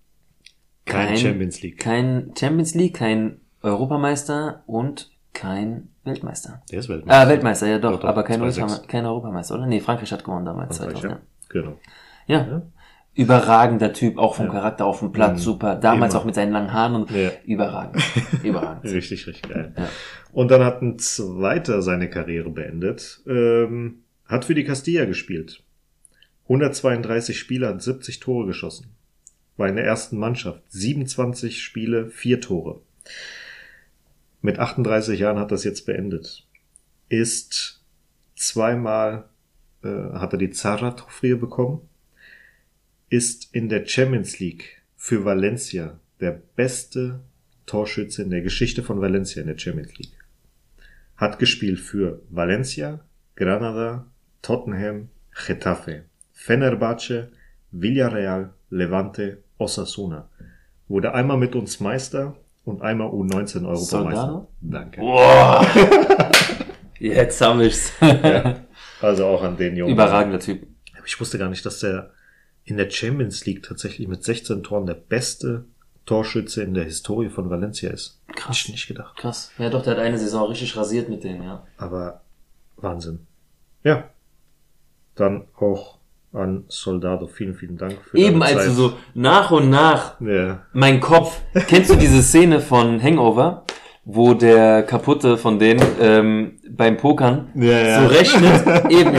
[0.84, 1.78] Kein, Kein- Champions League.
[1.78, 6.62] kein Champions League, kein Europameister und kein Weltmeister.
[6.72, 7.20] Der ist Weltmeister.
[7.22, 8.60] Ah, Weltmeister, ja doch, Doch, doch, aber kein, 2-6.
[8.62, 9.66] Europama kein Europameister, oder?
[9.66, 10.78] Nee, Frankreich hat gewonnen damals.
[10.78, 11.50] Frankreich, 2000, ja.
[11.50, 11.78] Genau.
[12.26, 12.38] ja.
[12.46, 12.62] ja.
[13.14, 14.52] Überragender Typ, auch vom Ja.
[14.52, 15.42] Charakter auf dem Platz, Mhm.
[15.42, 15.74] super.
[15.74, 16.20] Damals Immer.
[16.20, 17.30] auch mit seinen langen Haaren und Ja.
[17.44, 18.00] überragend.
[18.44, 18.84] Überragend.
[18.84, 19.72] Richtig, richtig geil.
[19.76, 19.88] Ja.
[20.32, 25.64] Und dann hat ein zweiter seine Karriere beendet, ähm, hat für die Castilla gespielt.
[26.48, 28.86] 132 Spiele, hat 70 Tore geschossen.
[29.56, 30.62] War in der ersten Mannschaft.
[30.68, 32.80] 27 Spiele, 4 Tore.
[34.40, 36.46] Mit 38 Jahren hat das jetzt beendet.
[37.08, 37.82] Ist
[38.34, 39.28] zweimal,
[39.82, 41.80] äh, hat er die Zara-Trophäe bekommen.
[43.10, 47.20] Ist in der Champions League für Valencia der beste
[47.66, 50.16] Torschütze in der Geschichte von Valencia in der Champions League.
[51.16, 53.04] Hat gespielt für Valencia,
[53.36, 54.06] Granada,
[54.42, 55.08] Tottenham,
[55.46, 56.04] Getafe,
[56.38, 57.32] Fenerbahce,
[57.72, 60.28] Villarreal, Levante, Osasuna.
[60.86, 63.84] Wurde einmal mit uns Meister und einmal U19 Europameister.
[63.86, 64.48] Soldado?
[64.60, 65.00] Danke.
[65.00, 65.66] Boah.
[67.00, 67.92] Jetzt haben wir's.
[69.02, 69.92] Also auch an den Jungen.
[69.92, 70.66] Überragender Typ.
[70.96, 72.10] Aber Ich wusste gar nicht, dass der
[72.64, 75.64] in der Champions League tatsächlich mit 16 Toren der beste
[76.06, 78.20] Torschütze in der Historie von Valencia ist.
[78.28, 78.58] Krass.
[78.58, 79.16] Hätte ich nicht gedacht.
[79.18, 79.50] Krass.
[79.58, 81.66] Ja doch, der hat eine Saison richtig rasiert mit denen, ja.
[81.76, 82.20] Aber
[82.76, 83.26] Wahnsinn.
[83.82, 84.08] Ja.
[85.16, 85.97] Dann auch
[86.32, 87.26] an Soldado.
[87.26, 90.60] Vielen, vielen Dank für Eben deine als du so nach und nach Ja.
[90.72, 91.40] mein Kopf.
[91.68, 93.64] Kennst du diese Szene von Hangover,
[94.04, 98.00] wo der kaputte von denen ähm, beim Pokern Ja, ja.
[98.02, 99.12] so rechnet, eben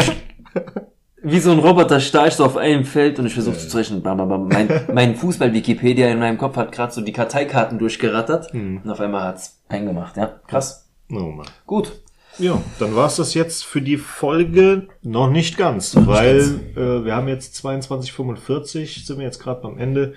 [1.21, 4.01] wie so ein Roboter starr ich so auf einem Feld und ich versuche zu rechnen.
[4.01, 4.47] Bam, bam, bam.
[4.47, 8.81] Mein, mein Fußball-Wikipedia in meinem Kopf hat gerade so die Karteikarten durchgerattert Mhm.
[8.83, 10.39] und auf einmal hat's Peng gemacht, ja.
[10.47, 10.89] Krass.
[11.11, 11.45] Oh Mann.
[11.67, 11.91] Gut.
[12.39, 17.27] Ja, dann war's das jetzt für die Folge noch nicht ganz, weil Äh, wir haben
[17.27, 20.13] jetzt 22:45, sind wir jetzt gerade beim Ende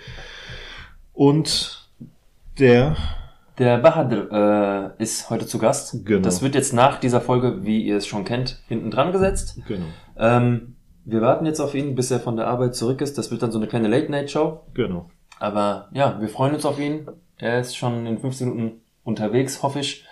[1.13, 1.89] und
[2.59, 2.97] der
[3.59, 4.31] Der Bahadur
[4.99, 6.05] äh, ist heute zu Gast.
[6.05, 6.21] Genau.
[6.23, 9.59] Das wird jetzt nach dieser Folge, wie ihr es schon kennt, hinten dran gesetzt.
[9.67, 13.19] genau, Ähm, wir warten jetzt auf ihn, bis er von der Arbeit zurück ist.
[13.19, 14.61] Das wird dann so eine kleine Late-Night-Show.
[14.75, 15.11] genau.
[15.41, 17.09] Aber ja, wir freuen uns auf ihn.
[17.37, 20.05] Er ist schon in 15 Minuten unterwegs, hoffe ich.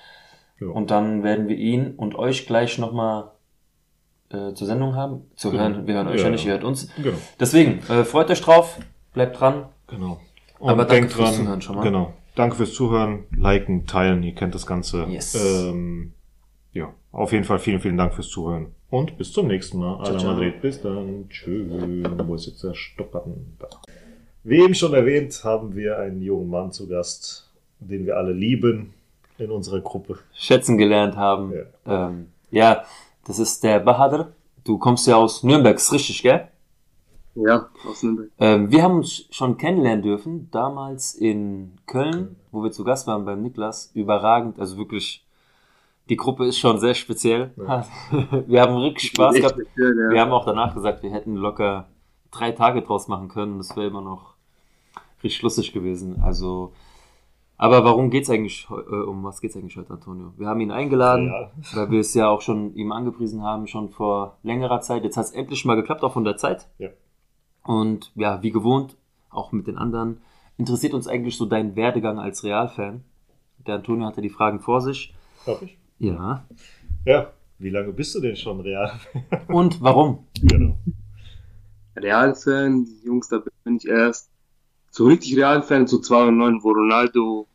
[0.61, 0.69] Ja.
[0.69, 3.31] Und dann werden wir ihn und euch gleich nochmal
[4.31, 5.23] äh, zur Sendung haben.
[5.37, 5.63] Zu Genau.
[5.63, 5.87] hören.
[5.87, 6.89] Wir hören euch Ja, ja, nicht, ihr hört uns.
[6.97, 7.17] Genau.
[7.39, 8.79] Deswegen, äh, freut euch drauf,
[9.15, 9.67] bleibt dran.
[9.89, 10.21] Genau.
[10.61, 11.83] Aber danke fürs Zuhören schon mal.
[11.83, 12.13] Genau.
[12.37, 15.05] Danke fürs Zuhören, liken, teilen, ihr kennt das Ganze.
[15.09, 15.35] Yes.
[15.35, 16.13] Ähm,
[16.73, 18.69] ja, auf jeden Fall vielen, vielen Dank fürs Zuhören.
[18.91, 20.05] Und bis zum nächsten Mal.
[20.05, 20.33] Ciao, ciao.
[20.33, 20.61] Madrid.
[20.61, 21.27] Bis dann.
[21.29, 21.67] Tschüss.
[21.71, 23.57] Wo ist jetzt der Stoppbutton?
[23.59, 23.69] Da.
[24.45, 28.95] Wie eben schon erwähnt, haben wir einen jungen Mann zu Gast, den wir alle lieben
[29.41, 30.19] in unserer Gruppe.
[30.33, 31.53] Schätzen gelernt haben.
[31.53, 32.85] Ja, ähm, ja
[33.27, 34.33] das ist der Bahadur.
[34.65, 36.49] Du kommst ja aus Nürnberg, ist richtig, gell?
[37.35, 38.31] Ja, aus Nürnberg.
[38.39, 43.25] Ähm, wir haben uns schon kennenlernen dürfen, damals in Köln, wo wir zu Gast waren
[43.25, 43.91] beim Niklas.
[43.95, 45.25] Überragend, also wirklich,
[46.09, 47.53] die Gruppe ist schon sehr speziell.
[48.47, 49.55] wir haben richtig Spaß gehabt.
[49.55, 50.11] speziell, ja.
[50.11, 51.89] Wir haben auch danach gesagt, wir hätten locker
[52.31, 53.59] drei Tage draus machen können.
[53.59, 54.35] Das wäre immer noch
[55.23, 56.21] richtig lustig gewesen.
[56.23, 56.73] Also,
[57.63, 60.33] aber warum geht's eigentlich, äh, um was geht's eigentlich heute, Antonio?
[60.39, 61.51] Wir haben ihn eingeladen, Ja.
[61.75, 65.05] weil wir es ja auch schon ihm angepriesen haben, schon vor längerer Zeit.
[65.05, 66.69] Jetzt hat es endlich mal geklappt, auch von der Zeit.
[66.79, 66.89] Ja.
[67.63, 68.97] Und ja, wie gewohnt,
[69.29, 70.23] auch mit den anderen,
[70.57, 73.05] interessiert uns eigentlich so dein Werdegang als Realfan.
[73.67, 75.15] Der Antonio hatte die Fragen vor sich.
[75.45, 75.77] Darf ich?
[75.99, 76.47] Ja.
[77.05, 77.31] Ja.
[77.59, 78.91] Wie lange bist du denn schon real?
[79.49, 80.25] Und warum?
[80.41, 80.79] genau.
[81.97, 84.31] Real-Fan, die Jungs, da bin ich erst
[84.91, 87.47] so richtig Real-Fan, so 2009, wo Ronaldo,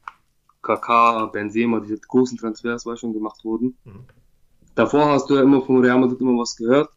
[0.66, 3.78] Kaká, Benzema, diese großen Transfers war schon gemacht wurden.
[3.86, 4.06] Mhm.
[4.74, 6.90] Davor hast du ja immer vom Real Madrid immer was gehört,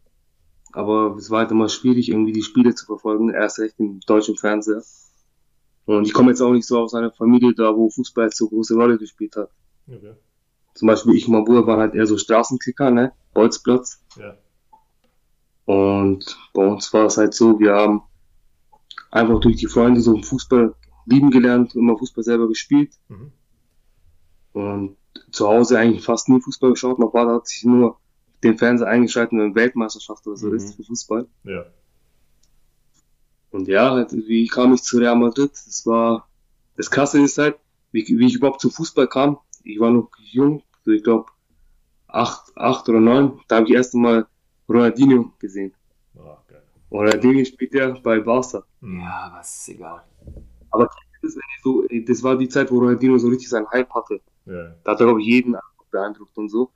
[0.73, 4.35] aber es war halt immer schwierig, irgendwie die Spiele zu verfolgen, erst recht im deutschen
[4.35, 4.83] Fernseher.
[5.85, 8.75] Und ich komme jetzt auch nicht so aus einer Familie da, wo Fußball so große
[8.75, 9.49] Rolle gespielt hat.
[9.87, 10.13] Okay.
[10.75, 13.13] Zum Beispiel ich und mein Bruder waren halt eher so Straßenkicker, ne?
[13.33, 14.03] Bolzplatz.
[14.17, 14.37] Ja.
[15.65, 18.01] Und bei uns war es halt so, wir haben
[19.09, 23.31] einfach durch die Freunde so Fußball lieben gelernt, immer Fußball selber gespielt Mhm.
[24.53, 24.97] Und
[25.31, 26.99] zu Hause eigentlich fast nie Fußball geschaut.
[26.99, 27.97] Mein Vater hat sich nur
[28.43, 30.55] den Fernseher eingeschaltet, wenn Weltmeisterschaft oder so Mhm.
[30.55, 31.27] ist für Fußball.
[31.43, 31.65] Ja.
[33.51, 35.51] Und ja, halt, wie kam ich zu Real Madrid?
[35.51, 36.27] Das war,
[36.77, 37.57] das Krasse ist halt,
[37.91, 39.39] wie, wie ich überhaupt zu Fußball kam.
[39.63, 41.25] Ich war noch jung, so ich glaube
[42.07, 43.39] acht, acht oder neun.
[43.47, 44.27] Da habe ich erst einmal
[44.67, 45.73] Ronaldinho gesehen.
[46.17, 46.63] Ah, geil.
[46.91, 48.63] Ronaldinho spielt ja bei Barca.
[48.81, 49.01] Mhm.
[49.01, 50.03] Ja, was ist egal.
[50.71, 50.87] Das,
[51.21, 54.21] ist so, das war die Zeit, wo Ronaldinho so richtig seinen Hype hatte.
[54.45, 54.75] Ja.
[54.83, 55.55] Da hat er, glaube ich, jeden
[55.91, 56.71] beeindruckt und so.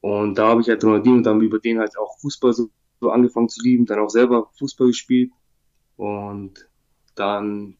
[0.00, 2.70] Und da habe ich halt Ronaldinho dann über den halt auch Fußball so,
[3.00, 5.32] so angefangen zu lieben, dann auch selber Fußball gespielt.
[5.96, 6.68] Und
[7.14, 7.76] dann,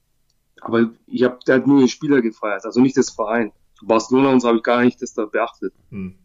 [0.60, 3.52] aber ich habe halt nur den Spieler gefeiert, also nicht das Verein.
[3.82, 5.74] Barcelona und so habe ich gar nicht das da beachtet.
[5.90, 6.16] Mhm.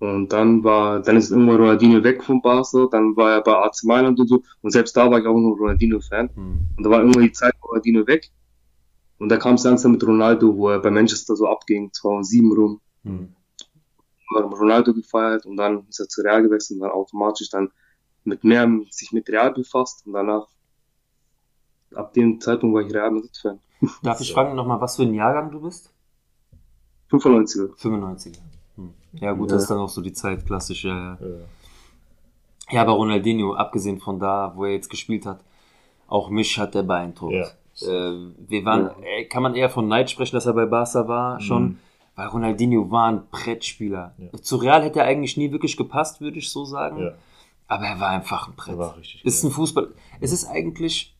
[0.00, 3.84] Und dann war, dann ist irgendwann Ronaldinho weg von Barca, dann war er bei AC
[3.84, 4.42] Mailand und so.
[4.60, 6.28] Und selbst da war ich auch noch Ronaldinho-Fan.
[6.34, 6.58] Hm.
[6.76, 8.30] Und da war irgendwann die Zeit Ronaldinho weg.
[9.18, 12.80] Und da kam es langsam mit Ronaldo, wo er bei Manchester so abging, 2007 rum.
[13.04, 13.34] Hm.
[14.34, 17.70] Hat Ronaldo gefeiert und dann ist er zu Real gewechselt und dann automatisch dann
[18.24, 20.48] mit mehr sich mit Real befasst und danach
[21.94, 23.60] ab dem Zeitpunkt war ich Real Madrid Fan.
[24.02, 25.92] Darf ich fragen nochmal, was für ein Jahrgang du bist?
[27.10, 27.76] 95er.
[27.76, 28.38] 95er.
[28.76, 28.94] Hm.
[29.12, 29.54] Ja gut, Ja.
[29.54, 30.84] das ist dann auch so die Zeit, klassisch.
[30.84, 31.18] Ja,
[32.70, 32.80] ja.
[32.80, 35.44] Aber Ronaldinho, abgesehen von da, wo er jetzt gespielt hat,
[36.08, 37.34] auch mich hat der beeindruckt.
[37.34, 37.46] Ja.
[37.82, 41.40] Äh, wir waren, äh, kann man eher von Neid sprechen, dass er bei Barca war,
[41.40, 41.78] schon, Mhm.
[42.16, 44.14] weil Ronaldinho war ein Brettspieler.
[44.18, 44.32] Ja.
[44.40, 46.98] Zu Real hätte er eigentlich nie wirklich gepasst, würde ich so sagen.
[47.02, 47.12] Ja.
[47.66, 48.74] Aber er war einfach ein Brett.
[48.74, 49.50] Er war richtig ist geil.
[49.50, 49.88] ein Fußball.
[50.20, 51.16] Es ist eigentlich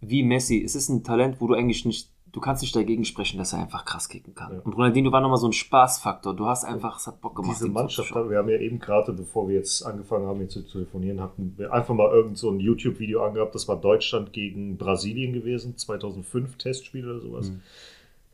[0.00, 0.62] wie Messi.
[0.62, 3.60] Es ist ein Talent, wo du eigentlich nicht, du kannst nicht dagegen sprechen, dass er
[3.60, 4.54] einfach krass kicken kann.
[4.54, 4.60] Ja.
[4.62, 6.34] Und Ronaldinho war nochmal so ein Spaßfaktor.
[6.34, 7.56] Du hast einfach, es hat Bock gemacht.
[7.60, 8.28] Diese Mannschaft, zuzuschauen.
[8.28, 11.72] wir haben ja eben gerade, bevor wir jetzt angefangen haben, hier zu telefonieren, hatten wir
[11.72, 13.54] einfach mal irgend so ein YouTube-Video angehabt.
[13.54, 17.50] Das war Deutschland gegen Brasilien gewesen, 2005 Testspiel oder sowas.
[17.50, 17.60] Mhm.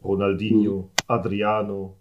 [0.03, 1.95] Ronaldinho, Adriano,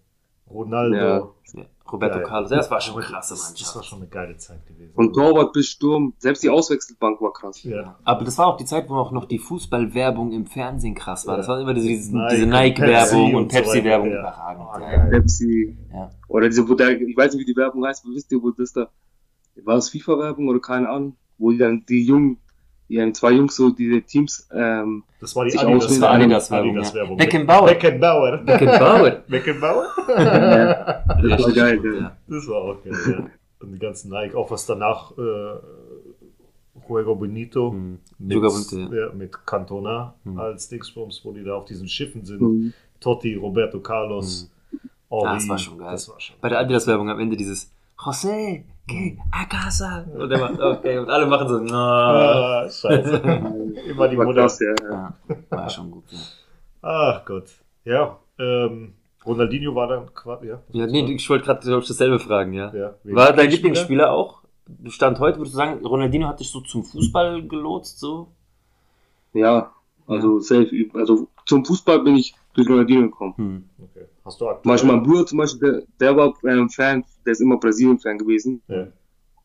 [0.50, 1.36] Ronaldo.
[1.54, 1.66] Ja.
[1.90, 1.92] Ja.
[1.92, 2.28] Roberto Geil.
[2.28, 3.86] Carlos, ja, das war schon eine Das- krasse Das war Mannschaft.
[3.86, 4.94] schon eine geile Zeit gewesen.
[4.94, 7.64] Von Torwart bis Sturm, selbst die Auswechselbank war krass.
[7.64, 7.98] ja.
[8.04, 11.34] Aber das war auch die Zeit, wo auch noch die Fußballwerbung im Fernsehen krass war.
[11.34, 11.38] Ja.
[11.38, 14.20] Das war immer diese, diese, Nike, diese Pepsi Nike-Werbung und und Pepsi-Werbung ja.
[14.20, 14.66] überragend.
[14.82, 15.10] Ja, geil.
[15.12, 15.78] Pepsi.
[15.94, 16.10] ja.
[16.28, 18.52] Oder diese, wo der, ich weiß nicht, wie die Werbung heißt, aber wisst ihr, wo
[18.52, 18.88] das da,
[19.64, 22.38] war das FIFA-Werbung oder keine Ahnung, wo die dann die Jungen,
[22.90, 25.88] die haben zwei Jungs so diese Teams, ähm, Das war die Sich Adidas.
[25.88, 26.70] Das war Adidas-Werbung.
[26.72, 27.18] Adidas-Werbung.
[27.20, 27.24] Ja.
[27.26, 27.66] Beckenbauer.
[27.68, 28.38] Beckenbauer.
[28.38, 29.12] Beckenbauer.
[29.28, 29.86] Beckenbauer?
[30.08, 32.18] das war geil, gut, ja.
[32.28, 33.26] Das war auch geil, ja.
[33.62, 35.60] Und die ganzen Nike, auch was danach äh,
[36.88, 38.00] Juego Bonito Hm.
[38.18, 39.14] mit, Bonito, ja.
[39.14, 40.40] mit Cantona Hm.
[40.40, 42.42] als Dingsbums, wo die da auf diesen Schiffen sind.
[42.42, 42.74] Mhm.
[43.00, 44.50] Totti, Roberto Carlos,
[45.10, 45.26] Henri.
[45.28, 45.92] Ah, das war schon geil.
[45.92, 50.06] Das war schon Bei der Adidas-Werbung am Ende dieses José, geh a casa.
[50.18, 51.76] Und, der macht, okay, und alle machen so, no.
[51.76, 53.18] Ah, scheiße.
[53.90, 54.42] Immer die War Mutter.
[54.42, 54.74] krass, ja.
[54.90, 55.14] ja.
[55.28, 56.04] Ja, war schon gut.
[56.12, 56.20] Ja,
[56.82, 57.50] Ach Gott.
[57.86, 58.94] Ja, ähm,
[59.26, 60.62] Ronaldinho war dann quasi, ja.
[60.72, 62.74] ja nee, ich wollte gerade glaub ich, dasselbe fragen, ja.
[62.74, 63.52] ja War dein Lieblingsspieler?
[63.52, 64.40] Lieblingsspieler auch?
[64.88, 68.32] Stand heute, würdest du sagen, Ronaldinho hat dich so zum Fußball gelotst, so?
[69.34, 69.72] Ja,
[70.08, 70.70] also safe.
[70.94, 73.34] Also zum Fußball bin ich durch Ronaldinho gekommen.
[73.38, 73.69] Hm.
[74.30, 74.62] Hast du aktuell?
[74.64, 78.18] Zum Beispiel mein Bruder zum Beispiel, der, der war ähm, Fan, der ist immer Brasilien-Fan
[78.20, 78.62] gewesen.
[78.68, 78.88] Ja.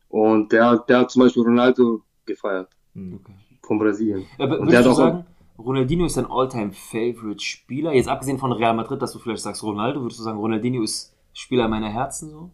[0.09, 3.19] Und der, der hat zum Beispiel Ronaldo gefeiert Hm.
[3.21, 3.33] Okay.
[3.63, 4.25] von Brasilien.
[4.37, 5.25] Aber Und der würdest du hat auch- sagen,
[5.57, 7.93] Ronaldinho ist dein All-Time-Favorite-Spieler?
[7.93, 11.15] Jetzt abgesehen von Real Madrid, dass du vielleicht sagst Ronaldo, würdest du sagen, Ronaldinho ist
[11.33, 12.51] Spieler meiner Herzen so?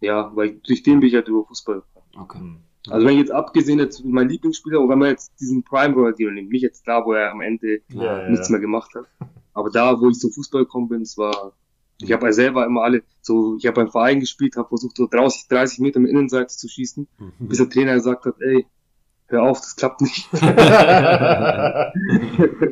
[0.00, 1.82] Ja, weil durch den bin ich halt über Fußball.
[2.20, 2.38] Okay.
[2.38, 2.58] Hm.
[2.90, 6.30] Also wenn ich jetzt abgesehen jetzt mein Lieblingsspieler, und wenn man jetzt diesen Prime Ronaldinho
[6.30, 8.52] nimmt, nicht jetzt da, wo er am Ende ja, nichts ja.
[8.52, 9.06] mehr gemacht hat,
[9.58, 11.52] aber da, wo ich zum Fußball gekommen bin, es war,
[12.00, 15.06] ich habe ja selber immer alle, so, ich habe beim Verein gespielt, habe versucht so
[15.10, 17.32] 30, 30 Meter mit Innenseite zu schießen, Mhm.
[17.48, 18.66] bis der Trainer gesagt hat, ey,
[19.26, 20.28] hör auf, das klappt nicht.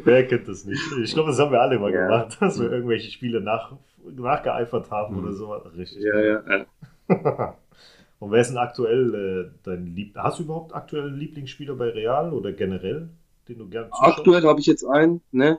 [0.05, 0.81] Wer kennt das nicht?
[1.03, 2.07] Ich glaube, das haben wir alle mal Ja.
[2.07, 3.73] gemacht, dass wir irgendwelche Spiele nach,
[4.17, 5.23] nachgeeifert haben Mhm.
[5.25, 5.53] oder so.
[5.53, 6.03] Richtig.
[6.03, 7.55] ja, ja, ja.
[8.19, 11.91] Und wer ist denn aktuell äh, dein Lieb Hast du überhaupt aktuell einen Lieblingsspieler bei
[11.91, 13.11] Real oder generell,
[13.49, 14.19] den du gerne zuschaust?
[14.19, 15.59] Aktuell habe ich jetzt einen, ne,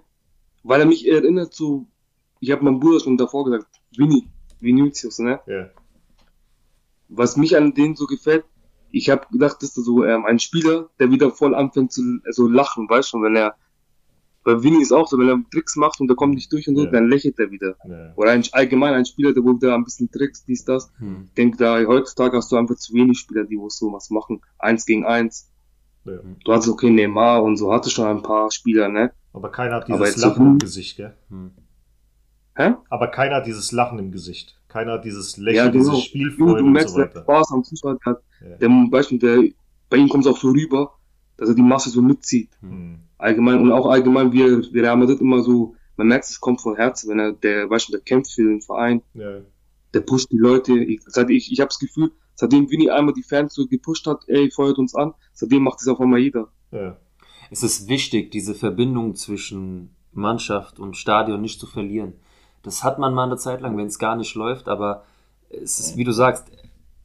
[0.63, 1.88] weil er mich erinnert zu,
[2.39, 4.27] ich habe meinem Bruder schon davor gesagt, Winnie.
[4.59, 5.39] Vinicius, ne?
[5.45, 5.69] Ja.
[7.09, 8.43] Was mich an denen so gefällt,
[8.91, 12.47] ich habe gedacht, das ist so ähm, ein Spieler, der wieder voll anfängt zu also
[12.47, 13.55] lachen, weißt du, wenn er
[14.43, 16.77] bei Vini ist auch so, wenn er Tricks macht und der kommt nicht durch und
[16.77, 16.91] so, Ja.
[16.91, 17.75] dann lächelt er wieder.
[17.85, 18.13] Ja.
[18.15, 20.89] Oder ein, allgemein ein Spieler, der wo wieder ein bisschen Tricks, dies, das.
[20.99, 21.25] Hm.
[21.25, 24.41] Ich denke, da heutzutage hast du einfach zu wenig Spieler, die wo so was machen.
[24.57, 25.51] Eins gegen eins.
[26.05, 26.13] Ja.
[26.45, 29.11] Du hattest okay Neymar und so hatte schon ein paar Spieler, ne?
[29.38, 30.57] Aber keiner hat dieses jetzt so Lachen im.
[30.59, 31.14] Gesicht, gell?
[31.30, 31.51] Hm.
[32.55, 32.73] Hä?
[32.89, 34.55] Aber keiner hat dieses Lachen im Gesicht.
[34.68, 35.84] Keiner hat dieses Ja, Lächeln, genau.
[35.84, 37.22] diese Du, Spielfreude du und merkst, so der weiter.
[37.22, 38.22] Spaß am Fußball hat.
[38.41, 38.55] Ja.
[38.57, 39.43] Der, Beispiel, der,
[39.89, 40.91] bei ihm kommt es auch so rüber,
[41.38, 42.49] dass er die Masse so mitzieht.
[42.61, 42.99] Hm.
[43.19, 46.61] Allgemein und auch allgemein, wie, er- wie Real Madrid immer so, man merkt, es kommt
[46.61, 49.39] von Herzen, wenn er, der, weißt du, der kämpft für den Verein, Ja.
[49.93, 50.77] der pusht die Leute.
[50.77, 54.23] Ich, seit ich, ich habe das Gefühl, seitdem Vinny einmal die Fans so gepusht hat,
[54.27, 56.47] ey, feuert uns an, seitdem macht es auf einmal jeder.
[56.72, 56.97] Ja.
[57.49, 62.14] Es ist wichtig, diese Verbindung zwischen Mannschaft und Stadion nicht zu verlieren.
[62.64, 65.03] Das hat man mal eine Zeit lang, wenn es gar nicht läuft, aber
[65.49, 66.52] es ist, wie du sagst,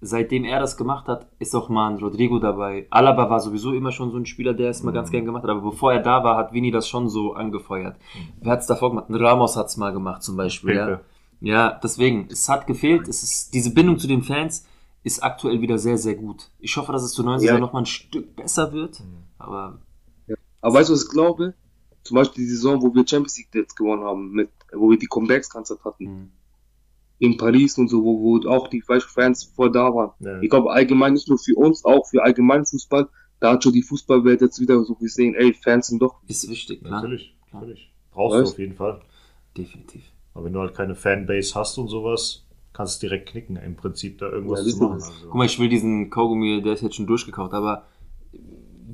[0.01, 2.87] seitdem er das gemacht hat, ist auch mal ein Rodrigo dabei.
[2.91, 5.51] Alaba war sowieso immer schon so ein Spieler, der es mal ganz gern gemacht hat,
[5.51, 7.97] aber bevor er da war, hat Vini das schon so angefeuert.
[8.41, 9.07] Wer hat es davor gemacht?
[9.11, 10.75] Ramos hat es mal gemacht zum Beispiel.
[10.75, 11.01] Ja.
[11.41, 13.09] Ja, deswegen, es hat gefehlt.
[13.09, 14.65] Es ist, diese Bindung zu den Fans
[15.03, 16.51] ist aktuell wieder sehr, sehr gut.
[16.61, 17.49] Ich hoffe, dass es zur neuen Ja.
[17.49, 19.03] Saison noch mal ein Stück besser wird,
[19.39, 19.79] aber
[20.63, 21.55] Aber weißt du, was ich glaube?
[22.05, 25.07] Zum Beispiel die Saison, wo wir Champions League jetzt gewonnen haben, mit, wo wir die
[25.07, 26.31] Comebacks ganze Zeit hatten, hm.
[27.19, 30.11] in Paris und so, wo, wo auch die Fans voll da waren.
[30.21, 30.41] Ja.
[30.41, 33.09] Ich glaube allgemein nicht nur für uns, auch für allgemeinen Fußball,
[33.39, 36.81] da hat schon die Fußballwelt jetzt wieder so gesehen, ey, Fans sind doch ist wichtig,
[36.81, 37.03] klar.
[37.03, 37.93] Natürlich, natürlich.
[38.13, 38.47] Brauchst Weißt?
[38.47, 39.01] du auf jeden Fall.
[39.57, 40.03] Definitiv.
[40.35, 44.19] Aber wenn du halt keine Fanbase hast und sowas, kannst du direkt knicken, im Prinzip
[44.19, 44.95] da irgendwas Ja, zu machen.
[44.95, 45.13] Also.
[45.25, 47.87] Guck mal, ich will diesen Kaugummi, der ist jetzt schon durchgekauft, aber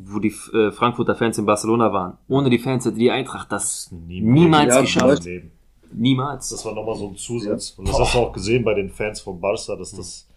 [0.06, 3.90] wo die äh, Frankfurter Fans in Barcelona waren, ohne die Fans hätte die Eintracht das
[3.92, 5.24] niemals Ja, geschafft.
[5.24, 5.50] Leben.
[5.92, 6.50] Niemals.
[6.50, 7.70] Das war nochmal so ein Zusatz.
[7.70, 10.28] Und das hast du auch gesehen bei den Fans von Barca, dass das,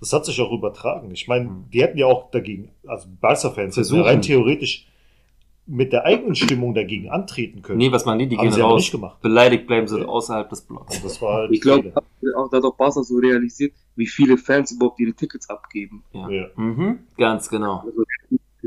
[0.00, 1.10] das hat sich auch übertragen.
[1.10, 4.86] Ich meine, die hätten ja auch dagegen, also Barca-Fans hätten ja rein theoretisch
[5.66, 7.78] mit der eigenen Stimmung dagegen antreten können.
[7.78, 8.82] Nee, was man die, die Haben gehen raus.
[8.82, 9.20] nicht gemacht.
[9.22, 10.04] Beleidigt bleiben sie Ja.
[10.06, 10.96] außerhalb des Blocks.
[10.96, 12.02] Und das war halt Ich glaube, da
[12.52, 16.04] hat auch Barca so realisiert, wie viele Fans überhaupt ihre Tickets abgeben.
[16.12, 16.28] Ja.
[16.28, 16.46] Ja.
[16.56, 17.78] Mhm, ganz genau.
[17.78, 18.04] Also,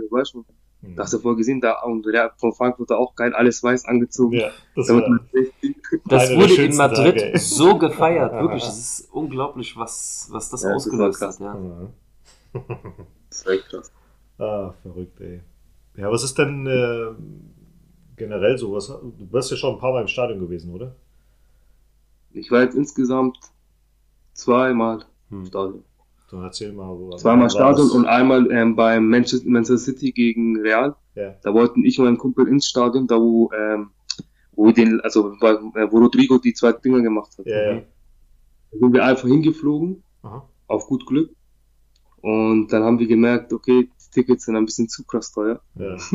[0.10, 0.45] weißt du,
[0.80, 0.95] Mhm.
[0.95, 4.34] da hast du voll gesehen, da und der von Frankfurt auch geil, alles weiß angezogen.
[4.38, 5.19] ja, das Damit war,
[6.06, 8.32] Das wurde in Madrid Tage, so gefeiert.
[8.34, 11.40] Wirklich, es ist unglaublich, was, was das Ja, das ausgelöst war hat.
[11.40, 11.56] Ja.
[11.57, 12.61] Ja.
[13.30, 13.91] Das war echt krass.
[14.38, 15.41] Ah, verrückt, ey.
[15.95, 17.07] Ja, was ist denn äh,
[18.15, 18.72] generell so?
[18.74, 20.95] Was, du bist ja schon ein paar Mal im Stadion gewesen, oder?
[22.32, 23.40] Ich war jetzt insgesamt
[24.34, 25.45] zweimal im Hm.
[25.48, 25.84] Stadion.
[26.30, 26.90] Dann erzähl mal.
[26.90, 30.95] Wo, Zweimal Stadion und einmal ähm, beim Manchester, Manchester City gegen Real.
[31.16, 31.36] Ja.
[31.41, 33.91] Da wollten ich und mein Kumpel ins Stadion, da wo, ähm,
[34.52, 37.45] wo den, also wo Rodrigo die zwei Dinger gemacht hat.
[37.45, 37.82] Ja, ja.
[38.72, 40.48] Da sind wir einfach hingeflogen, Aha.
[40.68, 41.32] auf gut Glück.
[42.22, 45.62] Und dann haben wir gemerkt, okay, die Tickets sind ein bisschen zu krass teuer.
[45.76, 45.98] ja.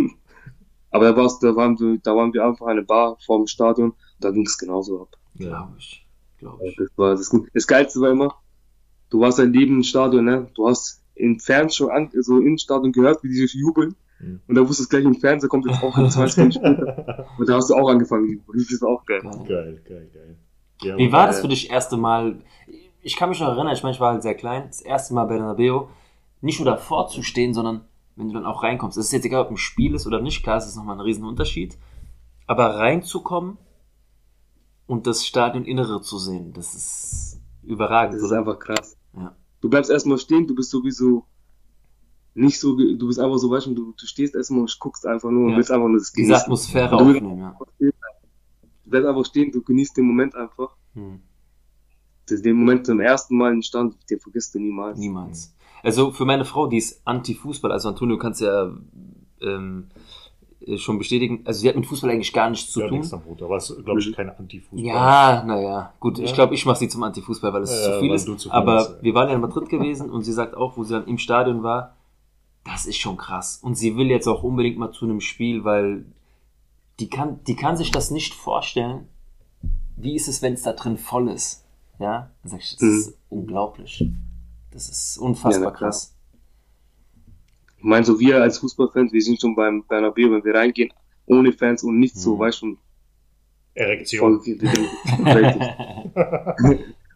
[0.93, 4.31] Aber da, war's, da, waren wir, da waren wir einfach eine Bar vorm Stadion, da
[4.31, 5.17] ging es genauso ab.
[5.35, 5.49] ja.
[5.49, 6.07] Glaube ich.
[6.39, 6.77] Glaube ich.
[6.77, 8.35] Das war das, das Geilste war immer,
[9.13, 10.49] du warst ein Leben im Stadion, ne?
[10.55, 13.95] Du hast im Fernsehen schon an, so im Stadion gehört, wie die sich jubeln.
[14.19, 14.41] Mhm.
[14.49, 17.27] Und da wusstest du gleich im Fernsehen kommt jetzt auch in 20 Minuten später.
[17.39, 18.43] Und da hast du auch angefangen.
[18.53, 19.21] Das ist auch geil.
[19.23, 19.83] Geil.
[19.87, 20.37] Geil, geil.
[20.83, 22.41] Ja, Wie war das für dich erste Mal?
[23.03, 25.25] Ich kann mich noch erinnern, ich meine, ich war halt sehr klein, das erste Mal
[25.25, 25.87] bei Bernabeu,
[26.41, 27.83] nicht nur davor zu stehen, sondern
[28.17, 28.97] wenn du dann auch reinkommst.
[28.97, 31.01] Es ist jetzt egal, ob ein Spiel ist oder nicht, klar, es ist nochmal ein
[31.01, 31.77] Riesenunterschied.
[32.47, 33.59] Aber reinzukommen
[34.87, 38.15] und das Stadioninnere zu sehen, das ist überragend.
[38.15, 38.39] Das ist oder?
[38.41, 38.97] einfach krass.
[39.63, 41.25] Du bleibst erstmal stehen, du bist sowieso
[42.35, 45.31] nicht so, du bist einfach so, weißt du, du, du stehst erstmal und guckst einfach
[45.31, 45.57] nur und Ja.
[45.57, 46.43] willst einfach nur das Diese genießen.
[46.45, 47.59] Atmosphäre Und du- aufnehmen, ja.
[47.79, 50.77] Du bleibst einfach stehen, du genießt den Moment einfach.
[50.95, 51.21] Hm.
[52.27, 54.99] Das, den Moment zum ersten Mal in Stand, den vergisst du niemals.
[54.99, 55.55] Niemals.
[55.83, 58.73] Also für meine Frau, die ist Anti-Fußball, also Antonio kannst ja
[59.41, 60.22] ähm, äh,
[60.77, 62.99] schon bestätigen, also sie hat mit Fußball eigentlich gar nichts zu ja, tun.
[62.99, 63.43] nichts am Hut.
[63.43, 64.79] Aber es ist, glaube ich, keine Antifußball.
[64.81, 66.35] Ja, naja, gut, ich Ja.
[66.37, 68.25] glaube, ich mache sie zum Antifußball, weil es Ja, zu viel ist.
[68.27, 69.03] zu viel Aber ja.
[69.03, 71.63] wir waren ja in Madrid gewesen und sie sagt auch, wo sie dann im Stadion
[71.63, 71.97] war,
[72.65, 73.59] das ist schon krass.
[73.63, 76.05] Und sie will jetzt auch unbedingt mal zu einem Spiel, weil
[77.01, 79.09] die kann, die kann sich das nicht vorstellen.
[79.97, 81.65] Wie ist es, wenn es da drin voll ist?
[81.99, 82.99] Ja, dann sag ich, das Mhm.
[82.99, 84.05] ist unglaublich.
[84.71, 86.15] Das ist unfassbar krass.
[87.83, 90.93] Ich meine, so wir als Fußballfans, wir sind schon beim Bernabeu, wenn wir reingehen,
[91.27, 92.39] ohne Fans und nichts so, Mhm.
[92.39, 92.77] weißt du,
[93.75, 94.39] Erektion.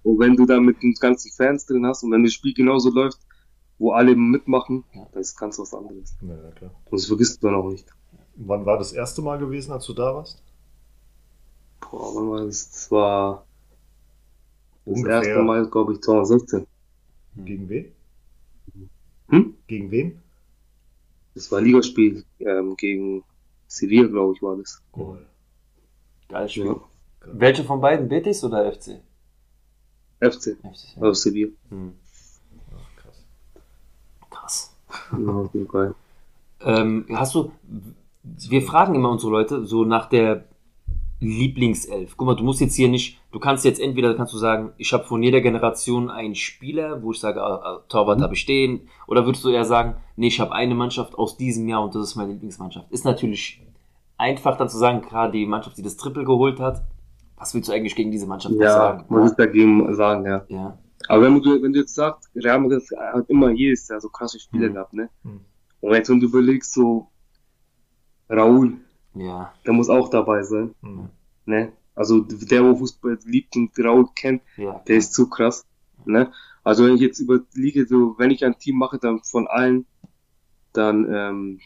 [0.03, 2.91] Und wenn du da mit den ganzen Fans drin hast und wenn das Spiel genauso
[2.91, 3.19] läuft,
[3.79, 5.07] wo alle mitmachen, Ja.
[5.13, 6.17] das ist ganz was anderes.
[6.23, 6.71] Ja, klar.
[6.91, 7.87] Und das vergisst du dann auch nicht.
[8.37, 10.43] Wann war das erste Mal gewesen, als du da warst?
[11.81, 12.71] Boah, wann war das?
[12.71, 13.45] Das war
[14.85, 15.23] Das Ungefähr.
[15.23, 16.67] erste Mal, glaube ich, 2016.
[17.45, 17.93] Gegen wen?
[19.29, 19.55] Hm?
[19.67, 20.23] Gegen wen?
[21.37, 23.23] Das war ein Ligaspiel ähm, gegen
[23.67, 24.83] Sevilla, glaube ich, war das.
[24.97, 25.19] Cool.
[26.31, 26.65] Geiles Spiel.
[26.65, 26.81] Ja.
[27.27, 28.09] Welche von beiden?
[28.09, 29.03] Betis oder FC?
[30.19, 30.97] FC, FC.
[30.99, 31.51] also Sevilla.
[31.69, 31.93] Hm.
[32.75, 33.25] Ach, krass.
[34.31, 34.77] Krass.
[35.13, 35.95] Ja, auf jeden Fall.
[36.63, 37.53] Ähm, hast du,
[38.23, 40.47] wir fragen immer unsere Leute so nach der
[41.21, 42.17] Lieblingself.
[42.17, 44.95] Guck mal, du musst jetzt hier nicht, du kannst jetzt entweder kannst du sagen, ich
[44.95, 48.89] habe von jeder Generation einen Spieler, wo ich sage, ah, ah, Torwart habe ich stehen,
[49.07, 52.03] oder würdest du eher sagen, nee, ich habe eine Mannschaft aus diesem Jahr und das
[52.03, 52.91] ist meine Lieblingsmannschaft.
[52.91, 53.61] Ist natürlich
[54.17, 56.83] einfach dann zu sagen, gerade die Mannschaft, die das Triple geholt hat,
[57.37, 59.05] was willst du eigentlich gegen diese Mannschaft Ja, sagen?
[59.11, 60.47] muss ich dagegen sagen, ja.
[60.49, 60.79] Ja.
[61.09, 64.41] Aber wenn du, wenn du jetzt sagst, Real Madrid hat immer jedes Jahr so krasse
[64.41, 64.73] Spieler Mhm.
[64.73, 65.11] gehabt, ne?
[65.25, 65.41] Mhm.
[65.83, 67.09] Und jetzt, wenn du überlegst, so
[68.31, 68.79] Raúl,
[69.15, 69.53] Ja.
[69.67, 71.11] der muss auch dabei sein, Hm.
[71.45, 71.73] ne?
[71.97, 74.79] Also der, wo Fußball liebt und Raúl kennt, Ja.
[74.87, 75.67] der ist zu krass,
[76.05, 76.31] ne?
[76.63, 79.87] Also wenn ich jetzt überlege, so wenn ich ein Team mache, dann von allen,
[80.73, 81.61] dann ähm,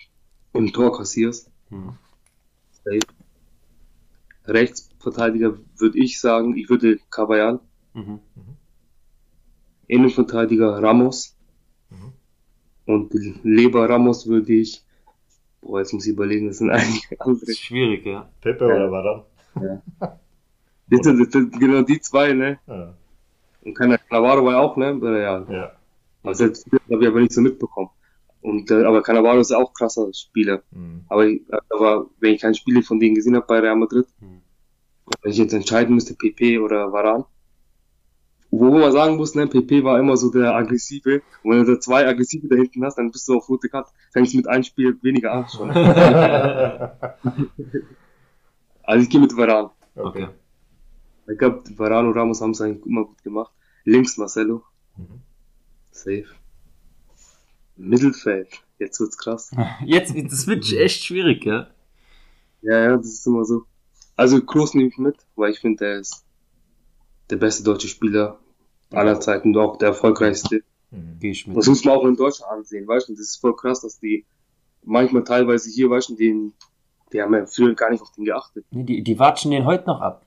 [0.54, 1.94] im Tor kassierst, Hm.
[2.84, 3.00] safe.
[4.46, 7.60] Rechtsverteidiger würde ich sagen, ich würde Caballal,
[7.94, 8.20] Mhm.
[9.88, 11.36] Innenverteidiger Ramos
[11.90, 12.12] Mhm.
[12.86, 13.12] und
[13.42, 14.84] Leber Ramos würde ich,
[15.60, 16.70] boah, jetzt muss ich überlegen, das sind
[17.10, 17.50] einige Das andere.
[17.50, 18.30] ist schwierig, ja.
[18.40, 18.76] Pepe Ja.
[18.76, 19.22] oder Varan?
[19.54, 22.58] Das sind, das sind genau die zwei, ne?
[22.66, 22.94] Ja.
[23.62, 24.98] Und keiner Cannavaro war ja auch, ne?
[25.00, 25.46] Real.
[25.50, 25.72] ja.
[26.22, 27.90] Also das habe ich aber nicht so mitbekommen.
[28.42, 30.62] Und, äh, aber Cannavaro ist ja auch krasser Spieler.
[30.72, 31.04] Hm.
[31.08, 34.40] Aber, ich- aber wenn ich keine Spiele von denen gesehen habe bei Real Madrid, Hm.
[35.22, 37.24] wenn ich jetzt entscheiden müsste, PP oder Varan,
[38.50, 41.22] wo man sagen muss, ne, PP war immer so der Aggressive.
[41.44, 43.90] Und wenn du da zwei Aggressive da hinten hast, dann bist du auf rote Karte.
[44.12, 45.70] Fängst mit einem Spiel weniger an schon.
[48.90, 49.70] Also ich gehe mit Varan.
[49.94, 50.26] Okay.
[51.30, 53.52] Ich glaube, Varan und Ramos haben es eigentlich immer gut gemacht.
[53.84, 54.64] Links Marcelo.
[54.96, 55.20] Mhm.
[55.92, 56.26] Safe.
[57.76, 58.48] Mittelfeld.
[58.80, 59.52] Jetzt wird's krass.
[59.84, 61.68] Jetzt, das wird echt schwierig, ja.
[62.62, 63.62] Ja, ja, das ist immer so.
[64.16, 66.24] Also Kroos nehme ich mit, weil ich finde, der ist
[67.30, 68.40] der beste deutsche Spieler
[68.90, 70.64] aller Zeiten und auch der erfolgreichste.
[70.90, 71.20] Hm.
[71.20, 71.56] Gehe ich mit.
[71.56, 73.12] Das muss man auch in Deutschland ansehen, weißt du?
[73.12, 74.26] Das ist voll krass, dass die
[74.82, 76.54] manchmal teilweise hier, weißt du, den,
[77.12, 78.64] die haben ja früher gar nicht auf den geachtet.
[78.70, 80.24] Nee, die, die watschen den heute noch ab.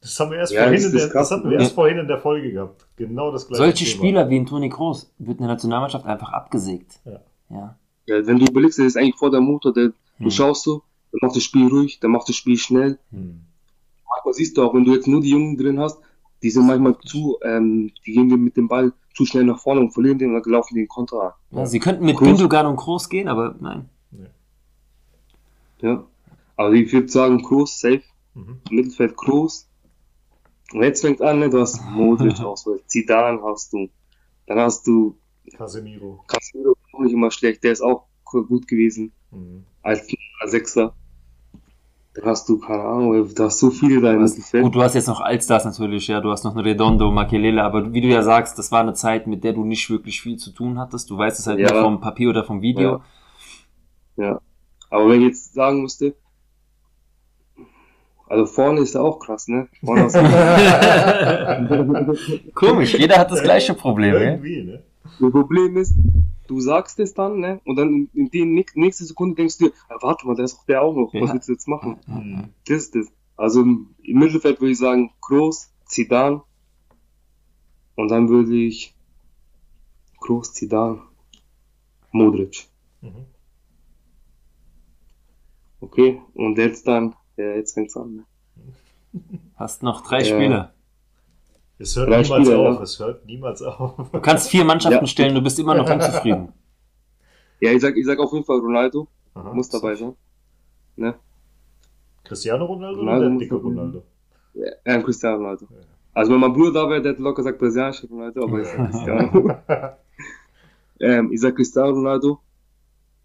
[0.00, 1.62] Das haben wir erst Ja, vorhin, das in der, das hatten wir ne?
[1.62, 2.86] erst vorhin in der Folge gehabt.
[2.96, 3.62] Genau das gleiche.
[3.62, 3.96] Solche Thema.
[3.96, 7.00] Spieler wie ein Toni Kroos wird in der Nationalmannschaft einfach abgesägt.
[7.04, 7.20] Ja.
[7.50, 7.78] Ja.
[8.06, 9.88] Ja, wenn du überlegst, der ist eigentlich vor der Motor, der,
[10.18, 10.30] du Hm.
[10.30, 10.82] schaust so,
[11.12, 12.98] der macht das Spiel ruhig, der macht das Spiel schnell.
[13.10, 13.40] Hm.
[14.14, 15.98] Manchmal siehst du auch, wenn du jetzt nur die Jungen drin hast,
[16.42, 19.80] die sind manchmal zu, ähm, die gehen dir mit dem Ball zu schnell nach vorne
[19.80, 21.58] und verlieren den und dann laufen die in Konter an.
[21.58, 21.64] ja.
[21.66, 22.28] Sie könnten mit Kroos.
[22.28, 23.88] Gündogan und Kroos gehen, aber nein.
[25.80, 26.04] Ja.
[26.56, 28.02] Aber ich würde sagen, Kroos, safe.
[28.34, 28.60] Mhm.
[28.70, 29.68] Mittelfeld Kroos.
[30.72, 31.50] Und jetzt fängt an, ne?
[31.50, 33.88] Du hast Modric Auswahl, Zidane hast du.
[34.46, 35.16] Dann hast du
[35.56, 36.24] Casemiro.
[36.26, 39.12] Casemiro, auch nicht immer schlecht, der ist auch gut gewesen.
[39.30, 39.64] Mhm.
[39.82, 40.06] Als
[40.46, 40.94] Sechser.
[42.14, 44.64] Dann hast du, keine Ahnung, da hast so viele da im Du hast, Mittelfeld.
[44.64, 46.20] gut, du hast jetzt noch Allstars natürlich, ja.
[46.20, 49.26] Du hast noch einen Redondo, Makelele, aber wie du ja sagst, das war eine Zeit,
[49.26, 51.10] mit der du nicht wirklich viel zu tun hattest.
[51.10, 51.72] Du weißt es halt Ja.
[51.72, 53.02] nur vom Papier oder vom Video.
[54.16, 54.40] Ja.
[54.90, 56.14] Aber wenn ich jetzt sagen müsste,
[58.26, 59.68] also vorne ist er auch krass, ne?
[59.84, 60.08] Vorne
[62.54, 64.14] Komisch, jeder hat das gleiche Problem.
[64.14, 64.82] Irgendwie, ne?
[65.20, 65.94] Das Problem ist,
[66.46, 67.60] du sagst es dann, ne?
[67.64, 70.64] Und dann in, nächsten nächste Sekunde denkst du dir, ah, warte mal, da ist auch
[70.64, 71.12] der auch noch.
[71.14, 71.32] Was Ja.
[71.34, 71.96] willst du jetzt machen?
[72.06, 72.48] Mhm.
[72.66, 73.12] Das ist das.
[73.36, 76.42] Also im Mittelfeld würde ich sagen, Kroos, Zidane.
[77.96, 78.94] Und dann würde ich
[80.20, 81.00] Kroos, Zidane,
[82.12, 82.66] Modric.
[83.00, 83.26] Mhm.
[85.80, 86.20] Okay?
[86.34, 88.16] Und jetzt dann, ja, jetzt fängt's an.
[88.16, 88.24] Ne?
[89.56, 90.24] Hast noch drei Ja.
[90.24, 90.74] Spieler.
[91.78, 92.76] Es hört Drei niemals Spieler, auf.
[92.76, 92.82] ja.
[92.82, 94.10] Es hört niemals auf.
[94.12, 95.06] Du kannst vier Mannschaften Ja.
[95.06, 96.52] stellen, du bist immer noch unzufrieden.
[97.60, 99.54] Ja, ich sag, ich sag auf jeden Fall Ronaldo, Aha.
[99.54, 100.14] muss dabei sein.
[100.96, 101.14] Ne?
[102.24, 103.78] Cristiano Ronaldo, Ronaldo oder dicke dabei sein.
[103.78, 104.02] Ronaldo?
[104.84, 105.66] Ja, Cristiano Ronaldo.
[105.70, 105.76] Ja.
[106.12, 108.90] Also wenn mein Bruder da wäre, der hätte locker gesagt brasilianischer Ronaldo, aber ich sag
[108.90, 109.56] Cristiano.
[111.00, 112.40] ähm, ich sag Cristiano Ronaldo.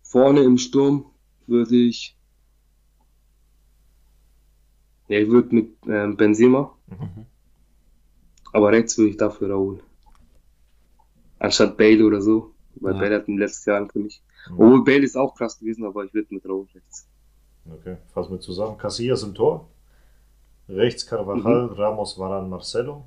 [0.04, 1.06] Vorne im Sturm
[1.48, 2.16] würde ich.
[5.10, 6.72] Ja, ich würde mit ähm, Benzema.
[6.88, 7.26] Mhm.
[8.54, 9.80] Aber rechts würde ich dafür Raúl.
[11.40, 12.54] Anstatt Bale oder so.
[12.76, 13.00] Weil Ja.
[13.00, 14.22] Bale hat in den letzten Jahren für mich.
[14.50, 14.54] Mhm.
[14.54, 17.08] Obwohl Bale ist auch krass gewesen, aber ich würde mit Raúl rechts.
[17.72, 18.78] Okay, fassen wir zusammen.
[18.78, 19.68] Casillas im Tor.
[20.68, 21.74] Rechts Carvajal, Mhm.
[21.74, 23.06] Ramos, Varane, Marcelo.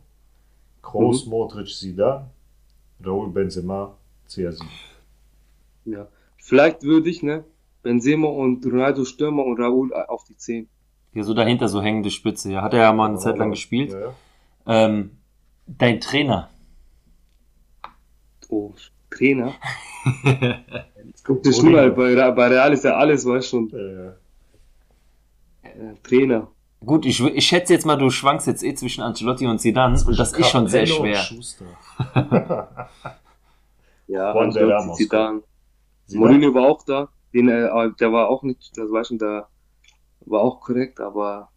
[0.83, 2.31] Kroos, Modric, Zidane.
[3.05, 3.97] Raúl Benzema,
[4.29, 4.65] CR7.
[5.85, 6.09] Ja.
[6.39, 7.45] Vielleicht würde ich, ne?
[7.83, 10.69] Benzema und Ronaldo Stürmer und Raúl auf die 10.
[11.13, 12.53] Hier so dahinter, so hängende Spitze.
[12.53, 13.93] Ja, hat er ja mal eine Zeit lang gespielt.
[13.93, 14.15] Ja, ja.
[14.67, 15.19] Ähm,
[15.67, 16.51] Dein Trainer.
[18.49, 18.73] Oh,
[19.11, 19.53] Trainer.
[21.05, 24.17] Jetzt kommt das schlimmer, bei, bei Real ist ja alles, weißt du schon.
[25.63, 26.49] Äh, Trainer.
[26.85, 30.19] Gut, ich, ich schätze jetzt mal, du schwankst jetzt eh zwischen Ancelotti und Zidane und
[30.19, 31.17] das ist schon sehr Capello schwer.
[31.17, 31.65] Schuster.
[34.09, 35.05] Ja, Juan Ancelotti.
[35.05, 35.43] Zidane.
[36.07, 36.27] Zidane?
[36.27, 37.09] Mourinho war auch da.
[37.33, 39.49] Den, äh, der war auch nicht, das war schon, der
[40.27, 41.51] war auch korrekt, aber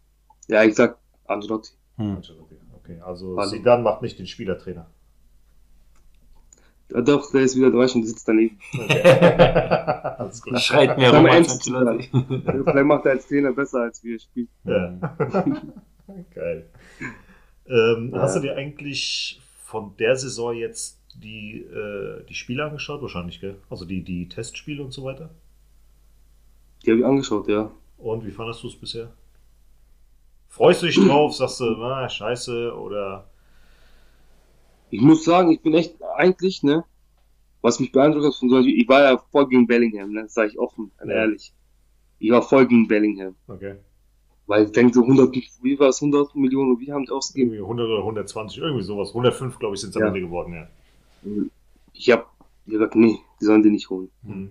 [0.48, 1.72] ja, ich sag Ancelotti.
[1.96, 2.18] Hm.
[2.82, 3.48] Okay, also Hallo.
[3.50, 4.86] Zidane macht nicht den Spielertrainer.
[6.92, 8.58] Ja, doch, der ist wieder, schon, der sitzt daneben.
[10.18, 10.60] Alles klar.
[10.60, 12.10] Schreit Beim rum als Ernst- Ancelotti.
[12.44, 14.48] Vielleicht macht er als Trainer besser, als wir spielen.
[14.64, 15.16] Ja.
[16.34, 16.70] Geil.
[17.66, 18.20] Ähm, Ja.
[18.22, 23.02] Hast du dir eigentlich von der Saison jetzt die, äh, die Spiele angeschaut?
[23.02, 23.56] Wahrscheinlich, gell?
[23.68, 25.30] Also die, die Testspiele und so weiter?
[26.84, 27.72] Die habe ich angeschaut, ja.
[27.98, 29.12] Und wie fandest du es bisher?
[30.48, 31.34] Freust du dich drauf?
[31.34, 33.28] Sagst du, ah, scheiße, oder
[34.90, 36.84] Ich muss sagen, ich bin echt eigentlich, ne,
[37.62, 40.58] was mich beeindruckt hat von solchen, ich war ja voll gegen Bellingham, ne, sage ich
[40.58, 41.52] offen und ehrlich.
[42.18, 43.34] Ich war voll gegen Bellingham.
[43.48, 43.76] okay.
[44.48, 47.50] Weil ich denke so 100, wie war es, 100 Millionen, wie haben die ausgegeben?
[47.52, 49.08] Irgendwie 100 oder 120, irgendwie sowas.
[49.08, 50.08] 105, glaube ich, sind es am Ja.
[50.08, 50.68] Ende geworden, ja.
[51.92, 52.26] Ich habe
[52.64, 54.08] gesagt, nee, die sollen die nicht holen.
[54.22, 54.50] Mhm.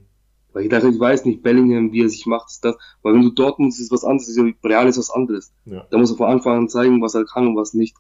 [0.56, 2.78] Weil ich dachte, ich weiß nicht, Bellingham, wie er sich macht, ist das.
[3.02, 5.52] Weil wenn du Dortmund ist, ist was anderes, ist ja Real ist was anderes.
[5.66, 5.86] Ja.
[5.92, 7.94] Da muss er von Anfang an zeigen, was er kann und was nicht.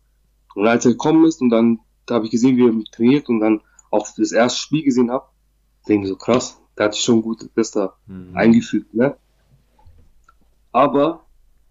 [0.55, 3.41] Und als er gekommen ist und dann, da habe ich gesehen, wie er trainiert und
[3.41, 3.59] dann
[3.91, 5.25] auch das erste Spiel gesehen habe,
[5.89, 8.29] denke ich so krass, der hat sich schon gut das da Hm.
[8.33, 9.17] eingefügt, ne?
[10.71, 11.25] Aber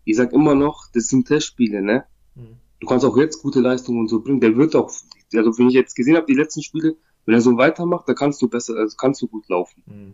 [0.05, 2.05] ich sag immer noch, das sind Testspiele, ne?
[2.35, 2.59] Mhm.
[2.81, 4.41] Du kannst auch jetzt gute Leistungen und so bringen.
[4.41, 4.93] Der wird auch,
[5.35, 8.43] also wenn ich jetzt gesehen habe, die letzten Spiele, wenn er so weitermacht, da kannst
[8.43, 9.83] du besser, also kannst du gut laufen.
[9.87, 10.13] Mhm.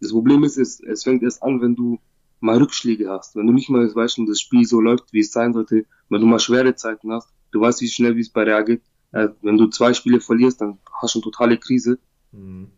[0.00, 1.98] Das Problem ist, es, es fängt erst an, wenn du
[2.40, 3.36] mal Rückschläge hast.
[3.36, 6.20] Wenn du nicht mal weißt, und das Spiel so läuft, wie es sein sollte, wenn
[6.20, 8.82] du mal schwere Zeiten hast, du weißt, wie schnell, wie es bei Real geht.
[9.12, 11.98] Äh, wenn du zwei Spiele verlierst, dann hast du eine totale Krise.
[12.32, 12.70] Mhm.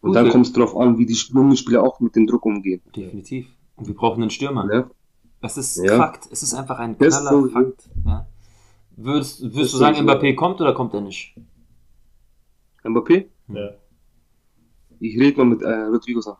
[0.00, 0.32] Und Gut, dann ja.
[0.32, 2.82] kommt es darauf an, wie die jungen Spieler auch mit dem Druck umgehen.
[2.94, 3.48] Definitiv.
[3.76, 4.64] Und wir brauchen einen Stürmer.
[4.64, 4.90] Ne?
[5.40, 5.96] Es ist Ja.
[5.96, 6.28] Fakt.
[6.30, 7.88] Es ist einfach ein Das knaller so, Fakt.
[8.04, 8.26] Ja.
[8.96, 9.96] Würdest, würdest du sagen.
[9.98, 11.34] Mbappé kommt oder kommt er nicht?
[12.84, 13.26] Mbappé?
[13.48, 13.70] Ja.
[15.00, 16.36] Ich rede mal mit äh, Rodrigo der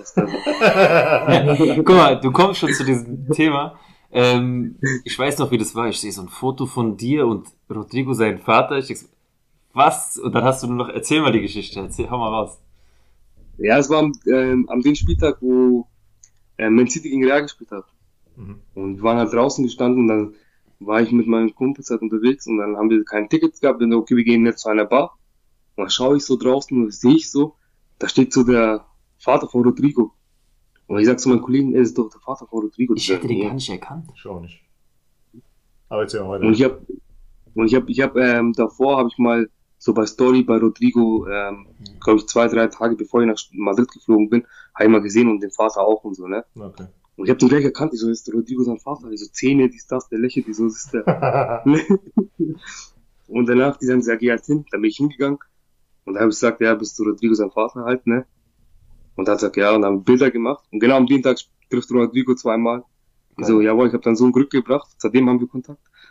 [1.76, 3.78] Guck mal, du kommst schon zu diesem Thema.
[4.10, 5.88] Ähm, ich weiß noch, wie das war.
[5.88, 8.78] Ich sehe so ein Foto von dir und Rodrigo, sein Vater.
[8.78, 9.06] Ich denk so,
[9.72, 10.18] was?
[10.18, 11.80] Und dann hast du nur noch, erzähl mal die Geschichte.
[11.80, 12.58] Erzähl, hau mal raus.
[13.58, 15.86] ja, es war am, ähm, am dem Spieltag, wo
[16.56, 17.84] äh, Man City gegen Real gespielt hat.
[18.36, 18.60] Mhm.
[18.74, 20.34] Und wir waren halt draußen gestanden und dann
[20.80, 23.80] war ich mit meinen Kumpels halt unterwegs und dann haben wir kein Ticket gehabt.
[23.80, 25.16] Und dann, okay, wir gehen jetzt zu einer Bar.
[25.76, 27.54] Und dann schaue ich so draußen und sehe ich so,
[28.00, 28.86] da steht so der
[29.18, 30.12] Vater von Rodrigo.
[30.86, 32.94] Und ich sag zu meinen Kollegen, er ist doch der Vater von Rodrigo.
[32.94, 34.10] Ich Die hätte den gar nicht erkannt.
[34.16, 34.60] Ich auch nicht.
[35.88, 36.44] Aber jetzt ja heute.
[36.44, 36.84] Und ich habe
[37.54, 39.48] und ich habe ich habe ähm, davor habe ich mal
[39.78, 41.68] so bei Story bei Rodrigo, ähm,
[42.02, 45.28] glaube ich zwei drei Tage bevor ich nach Madrid geflogen bin, habe ich mal gesehen
[45.28, 46.44] und den Vater auch und so ne.
[46.56, 46.86] Okay.
[47.16, 47.92] Und ich habe den gleich erkannt.
[47.92, 49.10] Ich so ist Rodrigo sein Vater.
[49.10, 51.62] Ich so Zähne, dies das, der lächelt, die so ist der.
[53.28, 54.64] und danach die sagen, sag geh halt hin.
[54.70, 55.38] Dann bin ich hingegangen
[56.04, 58.24] und da habe ich gesagt, ja, bist du Rodrigo sein Vater halt ne.
[59.16, 60.64] Und er hat gesagt, ja, und haben Bilder gemacht.
[60.72, 61.38] Und genau am dem Tag
[61.70, 62.84] trifft Rodrigo zweimal.
[63.38, 64.88] Ich so, jawohl, ich habe dann so ein Glück gebracht.
[64.98, 65.80] Seitdem haben wir Kontakt.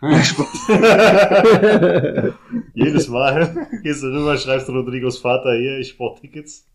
[2.74, 6.66] Jedes Mal gehst du rüber, schreibst du Rodrigos Vater hier, ich brauche Tickets.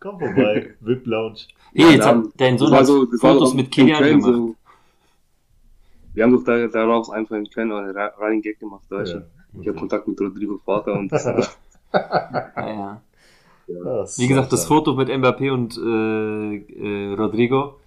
[0.00, 1.40] Komm vorbei, VIP Lounge.
[1.74, 4.24] Hey, jetzt hat dein Sohn so- Fotos mit Kilian gemacht.
[4.24, 4.56] so-
[6.14, 8.84] Wir haben doch da, daraus einfach in Köln einen Ra- Running Gag gemacht.
[8.90, 9.18] Weißt du?
[9.18, 9.24] Ja.
[9.60, 11.10] Ich habe Kontakt mit Rodrigos Vater und
[11.92, 13.02] Ja, ja.
[13.68, 14.94] Ja, Wie gesagt, das Foto.
[14.94, 17.78] Mit Mbappé und äh, äh, Rodrigo,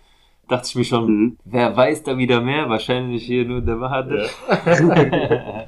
[0.47, 1.37] dachte ich mir schon, Mhm.
[1.45, 2.69] wer weiß da wieder mehr?
[2.69, 4.07] Wahrscheinlich hier nur der Wahrheit.
[4.09, 5.67] Ja.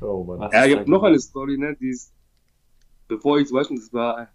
[0.00, 0.38] Oh Mann.
[0.40, 2.12] Was Ja, ich habe noch eine Story, ne, die ist,
[3.08, 4.28] bevor ich weiß nicht, das war,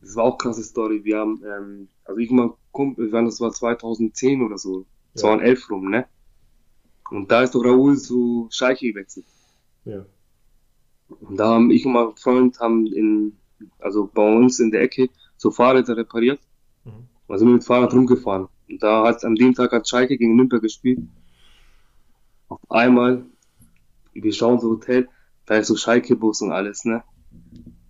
[0.00, 1.02] das war auch krasse Story.
[1.04, 4.80] Wir haben, ähm, also ich und mein Kumpel, wir waren, das war 2010 oder so,
[5.14, 5.20] Ja.
[5.22, 6.06] 2011 rum, ne?
[7.10, 9.26] Und da ist doch Raoul zu Schalke gewechselt.
[9.84, 10.04] Ja.
[11.20, 13.36] Und da haben ich und mein Freund haben in,
[13.78, 16.40] also bei uns in der Ecke so Fahrräder repariert.
[16.84, 17.08] Mhm.
[17.28, 18.48] Also mit Fahrrad rumgefahren.
[18.68, 21.00] Und da hat an dem Tag hat Schalke gegen Nürnberg gespielt.
[22.48, 23.24] Auf einmal,
[24.12, 25.08] wir schauen so Hotel,
[25.46, 27.02] da ist so Schalke-Bus und alles, ne?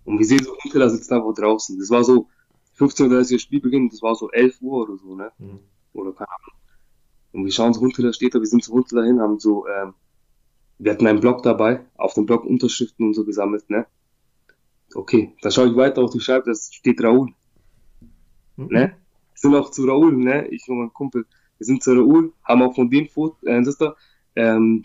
[0.03, 1.77] Und wir sehen so Huntela sitzt einfach draußen.
[1.79, 2.27] Das war so
[2.77, 5.31] 15.30 Uhr Spielbeginn, das war so 11 Uhr oder so, ne?
[5.37, 5.59] Mhm.
[5.93, 6.59] Oder keine Ahnung.
[7.31, 9.93] Und wir schauen so Huntela steht da, wir sind zu Huntela hin, haben so, ähm,
[10.77, 13.85] wir hatten einen Block dabei, auf dem Block Unterschriften und so gesammelt, ne?
[14.93, 17.33] Okay, dann schaue ich weiter auf die Scheibe, da steht Raoul,
[18.57, 18.67] Mhm.
[18.67, 18.95] ne?
[19.33, 20.47] Wir sind auch zu Raoul, ne?
[20.47, 21.25] Ich und mein Kumpel,
[21.57, 23.95] wir sind zu Raoul, haben auch von dem Foto, äh, das da,
[24.35, 24.83] ähm,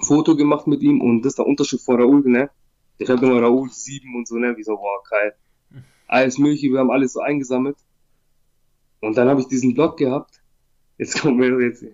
[0.00, 2.50] Foto gemacht mit ihm und das ist der Unterschied von Raoul, ne?
[2.98, 4.56] Ich habe immer Raoul 7 und so, ne?
[4.56, 5.34] Wie so, boah, geil.
[6.08, 7.76] Alles mögliche, wir haben alles so eingesammelt.
[9.00, 10.42] Und dann habe ich diesen Blog gehabt.
[10.96, 11.84] Jetzt kommt mir jetzt,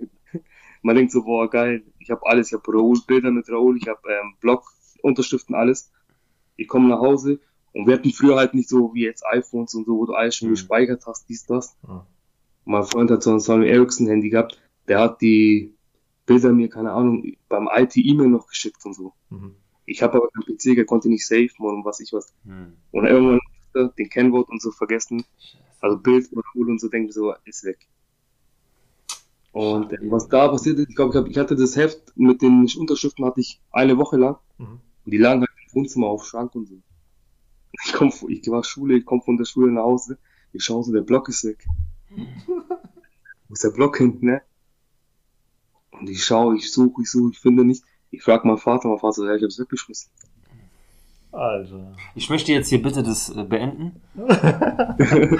[0.84, 3.88] man denkt so, boah, geil, ich habe alles, ich habe Raoul Bilder mit Raoul, ich
[3.88, 4.64] habe ähm, Blog,
[5.02, 5.90] Unterschriften, alles.
[6.56, 7.40] Ich komme nach Hause
[7.72, 10.36] und wir hatten früher halt nicht so wie jetzt iPhones und so, wo du alles
[10.36, 10.52] schon Mhm.
[10.52, 11.76] gespeichert hast, dies, das.
[11.86, 12.06] Ah.
[12.64, 15.74] Mein Freund hat so ein Sony Ericsson Handy gehabt, der hat die
[16.26, 19.12] Bilder mir, keine Ahnung, beim IT-E-Mail noch geschickt und so.
[19.30, 19.56] Mhm.
[19.86, 22.32] Ich habe aber keinen PC, der konnte nicht safe und was ich was.
[22.44, 22.72] Hm.
[22.90, 23.40] Und irgendwann
[23.98, 25.24] den Kennwort und so vergessen.
[25.80, 27.86] Also Bild oder Raoul und so, denke ich so, ist weg.
[29.54, 30.10] Und Schade.
[30.10, 33.60] was da passiert ist, ich glaube, ich, hatte das Heft mit den Unterschriften hatte ich
[33.70, 34.36] eine Woche lang.
[34.58, 34.80] Mhm.
[35.04, 36.74] Und die lagen halt im Wohnzimmer auf Schrank und so.
[37.86, 40.18] Ich komm, ich war Schule, ich komme von der Schule nach Hause,
[40.52, 41.64] ich schaue so, der Block ist weg.
[43.48, 44.42] Wo ist der Block hinten, ne?
[45.92, 47.84] Und ich schaue, ich suche, ich suche, ich finde nicht.
[48.10, 50.10] Ich frage meinen Vater, mein Vater sagt, ja, ich hab's weggeschmissen.
[51.30, 51.96] Alter.
[52.16, 54.00] Ich möchte jetzt hier bitte das äh, beenden.
[54.14, 54.28] mein,
[54.98, 55.38] mein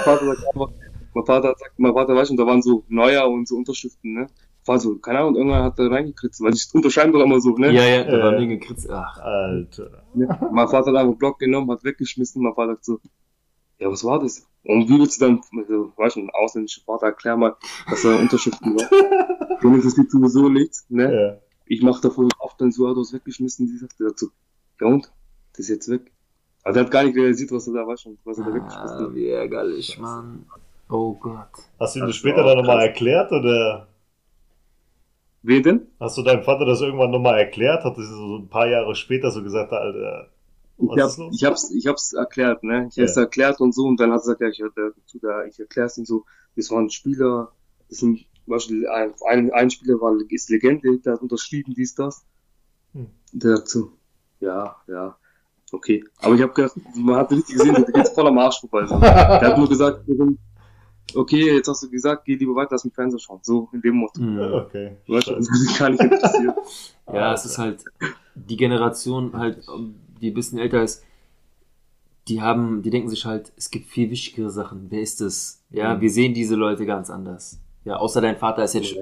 [0.00, 0.70] Vater sagt einfach,
[1.14, 4.26] mein Vater sagt, mein Vater weiß schon, da waren so Neuer und so Unterschriften, ne?
[4.64, 7.72] War so, keine Ahnung, irgendwann hat er reingekritzt, weil ich unterschreiben doch immer so, ne?
[7.72, 8.22] Ja, ja, da Äh.
[8.22, 8.88] war Dinge gekritzt.
[8.90, 10.04] Ach, Alter.
[10.14, 10.50] Ja.
[10.52, 12.42] Mein Vater hat einfach einen Block genommen, hat weggeschmissen.
[12.42, 13.00] Mein Vater sagt so,
[13.78, 14.46] ja, was war das?
[14.64, 17.56] Und wie willst du dann, also, weißt du, ein ausländischer Vater, erklär mal,
[17.88, 18.88] was da Unterschriften war.
[19.58, 21.12] Für mich interessiert sowieso nichts, ne?
[21.12, 21.38] Ja.
[21.66, 23.66] Ich mach davon auf, dann so, hat er es weggeschmissen.
[23.66, 24.28] Die sagt, der sagt so,
[24.80, 25.10] ja und?
[25.52, 26.12] Das ist jetzt weg.
[26.62, 28.96] Also, er hat gar nicht realisiert, was er da, weißt du, was er da weggeschmissen
[28.98, 29.14] ah, hat.
[29.14, 30.46] wie ärgerlich, Mann.
[30.92, 31.48] Oh Gott.
[31.80, 33.88] Hast du ihm das später dann nochmal erklärt oder
[35.42, 35.86] Wen denn?
[36.00, 37.84] hast du deinem Vater das irgendwann nochmal erklärt?
[37.84, 40.28] Hat er so ein paar Jahre später so gesagt, Alter,
[40.78, 41.36] Ich, was hab, ist los?
[41.36, 42.88] ich hab's, ich hab's erklärt, ne?
[42.90, 43.04] Ich Ja.
[43.04, 46.04] hab's erklärt und so, und dann hat er gesagt, ja, ich, da, ich erklär's ihm
[46.04, 46.24] so,
[46.56, 47.52] das war ein Spieler,
[47.88, 52.24] das sind, Beispiel, ein, ein, ein Spieler war, ist Legende, der hat unterschrieben, dies, das.
[52.92, 53.06] Hm.
[53.32, 53.92] Der sagt so,
[54.40, 55.16] ja, ja,
[55.72, 56.04] okay.
[56.18, 58.86] Aber ich hab gedacht, man hat richtig gesehen, der geht voll am Arsch vorbei.
[58.86, 58.98] So.
[59.00, 60.04] Der hat nur gesagt,
[61.14, 63.40] okay, jetzt hast du gesagt, geh lieber weiter, lass mich Fernseher schauen.
[63.42, 64.20] So, in dem Motto.
[64.20, 64.38] Hm.
[64.40, 64.96] Okay.
[65.08, 66.54] Weißt du, das ist gar nicht interessiert.
[67.12, 67.84] Ja, es ist halt
[68.34, 69.66] die Generation halt,
[70.20, 71.02] die ein bisschen älter ist,
[72.28, 74.86] die haben, die denken sich halt, es gibt viel wichtigere Sachen.
[74.90, 75.62] Wer ist es?
[75.70, 76.00] Ja, Mhm.
[76.00, 77.58] wir sehen diese Leute ganz anders.
[77.84, 78.94] Ja, außer dein Vater ist jetzt,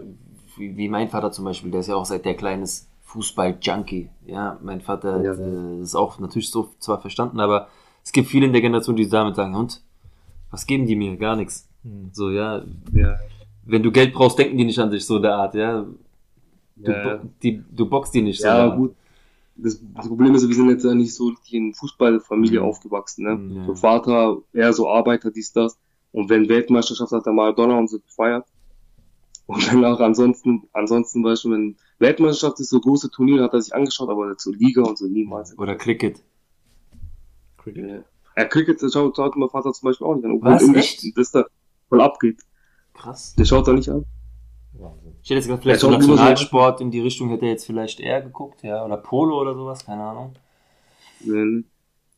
[0.57, 4.09] wie, wie mein Vater zum Beispiel, der ist ja auch seit der kleines Fußball-Junkie.
[4.27, 5.33] Ja, mein Vater Ja.
[5.33, 7.69] hat, äh, ist auch natürlich so zwar verstanden, aber
[8.03, 9.83] es gibt viele in der Generation, die damit sagen, und,
[10.51, 11.17] was geben die mir?
[11.19, 11.69] Gar nichts.
[11.83, 12.11] Hm.
[12.13, 12.63] So, ja,
[12.93, 13.17] Ja,
[13.65, 15.87] wenn du Geld brauchst, denken die nicht an dich, so der Art, ja.
[16.77, 17.17] Du, Ja.
[17.19, 18.47] bo- die, du boxst die nicht so.
[18.47, 18.77] ja der Art.
[18.79, 18.95] gut.
[19.57, 22.67] Das, das Problem ist, wir sind jetzt ja nicht so in Fußballfamilie Mhm.
[22.67, 23.35] aufgewachsen, ne?
[23.37, 23.57] Mhm.
[23.57, 23.67] Ja.
[23.67, 25.79] So Vater, eher so Arbeiter, dies, das.
[26.13, 28.47] Und wenn Weltmeisterschaft hat er Maradona und so gefeiert.
[29.47, 33.75] Und danach ansonsten, ansonsten, weißt du, wenn Weltmeisterschaft ist so große Turniere, hat er sich
[33.75, 35.57] angeschaut, aber zur Liga und so niemals.
[35.59, 36.23] Oder Cricket.
[37.59, 37.89] Cricket.
[37.89, 38.05] Ja.
[38.37, 40.39] Ja, Cricket, das schaut, schaut mein Vater zum Beispiel auch nicht an.
[40.41, 40.63] Was?
[40.63, 41.19] irgendwie Echt?
[41.19, 41.45] Das da
[41.91, 42.41] voll abgeht.
[42.95, 43.35] Krass.
[43.37, 44.07] Der schaut da nicht an.
[44.73, 45.13] Wahnsinn.
[45.23, 47.51] Ich hätte jetzt gesagt, vielleicht Ja, so nur so- Nationalsport in die Richtung hätte er
[47.53, 48.83] jetzt vielleicht eher geguckt, ja.
[48.85, 50.35] Oder Polo oder sowas, keine Ahnung.
[51.21, 51.67] Wenn-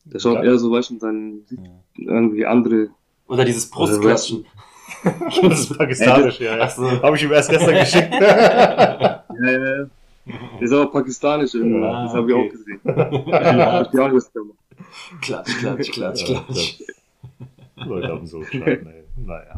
[0.05, 0.43] Der schaut Ja.
[0.43, 1.41] eher so, weißt du, dann
[1.97, 2.89] irgendwie andere.
[3.27, 4.45] Oder dieses Brustklatschen.
[5.41, 6.57] Das ist pakistanisch, ja.
[6.57, 6.69] ja.
[6.69, 6.89] So.
[7.01, 8.13] Habe ich ihm erst gestern geschickt.
[8.13, 9.85] Ja, ja, ja.
[10.25, 11.85] Der ist aber pakistanisch irgendwie.
[11.85, 12.79] Ah, das habe ich auch gesehen.
[12.85, 14.21] Ich auch.
[15.21, 16.81] Klatsch, klatsch, klatsch, Ja, klatsch.
[17.75, 19.02] Leute haben so klein, ey.
[19.15, 19.55] Naja.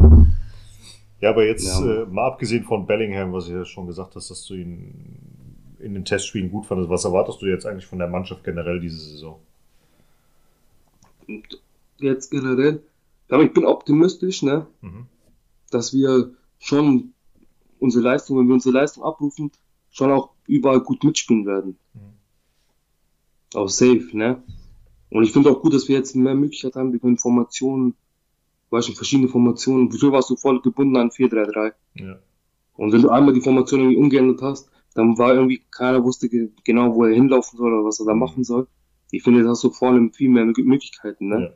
[1.22, 2.03] Ja, aber jetzt Ja.
[2.03, 5.94] äh, mal abgesehen von Bellingham, was du ja schon gesagt hast, dass du ihn in
[5.94, 9.40] den Testspielen gut fandest, was erwartest du jetzt eigentlich von der Mannschaft generell diese Saison?
[11.27, 11.61] Und
[11.99, 12.84] jetzt generell,
[13.30, 15.06] aber ich bin optimistisch, ne, Mhm.
[15.72, 17.14] dass wir schon
[17.80, 19.52] unsere Leistung, wenn wir unsere Leistung abrufen,
[19.90, 21.77] schon auch überall gut mitspielen werden.
[21.94, 23.57] Mhm.
[23.57, 24.44] Auch safe, ne?
[25.10, 27.95] Und ich finde auch gut, dass wir jetzt mehr Möglichkeit haben, wir können Formationen,
[28.70, 29.92] weißt du, verschiedene Formationen.
[29.92, 31.74] Früher warst du voll gebunden an 4-3-3.
[31.96, 32.20] Ja.
[32.76, 36.52] Und wenn du einmal die Formation irgendwie umgeändert hast, dann war irgendwie keiner wusste ge-
[36.64, 38.68] genau, wo er hinlaufen soll oder was er da machen soll.
[39.12, 41.42] Ich finde, da hast du vorne viel mehr Mö- Möglichkeiten, ne?
[41.42, 41.50] ja.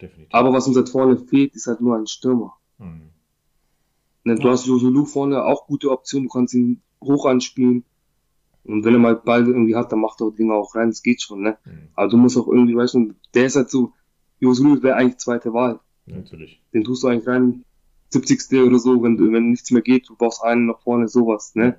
[0.00, 0.34] Definitiv.
[0.34, 2.54] Aber was uns halt vorne fehlt, ist halt nur ein Stürmer.
[2.78, 3.10] Mhm.
[4.24, 7.84] Ne, du hast Joselu vorne auch gute Optionen, du kannst ihn hoch anspielen.
[8.64, 11.02] Und wenn er mal Ball irgendwie hat, dann macht er die Dinger auch rein, das
[11.02, 11.58] geht schon, ne?
[11.64, 11.88] Mhm.
[11.94, 13.92] Aber du musst auch irgendwie, weißt du, der ist halt so,
[14.40, 15.80] Joselu wäre eigentlich zweite Wahl.
[16.06, 16.60] Natürlich.
[16.72, 17.64] Den tust du eigentlich rein,
[18.10, 18.62] 70.
[18.66, 21.76] oder so, wenn, du- wenn nichts mehr geht, du brauchst einen nach vorne, sowas, ne?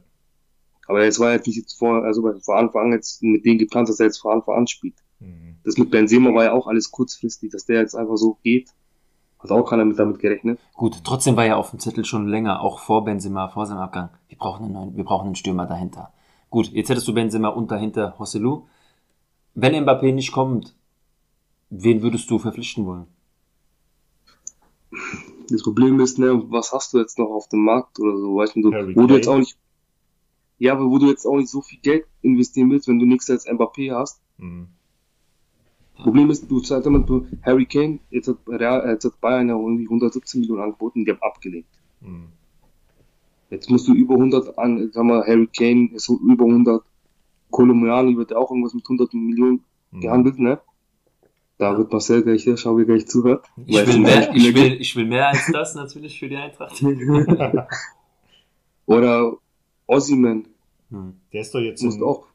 [0.88, 3.90] Aber es war jetzt nicht jetzt vor, also vor Anfang an jetzt mit denen geplant,
[3.90, 4.96] dass er jetzt vor Anfang an spielt.
[5.20, 5.56] Mhm.
[5.64, 8.70] Das mit Benzema war ja auch alles kurzfristig, dass der jetzt einfach so geht.
[9.40, 10.60] Hat auch keiner mit damit gerechnet.
[10.74, 14.10] Gut, trotzdem war ja auf dem Zettel schon länger, auch vor Benzema, vor seinem Abgang.
[14.28, 16.14] Wir brauchen einen neuen, wir brauchen einen Stürmer dahinter.
[16.50, 18.66] Gut, jetzt hättest du Benzema und dahinter Hosselu.
[19.54, 20.76] Wenn Mbappé nicht kommt,
[21.70, 23.08] wen würdest du verpflichten wollen?
[25.50, 28.56] Das Problem ist, ne, was hast du jetzt noch auf dem Markt oder so, weißt
[28.56, 29.58] du, wo du jetzt auch nicht,
[30.58, 33.30] ja, aber wo du jetzt auch nicht so viel Geld investieren willst, wenn du nichts
[33.30, 34.22] als Mbappé hast.
[34.38, 34.68] Mhm.
[35.98, 39.56] Problem ist, du zahlst immer, du, Harry Kane, jetzt hat, Real, jetzt hat Bayern ja
[39.56, 41.68] irgendwie 117 Millionen angeboten, die haben abgelehnt.
[42.02, 42.30] Mhm.
[43.50, 46.84] Jetzt musst du über 100 an, sag mal, Harry Kane ist so über 100,
[47.52, 50.02] Kolumbiani wird ja auch irgendwas mit 100 Millionen Mhm.
[50.02, 50.60] gehandelt, ne?
[51.58, 53.46] Da wird Marcel gleich hier, schau, wie er gleich zuhört.
[53.66, 56.82] Ich will, mehr, Spieler ich, will, ich will mehr als das natürlich für die Eintracht.
[58.86, 59.34] Oder
[59.88, 60.48] Ossiman,
[60.92, 61.16] Hm.
[61.34, 62.28] Der ist doch jetzt musst in, auch,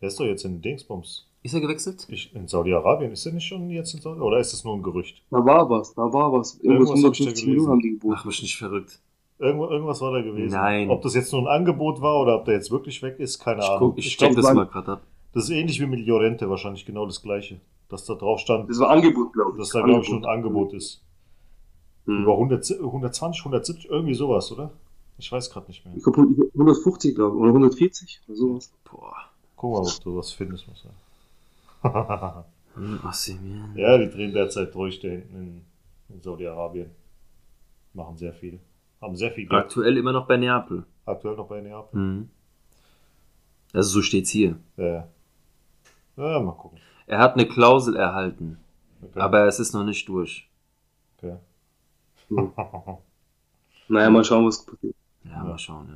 [0.00, 1.28] der ist doch jetzt in Dingsbums.
[1.42, 2.06] Ist er gewechselt?
[2.08, 4.82] Ich, in Saudi-Arabien ist er nicht schon jetzt in Saudi oder ist das nur ein
[4.82, 5.22] Gerücht?
[5.30, 6.58] da war was, da war was.
[6.60, 8.14] Irgendwas Irgendwas hab ich da 150 Millionen haben die geboten.
[8.14, 9.00] Mach mich nicht verrückt.
[9.38, 10.54] Irgendwo, irgendwas war da gewesen.
[10.54, 10.88] Nein.
[10.88, 13.60] Ob das jetzt nur ein Angebot war oder ob der jetzt wirklich weg ist, keine
[13.60, 13.90] Ich, Ahnung.
[13.90, 15.02] guck, ich glaub, check das mal gerade ab.
[15.34, 17.60] das ist ähnlich wie mit Llorente, wahrscheinlich genau das gleiche.
[17.88, 19.58] Dass da drauf stand, Das war Angebot, glaube ich.
[19.58, 21.02] dass da glaube ich schon ein Angebot ist.
[22.06, 22.22] Hm.
[22.22, 24.70] Über 100, 120, 170, irgendwie sowas, oder?
[25.18, 25.94] Ich weiß gerade nicht mehr.
[25.96, 26.20] Ich glaube
[26.54, 28.72] 150, glaube ich, oder 140 oder sowas.
[28.90, 29.14] Boah.
[29.56, 32.44] Guck mal, ob du was findest, muss er.
[32.74, 32.98] Hm,
[33.76, 35.64] ja, die drehen derzeit durch da hinten in,
[36.08, 36.90] in Saudi-Arabien.
[37.92, 38.58] Machen sehr viel.
[39.00, 39.62] Haben sehr viel Geld.
[39.64, 40.84] Aktuell immer noch bei Neapel.
[41.06, 42.00] Aktuell noch bei Neapel.
[42.00, 42.30] Mhm.
[43.72, 44.56] Also so steht's hier.
[44.76, 44.84] Ja.
[44.86, 45.08] ja.
[46.16, 46.78] Ja, mal gucken.
[47.06, 48.58] Er hat eine Klausel erhalten,
[49.02, 49.20] Okay.
[49.20, 50.48] aber es ist noch nicht durch.
[51.18, 51.36] okay.
[53.88, 54.94] Naja, mal schauen, was passiert.
[55.24, 55.88] Ja, mal schauen,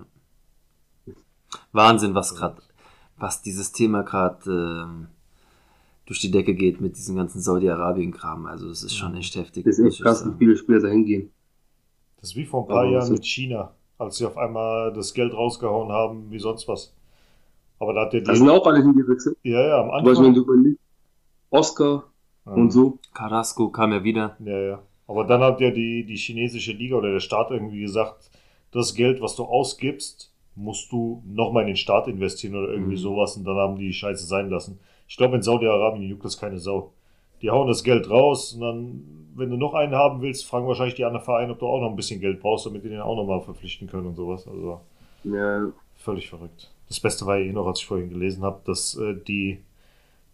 [1.06, 1.14] ja.
[1.72, 2.60] Wahnsinn, was gerade,
[3.16, 5.06] was dieses Thema gerade ähm,
[6.04, 8.44] durch die Decke geht mit diesem ganzen Saudi-Arabien-Kram.
[8.46, 9.64] Also es ist schon echt heftig.
[9.64, 11.30] Das ist echt krass, wie viele Spieler da hingehen.
[12.20, 15.14] Das ist wie vor ein paar Aber Jahren mit China, als sie auf einmal das
[15.14, 16.92] Geld rausgehauen haben, wie sonst was.
[17.78, 19.38] Aber da hat der Da sind auch alle hingewechselt.
[19.44, 20.76] ja, ja, am Du weißt, wenn Anfang.
[21.50, 22.04] Oscar
[22.46, 22.52] Ja.
[22.52, 22.98] und so.
[23.14, 24.36] Carrasco kam ja wieder.
[24.44, 24.82] Ja, ja.
[25.06, 28.30] Aber dann hat ja die, die chinesische Liga oder der Staat irgendwie gesagt,
[28.72, 32.98] das Geld, was du ausgibst, musst du nochmal in den Staat investieren oder irgendwie Mhm.
[32.98, 34.78] sowas und dann haben die die Scheiße sein lassen.
[35.08, 36.92] Ich glaube, in Saudi-Arabien juckt das keine Sau.
[37.40, 39.02] Die hauen das Geld raus und dann,
[39.34, 41.88] wenn du noch einen haben willst, fragen wahrscheinlich die anderen Vereine, ob du auch noch
[41.90, 44.46] ein bisschen Geld brauchst, damit die den auch nochmal verpflichten können und sowas.
[44.46, 44.80] Also
[45.24, 46.70] Ja, völlig verrückt.
[46.88, 49.60] Das Beste war ja eh noch, als ich vorhin gelesen habe, dass äh, die,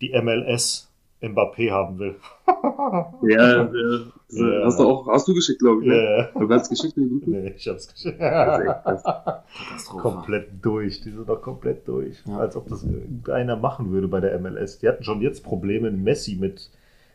[0.00, 0.90] die MLS
[1.32, 2.16] Mbappé haben will.
[3.28, 4.01] ja, ja.
[4.30, 4.64] Ja.
[4.64, 6.30] Hast du auch, hast du geschickt, glaube ich, ne?
[6.34, 6.40] ja.
[6.40, 7.30] Du hast geschickt in die Gruppe?
[7.30, 8.20] Nee, ich hab's geschickt.
[8.20, 9.02] Das ist echt krass.
[9.05, 10.02] Katastrophe.
[10.02, 11.01] komplett durch.
[11.02, 12.16] Die sind doch komplett durch.
[12.26, 12.38] Ja.
[12.38, 14.78] Als ob das irgendeiner machen würde bei der MLS.
[14.78, 16.70] Die hatten schon jetzt Probleme, einen Messi mit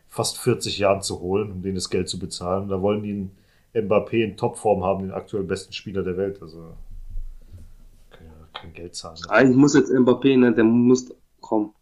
[0.08, 2.68] fast 40 Jahren zu holen, um denen das Geld zu bezahlen.
[2.68, 6.40] Da wollen die einen Mbappé in Topform haben, den aktuell besten Spieler der Welt.
[6.40, 6.72] Also
[8.10, 9.18] kein, kein Geld zahlen.
[9.28, 11.74] Eigentlich muss jetzt Mbappé, ne, der muss kommen.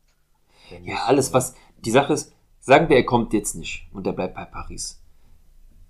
[0.84, 1.54] Ja, alles was.
[1.84, 5.02] Die Sache ist, sagen wir, er kommt jetzt nicht und er bleibt bei Paris.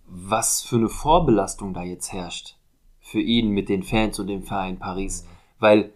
[0.07, 2.57] Was für eine Vorbelastung da jetzt herrscht
[3.01, 5.27] für ihn mit den Fans und dem Verein Paris.
[5.59, 5.91] Weil,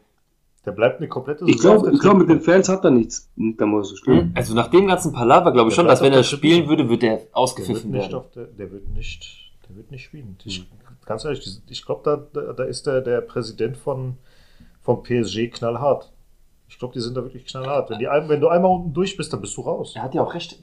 [0.64, 2.40] Der bleibt eine komplette Ich glaube, ich glaube, mit den.
[2.40, 3.30] Fans hat er nichts.
[3.36, 4.32] Da muss er stehen.
[4.34, 7.02] also nach dem ganzen Palaver glaube ich Der schon, dass wenn er spielen würde, wird
[7.02, 8.24] er Der wird ausgepfiffen nicht werden.
[8.34, 10.36] der, der wird nicht, der wird nicht spielen.
[10.44, 10.66] Ich,
[11.04, 14.18] Ganz ehrlich, ich glaube, da, da, ist der, der Präsident von,
[14.82, 16.11] von PSG knallhart.
[16.72, 17.90] Ich glaube, die sind da wirklich knallhart.
[17.90, 19.92] Wenn, die, ein- wenn du einmal unten durch bist, dann bist du raus.
[19.94, 20.58] Er hat ja auch recht.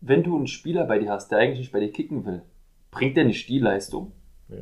[0.00, 2.42] Wenn du einen Spieler bei dir hast, der eigentlich nicht bei dir kicken will,
[2.90, 4.10] bringt er nicht die Leistung,
[4.48, 4.56] Ja.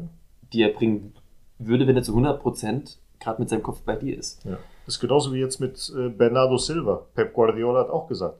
[0.52, 1.14] die er bringen
[1.58, 4.44] würde, wenn er zu 100% gerade mit seinem Kopf bei dir ist.
[4.44, 4.58] Ja.
[4.84, 7.06] Das ist genauso wie jetzt mit äh, Bernardo Silva.
[7.14, 8.38] Pep Guardiola hat auch gesagt,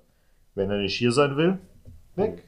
[0.55, 1.59] wenn er nicht hier sein will,
[2.16, 2.45] weg.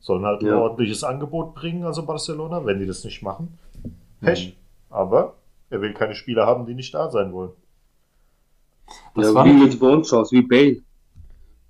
[0.00, 0.58] Sollen halt ein Ja.
[0.60, 3.58] ordentliches Angebot bringen, also Barcelona, wenn die das nicht machen.
[4.20, 4.56] Pech.
[4.90, 5.34] Aber
[5.70, 7.50] er will keine Spieler haben, die nicht da sein wollen.
[9.14, 10.82] Das ja, war wie uns schaust, wie Bale.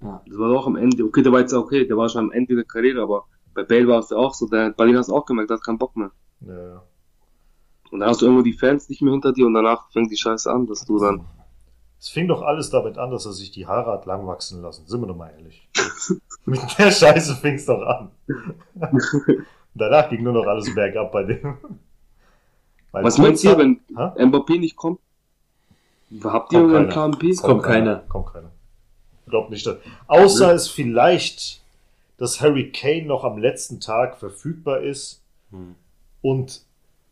[0.00, 0.22] Ja.
[0.26, 1.04] Das war doch am Ende.
[1.04, 3.24] Okay, der war jetzt okay, der war schon am Ende der Karriere, aber
[3.54, 4.46] bei Bale war es ja auch so.
[4.46, 6.10] Der, bei dem hast du auch gemerkt, der hat keinen Bock mehr.
[6.40, 6.82] Ja.
[7.90, 10.16] Und dann hast du irgendwo die Fans nicht mehr hinter dir und danach fängt die
[10.16, 11.24] Scheiße an, dass du dann.
[11.98, 14.86] Es fing doch alles damit an, dass er sich die Haare hat lang wachsen lassen.
[14.86, 15.68] Sind wir doch mal ehrlich.
[16.44, 18.10] Mit der Scheiße fing es doch an.
[19.74, 21.58] Danach ging nur noch alles bergab bei dem.
[22.92, 24.14] Weil Was meinst ihr, wenn Ha?
[24.16, 25.00] Mbappé nicht kommt?
[26.24, 26.88] Habt ihr Kommt keiner.
[26.88, 27.30] Plan B?
[27.30, 27.96] Es kommt keiner.
[28.08, 28.50] Kommt keiner.
[29.26, 29.66] Glaubt nicht.
[29.66, 29.76] Dass,
[30.06, 31.62] außer es vielleicht,
[32.16, 35.74] dass Harry Kane noch am letzten Tag verfügbar ist Hm.
[36.20, 36.62] und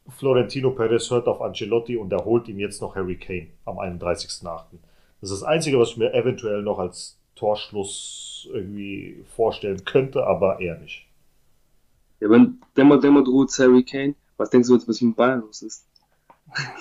[0.08, 4.44] Florentino Perez hört auf Ancelotti und er holt ihm jetzt noch Harry Kane am 31.8.
[5.20, 10.60] Das ist das Einzige, was ich mir eventuell noch als Torschluss irgendwie vorstellen könnte, aber
[10.60, 11.06] eher nicht.
[12.20, 15.62] Ja, wenn Dämmer Dämmer droht Harry Kane, was denkst du jetzt, was mit Bayern los
[15.62, 15.85] ist?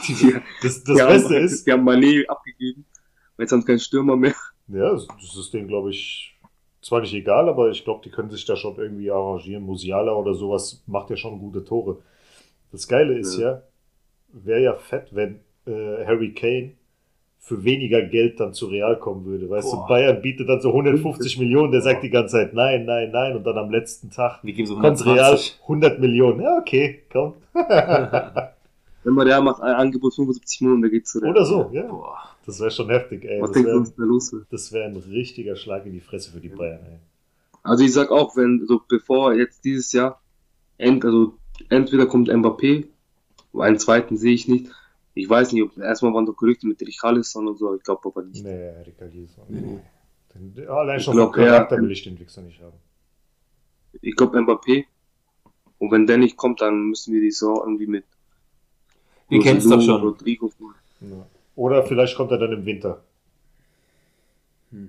[0.08, 2.86] Die, Das, das die Beste haben, ist, Die haben Mané abgegeben.
[3.38, 4.36] Jetzt haben sie keinen Stürmer mehr.
[4.68, 6.36] Ja, das ist denen, glaube ich,
[6.82, 9.64] zwar nicht egal, aber ich glaube, die können sich da schon irgendwie arrangieren.
[9.64, 11.98] Musiala oder sowas macht ja schon gute Tore.
[12.72, 13.64] Das Geile ist ja,
[14.30, 16.74] wäre ja fett, wenn äh, Harry Kane
[17.40, 19.50] für weniger Geld dann zu Real kommen würde.
[19.50, 19.84] Weißt Boah.
[19.84, 23.36] du, Bayern bietet dann so 150 Millionen, der sagt die ganze Zeit nein, nein, nein
[23.36, 25.60] und dann am letzten Tag Wir geben so kommt Real 120.
[25.62, 26.42] 100 Millionen.
[26.42, 27.36] Ja, okay, komm.
[29.06, 31.32] Wenn man der macht ein Angebot 75 Millionen, da geht's zu Real.
[31.32, 31.84] Oder so, ja.
[31.84, 32.18] Boah.
[32.46, 33.40] Das wäre schon heftig, ey.
[33.40, 34.46] Was Das denkst du, wäre was da los ist?
[34.52, 37.00] das wär ein richtiger Schlag in die Fresse für die Bayern, ey.
[37.62, 40.22] Also ich sag auch, wenn, so bevor jetzt dieses Jahr,
[40.78, 41.38] end, also
[41.70, 42.88] entweder kommt Mbappé,
[43.54, 44.72] einen zweiten sehe ich nicht.
[45.14, 48.24] Ich weiß nicht, ob erstmal waren doch Gerüchte mit Richarlison und so, ich glaube aber
[48.24, 48.44] nicht.
[48.44, 49.46] Nee, Ricardison.
[49.50, 49.80] Nee.
[50.34, 51.46] Den, allein schon vom glaub, ja.
[51.46, 52.78] Charakter will ich den Wichser nicht haben.
[54.02, 54.86] Ich glaube Mbappé.
[55.78, 58.06] Und wenn der nicht kommt, dann müssen wir die Saison irgendwie mit
[59.30, 60.02] Wir kennen es doch schon.
[60.02, 60.52] Rodrigo.
[61.02, 61.26] Ja.
[61.56, 63.02] Oder vielleicht kommt er dann im Winter.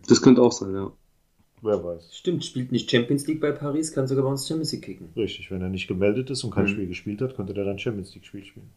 [0.09, 0.91] Das könnte auch sein, ja.
[1.63, 2.15] Wer weiß.
[2.15, 5.09] Stimmt, spielt nicht Champions League bei Paris, kann sogar bei uns Champions League kicken.
[5.17, 6.69] Richtig, wenn er nicht gemeldet ist und kein Mhm.
[6.69, 8.69] Spiel gespielt hat, könnte er dann Champions League Spiel spielen.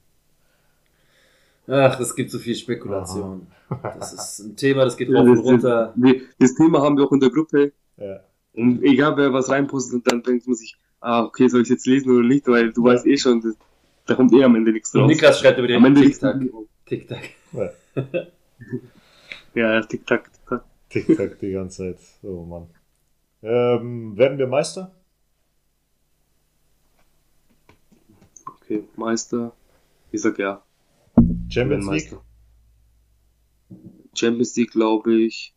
[1.68, 3.46] Ach, es gibt so viel Spekulation.
[3.70, 5.94] Das ist ein Thema, das geht Ja, rauf und das, runter.
[5.98, 7.74] wir, das Thema haben wir auch in der Gruppe.
[7.98, 8.22] Ja.
[8.54, 11.86] Und egal wer was reinpostet, und dann denkt man sich, ah, okay, soll ich jetzt
[11.86, 13.56] lesen oder nicht, weil du weißt eh schon, das,
[14.10, 15.12] da kommt eh am Ende nichts Und draus.
[15.12, 16.68] Niklas schreibt über am den Ende liegt's TikTok.
[16.86, 17.20] TikTok.
[17.54, 17.72] ja.
[19.56, 20.64] Ja, tick-tack, tick-tack.
[20.90, 22.00] Tick-Tack die ganze Zeit.
[22.24, 22.68] Oh Mann.
[23.42, 24.92] Ähm, werden wir Meister?
[28.46, 29.54] Okay, Meister.
[30.12, 30.64] Ich sag ja.
[31.50, 32.12] Champions League?
[32.12, 32.22] Meister.
[34.14, 35.56] Champions League, glaube ich.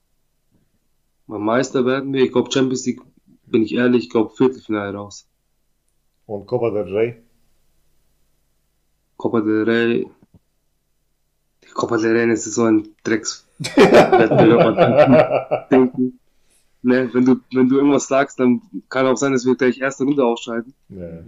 [1.27, 2.24] Mal Meister werden wir.
[2.24, 3.01] Ich glaube, Champions League,
[3.47, 5.29] bin ich ehrlich, ich glaube, Viertelfinale raus.
[6.27, 7.23] Und Copa del Rey?
[9.23, 10.07] Copa del Rey.
[11.62, 13.47] Die Copa del Rey ist so ein Drecks.
[16.82, 20.03] Ne, wenn du, wenn du irgendwas sagst, dann kann auch sein, dass wir gleich erste
[20.03, 20.74] Runde ausscheiden.
[20.89, 21.23] Ja.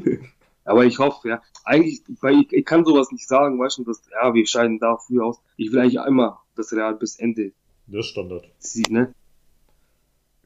[0.64, 1.42] Aber ich hoffe, ja.
[1.64, 4.96] Eigentlich, weil ich, ich kann sowas nicht sagen, weißt du, dass, ja, wir scheiden da
[4.96, 5.38] früh aus.
[5.58, 7.52] Ich will eigentlich einmal das Real bis Ende
[7.86, 8.48] Das ist Standard.
[8.58, 9.14] ziehen, ne?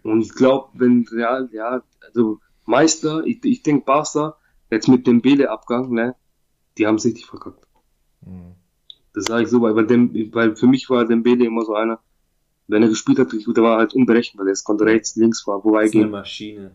[0.02, 4.36] Und ich glaube, wenn Real, ja, also Meister, ich, ich denke Barca,
[4.68, 6.16] jetzt mit dem Bele-Abgang, ne,
[6.78, 7.66] die haben es richtig verkackt.
[8.24, 8.54] Mhm.
[9.14, 12.00] Das sage ich so, weil, weil, dem, weil für mich war Dembele immer so einer,
[12.68, 15.62] wenn er gespielt hat, der war halt unberechenbar, der konnte rechts, links Das ist eine
[15.62, 16.70] vorbeigehen, Maschine.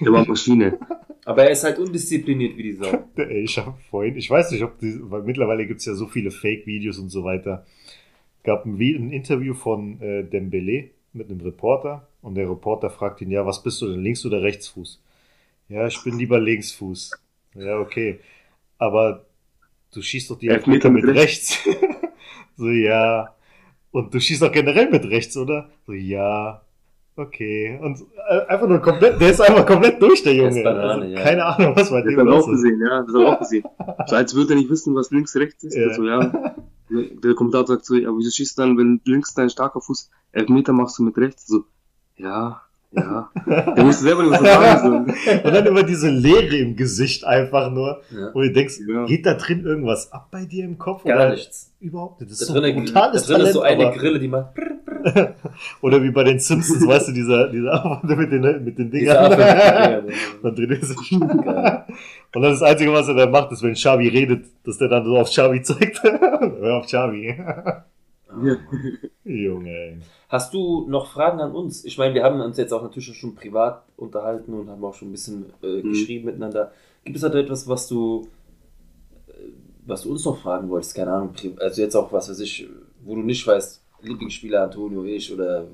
[0.00, 0.78] der war Maschine.
[1.24, 2.90] Aber er ist halt undiszipliniert wie die Sau.
[3.16, 6.30] Ey, Ich habe vorhin, ich weiß nicht, ob die, weil mittlerweile gibt's ja so viele
[6.32, 7.64] Fake-Videos und so weiter.
[8.42, 13.30] Gab ein, ein Interview von äh, Dembele mit einem Reporter und der Reporter fragt ihn,
[13.30, 15.00] ja, was bist du denn, Links- oder Rechtsfuß?
[15.68, 17.12] Ja, ich bin lieber Linksfuß.
[17.54, 18.18] Ja, okay.
[18.82, 19.26] Aber
[19.94, 21.56] du schießt doch die Elfmeter Elfmeter mit mit rechts.
[22.56, 23.32] so, ja.
[23.92, 25.70] Und du schießt doch generell mit rechts, oder?
[25.86, 26.62] So, ja.
[27.14, 27.78] Okay.
[27.80, 30.64] Und äh, einfach nur komplett, der ist einfach komplett durch, der Junge.
[30.64, 31.22] Banane, also, ja.
[31.22, 32.62] Keine Ahnung, was bei Das dem hat er los auch ist.
[32.62, 33.64] gesehen, ja, das auch gesehen.
[34.08, 35.76] So als würde er nicht wissen, was links, rechts ist.
[35.76, 35.86] Ja.
[35.86, 36.56] Also, ja.
[36.90, 40.72] Der Kommentator sagt so, ja, wieso schießt du dann, wenn links dein starker Fuß Elfmeter
[40.72, 41.46] machst du mit rechts?
[41.46, 41.66] So,
[42.16, 42.62] ja,
[42.94, 43.30] ja.
[43.76, 45.40] Der wusste selber nicht, was er sagen soll.
[45.44, 48.30] Und dann immer diese Leere im Gesicht einfach nur, Ja.
[48.34, 49.04] wo du denkst, Ja.
[49.06, 51.04] geht da drin irgendwas ab bei dir im Kopf?
[51.04, 51.72] Gar oder nichts.
[51.80, 52.30] Überhaupt nicht.
[52.32, 54.28] Das Da ist so ein drin, da brutales drin ist so eine aber, Grille, die
[54.28, 54.52] macht.
[55.80, 59.32] Oder wie bei den Simpsons, weißt du, dieser, dieser Affe mit den, mit den Dingern.
[60.42, 61.84] Dann drin ist es Geil.
[62.34, 65.04] Und das, das Einzige, was er dann macht, ist, wenn Xavi redet, dass der dann
[65.04, 66.02] so auf Xavi zeigt.
[66.04, 67.34] Hör auf Xavi.
[69.24, 69.96] Junge, ey.
[70.28, 71.84] Hast du noch Fragen an uns?
[71.84, 75.08] Ich meine, wir haben uns jetzt auch natürlich schon privat unterhalten und haben auch schon
[75.08, 75.88] ein bisschen äh, Mhm.
[75.90, 76.72] geschrieben miteinander.
[77.04, 78.28] Gibt es da etwas, was du,
[79.28, 79.32] äh,
[79.86, 80.94] was du uns noch fragen wolltest?
[80.94, 81.34] Keine Ahnung.
[81.58, 82.68] Also jetzt auch was weiß ich,
[83.04, 85.66] wo du nicht weißt, Lieblingsspieler Antonio, ich oder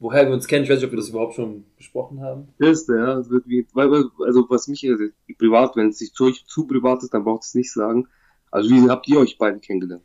[0.00, 0.64] woher wir uns kennen.
[0.64, 2.48] Ich weiß nicht, ob wir das überhaupt schon besprochen haben.
[2.58, 5.04] Das ist der, ja, das wird wie, weil, weil- also was mich, also,
[5.38, 8.08] privat, wenn es nicht zu, zu privat ist, dann braucht es nicht sagen.
[8.50, 10.02] Also wie habt ihr euch beide kennengelernt?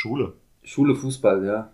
[0.00, 0.32] Schule.
[0.62, 1.70] Schule, Fußball, ja.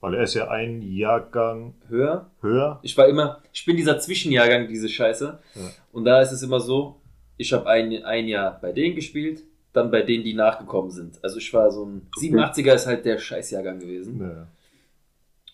[0.00, 2.30] Weil er ist ja ein Jahrgang Höher.
[2.40, 2.78] höher.
[2.82, 5.38] Ich war immer, ich bin dieser Zwischenjahrgang, diese Scheiße.
[5.56, 5.60] Ja.
[5.92, 7.00] Und da ist es immer so,
[7.36, 9.42] ich habe ein, ein Jahr bei denen gespielt,
[9.72, 11.18] dann bei denen, die nachgekommen sind.
[11.24, 14.20] Also ich war so ein 87er ist halt der Scheißjahrgang gewesen.
[14.20, 14.46] Ja.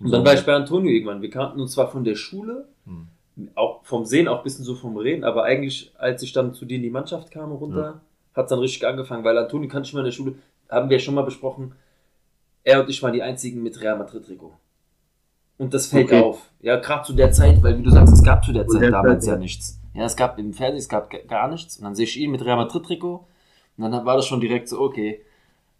[0.05, 1.23] Und dann war ich bei Antonio irgendwann.
[1.23, 3.07] Wir kannten uns zwar von der Schule, Hm.
[3.55, 6.65] auch vom Sehen, auch ein bisschen so vom Reden, aber eigentlich, als ich dann zu
[6.67, 8.01] dir in die Mannschaft kam runter,
[8.35, 10.35] hat es dann richtig angefangen, weil Antonio kannte ich mal in der Schule,
[10.71, 11.75] haben wir schon mal besprochen,
[12.65, 14.53] er und ich waren die einzigen mit Real Madrid-Trikot.
[15.59, 16.21] Und das fällt Okay.
[16.23, 16.51] auf.
[16.61, 18.91] Ja, gerade zu der Zeit, weil wie du sagst, es gab zu der Zeit der
[18.91, 19.41] damals Zeit, ja ja.
[19.41, 19.79] nichts.
[19.95, 21.77] Ja, es gab im Fernsehen, es gab gar nichts.
[21.79, 23.27] Und dann sehe ich ihn mit Real Madrid-Trikot.
[23.77, 25.21] Und dann war das schon direkt so, okay.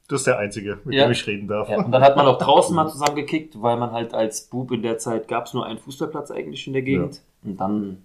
[0.09, 1.05] Das ist der einzige, mit Ja.
[1.07, 1.69] dem ich reden darf.
[1.69, 4.83] Ja, und dann hat man auch draußen mal zusammengekickt, weil man halt als Bub in
[4.83, 7.23] der Zeit gab es nur einen Fußballplatz eigentlich in der Gegend.
[7.45, 8.03] Und dann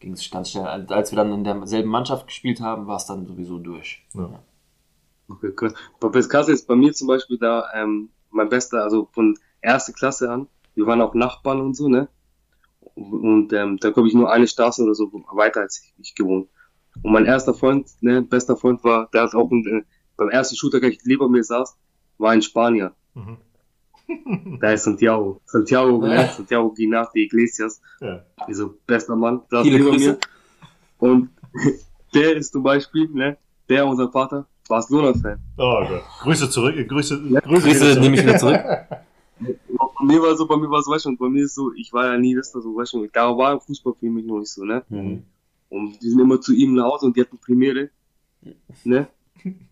[0.00, 0.64] ging es ganz schnell.
[0.66, 4.02] Als wir dann in derselben Mannschaft gespielt haben, war es dann sowieso durch.
[4.14, 4.30] Ja.
[5.28, 5.74] Okay, krass.
[6.00, 10.30] Bei Pescase ist bei mir zum Beispiel da ähm, mein bester, also von erste Klasse
[10.30, 10.48] an.
[10.74, 12.08] Wir waren auch Nachbarn und so, ne?
[12.94, 16.48] Und ähm, da glaube ich nur eine Straße oder so weiter als ich, ich gewohnt.
[17.02, 19.82] Und mein erster Freund, ne, bester Freund war, der hat auch äh,
[20.16, 21.76] beim ersten Shooter gleich neben mir saß,
[22.18, 22.94] war ein Spanier.
[23.14, 23.38] Mhm.
[24.60, 25.40] Da ist Santiago.
[25.46, 26.30] Santiago, ne?
[26.36, 27.80] Santiago Ginati Iglesias.
[28.00, 28.22] Ja.
[28.36, 30.10] Also bester Mann, saß neben Grüße.
[30.10, 30.18] mir.
[30.98, 31.30] Und
[32.14, 33.38] der ist zum Beispiel, ne,
[33.70, 35.38] der unser Vater, Barcelona-Fan.
[35.58, 36.02] Oh Gott.
[36.22, 36.76] Grüße zurück.
[36.76, 38.60] äh, Grüße, Ja, Grüße, Grüße nehme ich wieder zurück.
[39.98, 41.92] Bei mir war so, bei mir war so, weißt du, bei mir ist so, ich
[41.92, 44.52] war ja nie, weißt du, so, weißt du, da war Fußball für mich noch nicht
[44.52, 44.84] so, ne?
[44.88, 45.22] Mhm.
[45.70, 47.90] Und die sind immer zu ihm nach Hause und die hatten Premiere,
[48.84, 49.08] ne?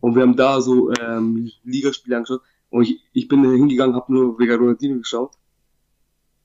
[0.00, 2.40] Und wir haben da so ähm, Ligaspiele angeschaut
[2.70, 5.32] und ich, ich bin da hingegangen, habe nur wegen Ronaldinho geschaut.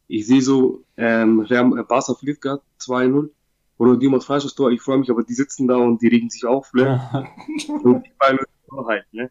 [0.08, 3.30] Ich sehe so, ähm, äh, Barca fliegt gerade 2-0.
[3.80, 6.46] Ronaldinho macht falsches Tor, ich freue mich, aber die sitzen da und die regen sich
[6.46, 7.00] auf, ne?
[7.84, 8.34] Und ich war
[8.72, 9.30] nur halt, ne?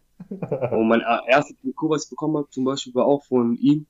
[0.71, 3.87] Und mein äh, erstes Trikot, was ich bekommen habe, zum Beispiel, war auch von ihm,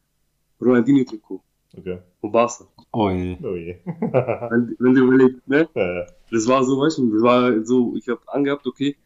[0.61, 1.41] Ronaldinho-Trikot,
[1.78, 1.99] Okay.
[2.20, 2.65] von Barca.
[2.93, 3.37] Oh je.
[3.41, 5.69] Wenn, wenn du überlegst, ne?
[5.74, 8.97] Ja, Das war so, weißt du, das war so, ich habe angehabt, okay,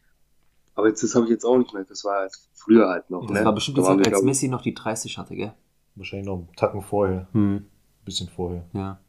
[0.75, 3.27] aber jetzt, das habe ich jetzt auch nicht mehr, das war halt früher halt noch,
[3.27, 3.45] Das ne?
[3.45, 5.53] war bestimmt die Zeit, als Messi noch die 30 hatte, gell?
[5.95, 7.27] Wahrscheinlich noch einen Tacken vorher.
[7.33, 7.55] Mhm.
[7.57, 8.63] Ein bisschen vorher.
[8.71, 8.99] Ja.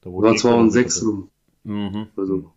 [0.00, 1.30] Da war eh 2006 keiner rum,
[1.64, 2.08] Mhm.
[2.16, 2.50] also.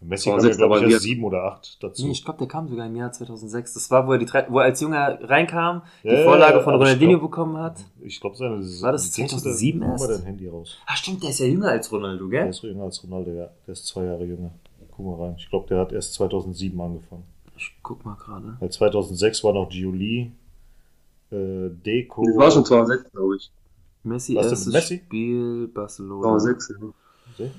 [0.00, 2.04] Messi kam ja, 2006, glaube ich, erst sieben oder acht dazu.
[2.06, 3.74] Nee, ich glaube, der kam sogar im Jahr 2006.
[3.74, 6.74] Das war, wo er, die, drei- wo er als Junger reinkam, die Ja, Vorlage von
[6.76, 7.78] Ronaldinho glaub- bekommen hat.
[8.00, 10.06] Ich glaube, seine War das Dings hat er- 2007 Hol erst?
[10.08, 10.78] mal dein Handy raus.
[10.86, 12.50] Ah, stimmt, der ist ja jünger als Ronaldo, Der gell?
[12.50, 13.48] ist jünger als Ronaldo, ja.
[13.66, 14.50] Der ist zwei Jahre jünger.
[14.92, 15.34] Guck mal rein.
[15.36, 17.24] Ich glaube, der hat erst 2007 angefangen.
[17.56, 18.56] Ich guck mal gerade.
[18.60, 20.30] Weil 2006 war noch Giuli,
[21.32, 22.24] äh, Deco.
[22.24, 23.50] Das war schon 2006, glaube ich.
[24.04, 24.98] Messi, Was erstes Messi?
[25.04, 26.22] Spiel, Barcelona.
[26.38, 26.86] 2006, ja.
[27.34, 27.50] Okay.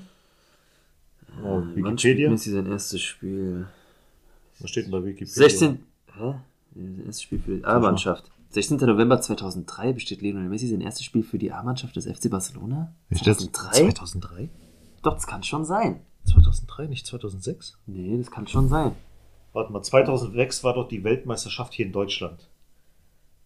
[1.42, 2.30] Wann spielt Wikipedia.
[2.30, 3.66] Messi sein erstes Spiel?
[4.58, 5.34] Was steht denn bei Wikipedia?
[5.34, 5.78] 16.
[6.16, 6.34] Hä?
[6.74, 8.30] Sein erstes Spiel für die A-Mannschaft.
[8.50, 8.78] 16.
[8.78, 12.92] November 2003 besteht Lionel Messi sein erstes Spiel für die A-Mannschaft des FC Barcelona?
[13.08, 13.92] Ist das 2003?
[13.92, 14.48] 2003?
[15.02, 16.00] Doch, das kann schon sein.
[16.24, 17.78] 2003, nicht 2006?
[17.86, 18.92] Nee, das kann schon sein.
[19.52, 22.48] Warte mal, 2006 war doch die Weltmeisterschaft hier in Deutschland.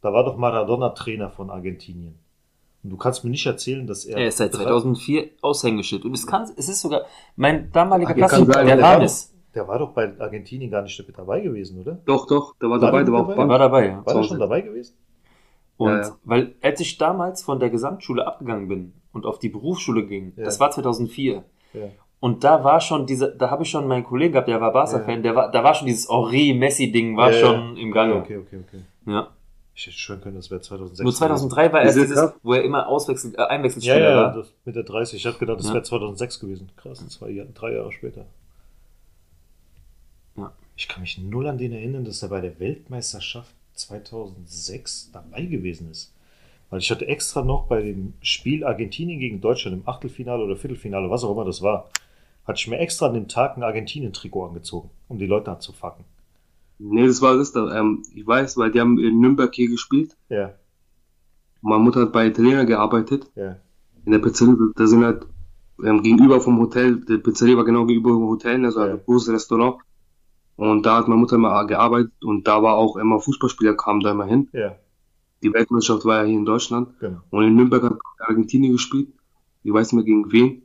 [0.00, 2.18] Da war doch Maradona Trainer von Argentinien.
[2.84, 4.18] Und du kannst mir nicht erzählen, dass er.
[4.18, 6.04] Er ist seit drei- 2004 Aushängeschild.
[6.04, 7.02] Und es kann, es ist sogar
[7.34, 9.06] mein damaliger Ah, der der der war,
[9.54, 11.98] der war doch bei Argentinien gar nicht mit dabei gewesen, oder?
[12.04, 13.48] Doch, doch, der war War dabei, der war auch dabei?
[13.48, 13.86] war dabei.
[13.86, 14.04] Ja.
[14.06, 14.94] War er schon dabei gewesen?
[15.76, 16.16] Und Ja, ja.
[16.24, 20.44] weil, als ich damals von der Gesamtschule abgegangen bin und auf die Berufsschule ging, Ja.
[20.44, 21.42] das war 2004.
[21.72, 21.80] Ja.
[22.20, 25.16] Und da war schon diese, da habe ich schon meinen Kollegen gehabt, der war Barca-Fan,
[25.16, 25.22] Ja.
[25.22, 27.46] der war, da war schon dieses Ori-Messi-Ding, war Ja, ja.
[27.46, 28.14] schon im Gange.
[28.16, 28.80] Okay, okay, okay.
[29.06, 29.28] Ja.
[29.76, 31.02] Ich hätte schwören können, das wäre 2006.
[31.02, 32.32] Nur 2003 war erst dieses, das?
[32.44, 34.34] wo er immer Auswechsel, äh, Ja, Einwechselspieler ja, war.
[34.34, 35.18] das mit der 30.
[35.18, 35.74] Ich habe gedacht, das Ja.
[35.74, 36.70] wäre 2006 gewesen.
[36.76, 38.24] Krass, zwei Jahre, drei Jahre später.
[40.36, 40.52] Ja.
[40.76, 45.90] Ich kann mich null an den erinnern, dass er bei der Weltmeisterschaft 2006 dabei gewesen
[45.90, 46.12] ist.
[46.70, 51.10] Weil ich hatte extra noch bei dem Spiel Argentinien gegen Deutschland im Achtelfinale oder Viertelfinale,
[51.10, 51.90] was auch immer das war,
[52.46, 56.04] hatte ich mir extra an dem Tag ein Argentinien-Trikot angezogen, um die Leute abzufacken.
[56.78, 57.78] Nee, das war das da.
[57.78, 60.16] Ähm, ich weiß, weil die haben in Nürnberg hier gespielt.
[60.28, 60.54] Ja,
[61.60, 63.30] Meine Mutter hat bei Italiener gearbeitet.
[63.36, 63.56] ja.
[64.06, 65.26] In der Pizzeria, da sind halt
[65.82, 68.92] ähm, gegenüber vom Hotel, die Pizzeria war genau gegenüber vom Hotel, also Ja.
[68.92, 69.76] ein großes Restaurant.
[70.56, 74.10] Und da hat meine Mutter immer gearbeitet und da war auch immer Fußballspieler, kamen da
[74.10, 74.48] immer hin.
[74.52, 74.76] Ja,
[75.42, 76.98] Die Weltmeisterschaft war ja hier in Deutschland.
[77.00, 77.20] genau.
[77.30, 79.08] Und in Nürnberg hat Argentinien gespielt.
[79.62, 80.62] Ich weiß nicht mehr gegen wen.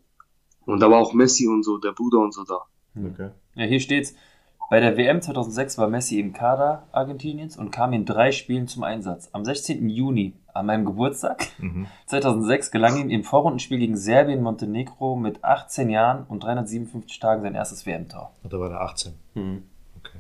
[0.65, 2.59] Und da war auch Messi und so, der Bruder und so da.
[2.95, 3.29] Okay.
[3.55, 4.13] Ja, hier steht's.
[4.69, 8.83] Bei der WM 2006 war Messi im Kader Argentiniens und kam in drei Spielen zum
[8.83, 9.29] Einsatz.
[9.31, 9.89] Am 16.
[9.89, 11.87] Juni, an meinem Geburtstag, Mhm.
[12.05, 17.55] 2006 gelang ihm im Vorrundenspiel gegen Serbien Montenegro mit 18 Jahren und 357 Tagen sein
[17.55, 18.31] erstes WM-Tor.
[18.43, 19.13] Und da war der 18.
[19.33, 19.63] Mhm.
[19.97, 20.19] Okay,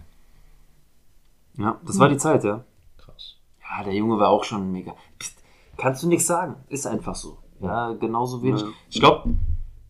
[1.57, 2.63] Ja, das war die Zeit, ja.
[2.97, 3.35] krass.
[3.61, 4.95] Ja, der Junge war auch schon mega.
[5.19, 5.43] Psst,
[5.77, 6.55] kannst du nichts sagen.
[6.69, 7.37] Ist einfach so.
[7.61, 8.61] Ja, genauso wenig.
[8.61, 8.67] Ja.
[8.89, 9.29] Ich glaube,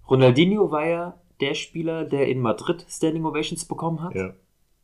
[0.10, 4.16] Ronaldinho war ja der Spieler, der in Madrid Standing Ovations bekommen hat.
[4.16, 4.32] Ja,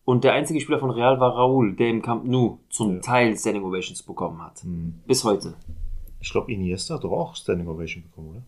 [0.06, 3.00] Und der einzige Spieler von Real war Raúl, der im Camp Nou zum Ja.
[3.02, 4.64] Teil Standing Ovations bekommen hat.
[4.64, 5.00] Mhm.
[5.08, 5.56] Bis heute.
[6.22, 8.42] Ich glaube, Iniesta hat doch auch Standing Ovation bekommen, oder?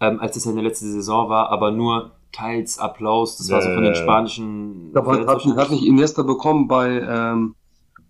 [0.00, 3.36] Ähm, als es seine letzte Saison war, aber nur teils Applaus.
[3.36, 4.02] Das war so von den ja, ja.
[4.02, 4.86] spanischen.
[4.88, 7.54] Ich glaube, hat, hat, hat nicht Iniesta bekommen bei, ähm,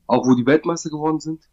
[0.07, 1.49] auch wo die Weltmeister geworden sind?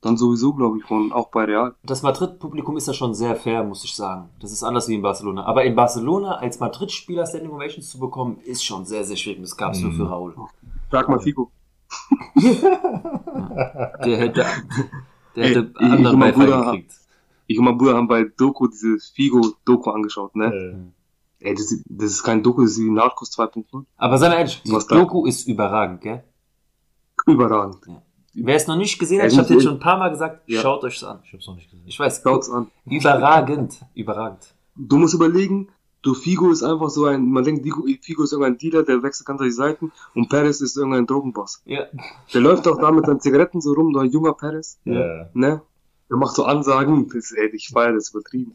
[0.00, 1.74] Dann sowieso, glaube ich, von, auch bei Real.
[1.84, 4.30] Das Madrid-Publikum ist ja schon sehr fair, muss ich sagen.
[4.40, 5.44] Das ist anders wie in Barcelona.
[5.44, 9.42] Aber in Barcelona als Madrid-Spieler Standing Ovations zu bekommen, ist schon sehr, sehr schwierig.
[9.42, 9.96] Das gab es nur Mhm.
[9.96, 10.34] für Raúl.
[10.92, 11.50] Frag mal Figo.
[14.04, 14.44] Der hätte,
[15.36, 16.92] der hätte Ey, ich- anderen Beifall Bruder- gekriegt.
[17.46, 20.92] Ich und mein Bruder haben bei Doku dieses Figo-Doku angeschaut, ne?
[21.40, 23.84] Äh, Ey, das, ist- das ist kein Doku, das ist wie Narcos 2.0.
[23.96, 24.70] Aber sei mal ehrlich, die?
[24.70, 26.22] Doku ist überragend, gell?
[27.26, 27.78] Überragend.
[28.34, 30.42] Wer es noch nicht gesehen Ja, hat, ich habe jetzt schon ein paar Mal gesagt,
[30.46, 30.60] Ja.
[30.60, 31.20] schaut euch an.
[31.24, 31.84] ich hab's noch nicht gesehen.
[31.86, 32.70] Ich weiß, Schaut's an.
[32.84, 34.54] überragend, überragend.
[34.76, 35.68] Du musst überlegen,
[36.02, 37.62] du Figo ist einfach so ein, man denkt,
[38.02, 41.62] Figo ist irgendein Dealer, der wechselt ganz die Seiten und Perez ist irgendein Drogenboss.
[41.64, 41.84] Ja.
[42.34, 45.28] Der läuft auch da mit seinen Zigaretten so rum, ein junger Perez, Ja.
[45.34, 45.62] ne?
[46.10, 48.52] Der macht so Ansagen, das, ey, ich feier das übertrieben.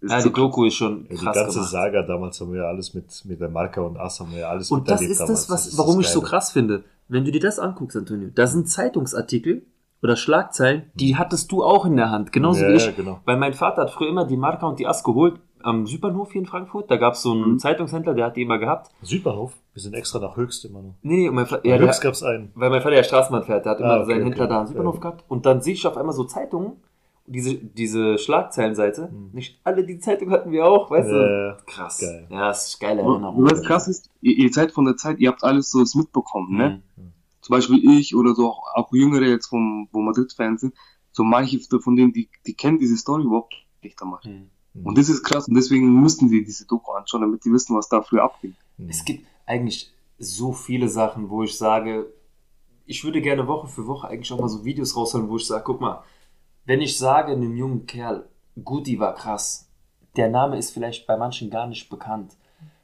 [0.00, 1.70] Das Ja, ist die so Doku ist schon Ja, die krass ganze gemacht.
[1.70, 4.48] Saga damals haben wir ja alles mit, mit der Marke und Ass haben wir ja
[4.48, 5.42] alles Und das ist damals.
[5.46, 6.82] das, was, ist warum das ich so krass finde.
[7.06, 9.64] Wenn du dir das anguckst, Antonio, da sind Zeitungsartikel
[10.02, 12.86] oder Schlagzeilen, die hattest du auch in der Hand, genauso Ja, wie ich.
[12.86, 13.20] ja, genau.
[13.24, 15.38] Weil mein Vater hat früher immer die Marca und die Ass geholt
[15.68, 16.90] am Südbahnhof hier in Frankfurt.
[16.90, 17.58] Da gab es so einen Mhm.
[17.58, 18.90] Zeitungshändler, der hat die immer gehabt.
[19.02, 20.94] Südbahnhof, wir sind extra nach Höchst immer noch.
[21.02, 22.50] Nee, nee, und mein Vater, Ja, Höchst gab's einen.
[22.54, 24.24] weil mein Vater ja Straßenbahn fährt, der hat immer Ah, okay, seinen okay.
[24.30, 25.00] Händler da am Südbahnhof Ja.
[25.00, 25.24] gehabt.
[25.28, 26.72] Und dann sehe ich auf einmal so Zeitungen,
[27.26, 29.10] diese, diese Schlagzeilenseite.
[29.12, 29.30] Mhm.
[29.32, 31.14] Nicht alle die Zeitungen hatten wir auch, weißt du?
[31.16, 31.98] Ja, Krass.
[32.00, 32.26] geil.
[32.30, 35.28] Ja, das ist geile Und was krass ist, ihr, ihr seid von der Zeit, ihr
[35.28, 36.82] habt alles so mitbekommen, ne?
[36.96, 37.12] Mhm.
[37.42, 40.74] Zum Beispiel ich oder so auch, auch Jüngere jetzt vom, wo Madrid-Fans sind,
[41.12, 44.24] so manche von denen, die, die kennen diese Story überhaupt nicht damals.
[44.24, 44.50] Mhm.
[44.74, 47.88] Und das ist krass und deswegen müssten sie diese Doku anschauen, damit die wissen, was
[47.88, 48.54] da früher abging.
[48.88, 52.06] Es gibt eigentlich so viele Sachen, wo ich sage,
[52.86, 55.64] ich würde gerne Woche für Woche eigentlich auch mal so Videos rausholen, wo ich sage,
[55.64, 56.02] guck mal,
[56.64, 58.28] wenn ich sage einem jungen Kerl,
[58.64, 59.68] Guti war krass,
[60.16, 62.36] der Name ist vielleicht bei manchen gar nicht bekannt.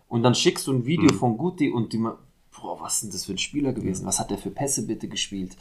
[0.09, 1.17] Und dann schickst du ein Video Mhm.
[1.17, 4.07] von Guti und die, boah, was ist denn das für ein Spieler gewesen?
[4.07, 5.57] Was hat der für Pässe bitte gespielt?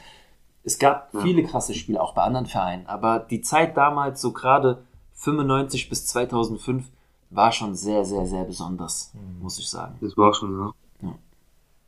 [0.63, 1.21] Es gab Ja.
[1.21, 4.83] viele krasse Spiele, auch bei anderen Vereinen, aber die Zeit damals, so gerade
[5.13, 6.85] 95 bis 2005,
[7.29, 9.11] war schon sehr, sehr, sehr besonders,
[9.41, 9.97] muss ich sagen.
[10.01, 11.15] Das war schon, ja.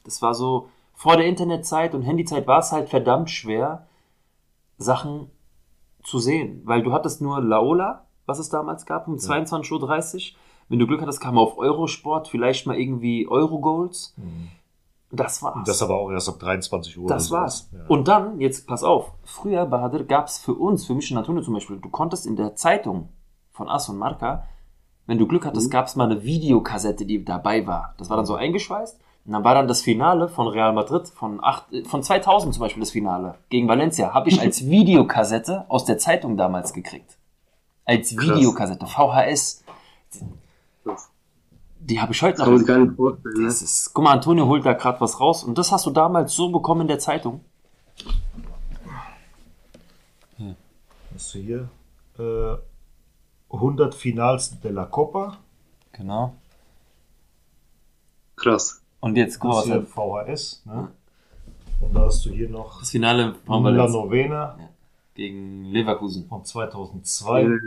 [0.04, 3.88] Das war so, vor der Internetzeit und Handyzeit war es halt verdammt schwer,
[4.78, 5.30] Sachen
[6.04, 6.62] zu sehen.
[6.66, 10.38] Weil du hattest nur Laola, was es damals gab, um 22.30 Uhr.
[10.70, 14.14] Wenn du Glück hattest, kam auf Eurosport vielleicht mal irgendwie Eurogoals.
[14.18, 14.50] Mhm.
[15.16, 15.66] Das war's.
[15.66, 17.08] Das aber auch erst ab 23 Uhr.
[17.08, 17.70] Das war's.
[17.74, 17.80] Ja.
[17.88, 21.18] Und dann, jetzt pass auf, früher bei Hadir gab es für uns, für mich und
[21.18, 23.10] Antonio zum Beispiel, du konntest in der Zeitung
[23.52, 24.44] von Ass und Marca,
[25.08, 25.72] wenn du Glück hattest, Mhm.
[25.72, 27.94] gab es mal eine Videokassette, die dabei war.
[27.98, 29.00] Das war dann so eingeschweißt.
[29.26, 32.62] Und dann war dann das Finale von Real Madrid von, acht, äh, von 2000 zum
[32.62, 34.14] Beispiel das Finale gegen Valencia.
[34.14, 37.18] Habe ich als Videokassette aus der Zeitung damals gekriegt.
[37.86, 38.16] Als.
[38.18, 39.64] Videokassette, VHS.
[41.88, 42.68] Die habe ich heute kann man noch.
[42.68, 43.36] gar nicht vorstellen.
[43.38, 43.46] Ne?
[43.46, 45.44] Das ist, guck mal, Antonio holt da gerade was raus.
[45.44, 47.42] Und das hast du damals so bekommen in der Zeitung.
[51.14, 51.70] Hast du hier
[52.20, 52.56] äh,
[53.56, 55.38] 100 Finals de la Copa.
[55.94, 56.34] Genau.
[58.36, 58.82] Krass.
[59.00, 60.64] Und jetzt, guck mal, Das was hier er, VHS.
[60.66, 60.88] Ne?
[61.82, 64.58] Und da hast du hier noch das Finale von La Novena
[65.14, 66.28] gegen Leverkusen.
[66.28, 67.44] von 2002.
[67.44, 67.58] Äh,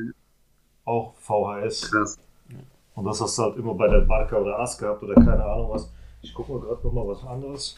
[0.85, 1.90] Auch VHS.
[1.90, 2.19] Krass.
[2.99, 5.70] Und das hast du halt immer bei der Marca oder Ass gehabt oder keine Ahnung
[5.70, 5.93] was.
[6.20, 7.77] Ich gucke mal gerade nochmal was anderes.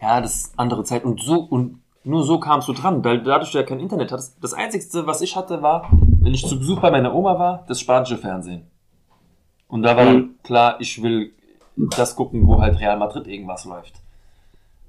[0.00, 1.04] Ja, das ist andere Zeit.
[1.04, 4.36] Und so, und nur so kamst du dran, weil dadurch du ja kein Internet hattest.
[4.42, 5.88] Das Einzige, was ich hatte, war,
[6.20, 8.66] wenn ich zu Besuch bei meiner Oma war, das spanische Fernsehen.
[9.68, 10.34] Und da war dann Mhm.
[10.42, 11.32] klar, ich will
[11.76, 13.94] das gucken, wo halt Real Madrid irgendwas läuft.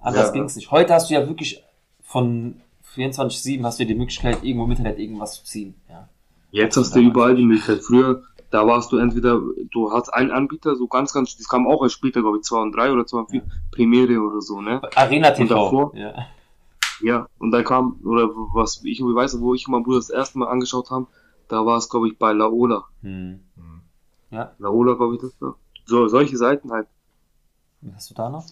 [0.02, 0.34] Anders Ja.
[0.34, 0.72] ging's nicht.
[0.72, 1.64] Heute hast du ja wirklich
[2.02, 2.60] von
[2.94, 5.76] 24-7 hast du ja die Möglichkeit, irgendwo im Internet irgendwas zu ziehen.
[5.90, 6.10] Ja.
[6.52, 7.80] Jetzt hast du überall die Möglichkeit.
[7.82, 8.24] Früher,
[8.54, 11.96] da warst du entweder, du hast einen Anbieter, so ganz, ganz, das kam auch erst
[11.96, 14.80] später, glaube ich, 2 und 3 oder 2 und 4, Premiere oder so, ne?
[14.96, 15.56] Arena Und TV.
[15.56, 15.92] davor?
[15.96, 16.14] Ja.
[17.02, 20.12] Ja, und da kam, oder was ich irgendwie weiß, wo ich und mein Bruder das
[20.12, 21.08] erste Mal angeschaut haben,
[21.48, 22.86] da war es, glaube ich, bei Laola.
[23.02, 23.40] Hm.
[24.30, 24.52] Ja.
[24.60, 25.56] Laola, glaube ich, das war.
[25.86, 26.88] So, solche Seiten halt.
[27.82, 28.46] Was hast du da noch?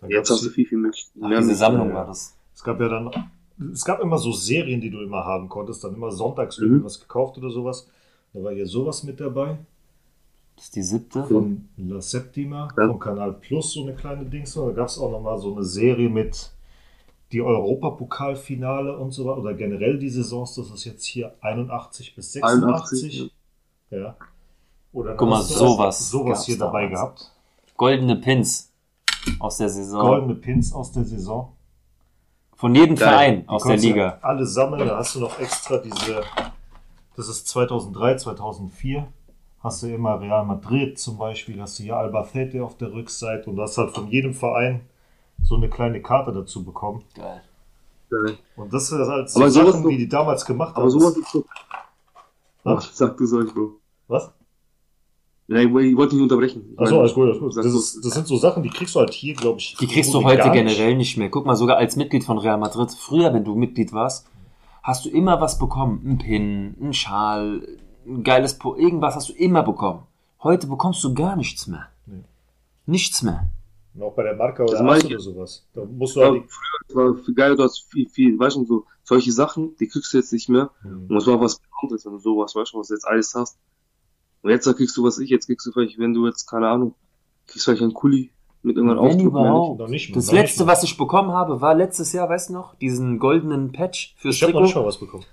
[0.00, 1.20] Dann Jetzt hast du viel, viel Möglichkeiten.
[1.24, 1.56] Ach, Mehr diese.
[1.56, 1.94] Sammlung ja.
[1.96, 2.34] war das.
[2.54, 3.10] Es gab ja dann,
[3.72, 6.66] es gab immer so Serien, die du immer haben konntest, dann immer sonntags Mhm.
[6.66, 7.88] irgendwas gekauft oder sowas.
[8.34, 9.58] Da war hier sowas mit dabei.
[10.56, 11.24] Das ist die siebte.
[11.24, 12.86] Von La Septima, Ja.
[12.86, 14.54] von Kanal Plus, so eine kleine Dings.
[14.54, 16.50] Da gab es auch nochmal so eine Serie mit
[17.32, 19.38] die Europapokalfinale und so weiter.
[19.38, 23.22] Oder generell die Saisons, das ist jetzt hier 81 bis 86.
[23.22, 23.32] 81,
[23.90, 24.16] ja.
[24.92, 27.00] Oder Guck mal, hast du sowas sowas hier dabei damals.
[27.00, 27.32] gehabt.
[27.78, 28.70] Goldene Pins
[29.40, 30.00] aus der Saison.
[30.02, 31.52] Goldene Pins aus der Saison.
[32.56, 33.08] Von jedem Geil.
[33.08, 34.18] Verein Die aus der Liga.
[34.22, 36.22] Alle sammeln, da hast du noch extra diese,
[37.16, 39.06] das ist 2003, 2004,
[39.60, 43.60] hast du immer Real Madrid zum Beispiel, hast du hier Albacete auf der Rückseite und
[43.60, 44.80] hast halt von jedem Verein
[45.42, 47.02] so eine kleine Karte dazu bekommen.
[47.14, 47.42] Geil.
[48.10, 48.38] Geil.
[48.56, 50.90] Und das ist halt so Aber Sachen, so- wie die damals gemacht Aber haben.
[50.90, 51.44] sowas ist so.
[52.64, 53.72] Ach, sag du soll, Bro.
[54.08, 54.30] Was?
[55.48, 56.70] Nein, ich wollte nicht unterbrechen.
[56.74, 57.52] Ich Achso, alles gut, alles gut.
[57.54, 59.76] sag Das, ist, das sind so Sachen, die kriegst du halt hier, glaube ich.
[59.78, 60.52] Die kriegst du heute nicht.
[60.52, 61.28] generell nicht mehr.
[61.30, 64.26] Guck mal, sogar als Mitglied von Real Madrid, früher, wenn du Mitglied warst,
[64.82, 66.02] hast du immer was bekommen.
[66.04, 67.66] Ein Pin, ein Schal,
[68.06, 70.02] ein geiles Po, irgendwas hast du immer bekommen.
[70.42, 71.86] Heute bekommst du gar nichts mehr.
[72.06, 72.24] Nee.
[72.86, 73.48] Nichts mehr.
[73.94, 75.66] Und auch bei der Marke oder Das oder sowas.
[75.74, 76.44] Da musst du Ja, halt.
[76.88, 80.12] früher war viel geil, du hast viel, viel, weißt du, so, solche Sachen, die kriegst
[80.12, 80.70] du jetzt nicht mehr.
[80.82, 81.06] Mhm.
[81.08, 83.58] Und es war was Besonderes, wenn du sowas, weißt du, was du jetzt alles hast.
[84.42, 86.94] Und jetzt kriegst du was ich, jetzt kriegst du vielleicht, wenn du jetzt, keine Ahnung,
[87.46, 88.30] kriegst vielleicht einen Kuli
[88.62, 89.32] mit irgendeinem Wenn Aufdruck.
[89.78, 92.52] mehr nicht Das noch nicht letzte, was ich bekommen habe, war letztes Jahr, weißt du
[92.54, 95.24] noch, diesen goldenen Patch fürs Ich habe noch nicht mal was bekommen.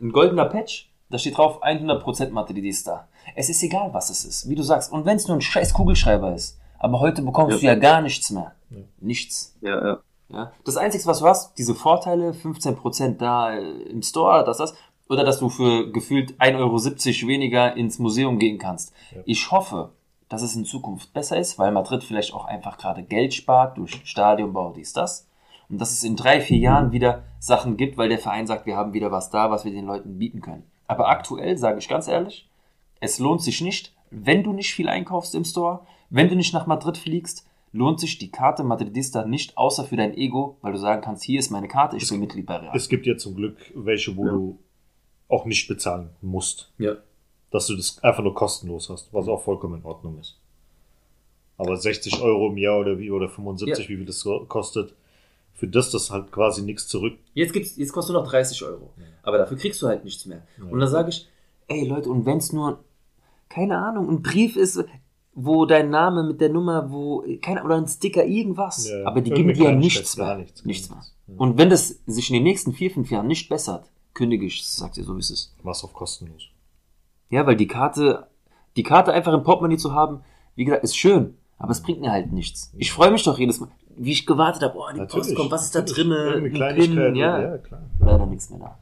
[0.00, 2.92] Ein goldener Patch, da steht drauf 100% Madridista.
[2.92, 3.08] da.
[3.34, 4.92] Es ist egal, was es ist, wie du sagst.
[4.92, 6.58] Und wenn es nur ein scheiß Kugelschreiber ist.
[6.78, 7.74] Aber heute bekommst Ja.
[7.74, 8.52] du ja gar nichts mehr.
[8.70, 8.78] Ja.
[9.00, 9.56] Nichts.
[9.60, 9.98] Ja, ja.
[10.30, 10.52] Ja?
[10.64, 14.74] Das Einzige, was du hast, diese Vorteile, 15% da äh, im Store, das, das,
[15.08, 18.92] oder dass du für gefühlt 1,70 Euro weniger ins Museum gehen kannst.
[19.14, 19.22] Ja.
[19.24, 19.90] Ich hoffe,
[20.28, 24.00] dass es in Zukunft besser ist, weil Madrid vielleicht auch einfach gerade Geld spart durch
[24.04, 25.26] Stadionbau, dies, das.
[25.68, 28.76] Und dass es in drei, vier Jahren wieder Sachen gibt, weil der Verein sagt, wir
[28.76, 30.64] haben wieder was da, was wir den Leuten bieten können.
[30.86, 32.48] Aber aktuell, sage ich ganz ehrlich,
[33.00, 35.80] es lohnt sich nicht, wenn du nicht viel einkaufst im Store,
[36.10, 40.14] wenn du nicht nach Madrid fliegst, lohnt sich die Karte Madridista nicht, außer für dein
[40.16, 42.74] Ego, weil du sagen kannst, hier ist meine Karte, ich bin Mitglied bei Real.
[42.74, 44.32] Es gibt ja zum Glück welche, wo Ja.
[44.32, 44.58] du
[45.28, 46.72] auch nicht bezahlen musst.
[46.78, 46.92] Ja.
[47.50, 50.38] Dass du das einfach nur kostenlos hast, was auch vollkommen in Ordnung ist.
[51.56, 53.88] Aber 60 Euro im Jahr oder wie, oder 75, Ja.
[53.90, 54.94] wie viel das kostet,
[55.54, 57.18] für das das halt quasi nichts zurück.
[57.34, 58.90] Jetzt, gibt's, jetzt kostet nur noch 30 Euro.
[59.22, 60.46] Aber dafür kriegst du halt nichts mehr.
[60.58, 60.64] Ja.
[60.70, 61.26] Und dann sage ich,
[61.66, 62.84] ey Leute, und wenn es nur,
[63.48, 64.84] keine Ahnung, ein Brief ist,
[65.34, 68.88] wo dein Name mit der Nummer, wo, keine, oder ein Sticker, irgendwas.
[68.88, 70.36] Ja, Aber die geben dir ja nichts mehr.
[70.36, 71.02] nichts, Nichts, mehr.
[71.28, 71.34] Ja.
[71.38, 74.96] Und wenn das sich in den nächsten vier, fünf Jahren nicht bessert, kündige ich, sagt
[74.96, 75.54] ihr so, wie es ist.
[75.64, 76.42] Machst auf kostenlos.
[77.30, 78.26] Ja, weil die Karte,
[78.76, 80.20] die Karte einfach im Portemonnaie zu haben,
[80.54, 82.72] wie gesagt, ist schön, aber es bringt mir halt nichts.
[82.76, 85.64] Ich freue mich doch jedes Mal, wie ich gewartet habe, oh, die Post kommt, was
[85.64, 86.08] ist da natürlich.
[86.08, 86.74] drinne?
[86.74, 87.40] Pin, ja.
[87.40, 87.82] ja, klar.
[88.00, 88.78] Leider nichts mehr da.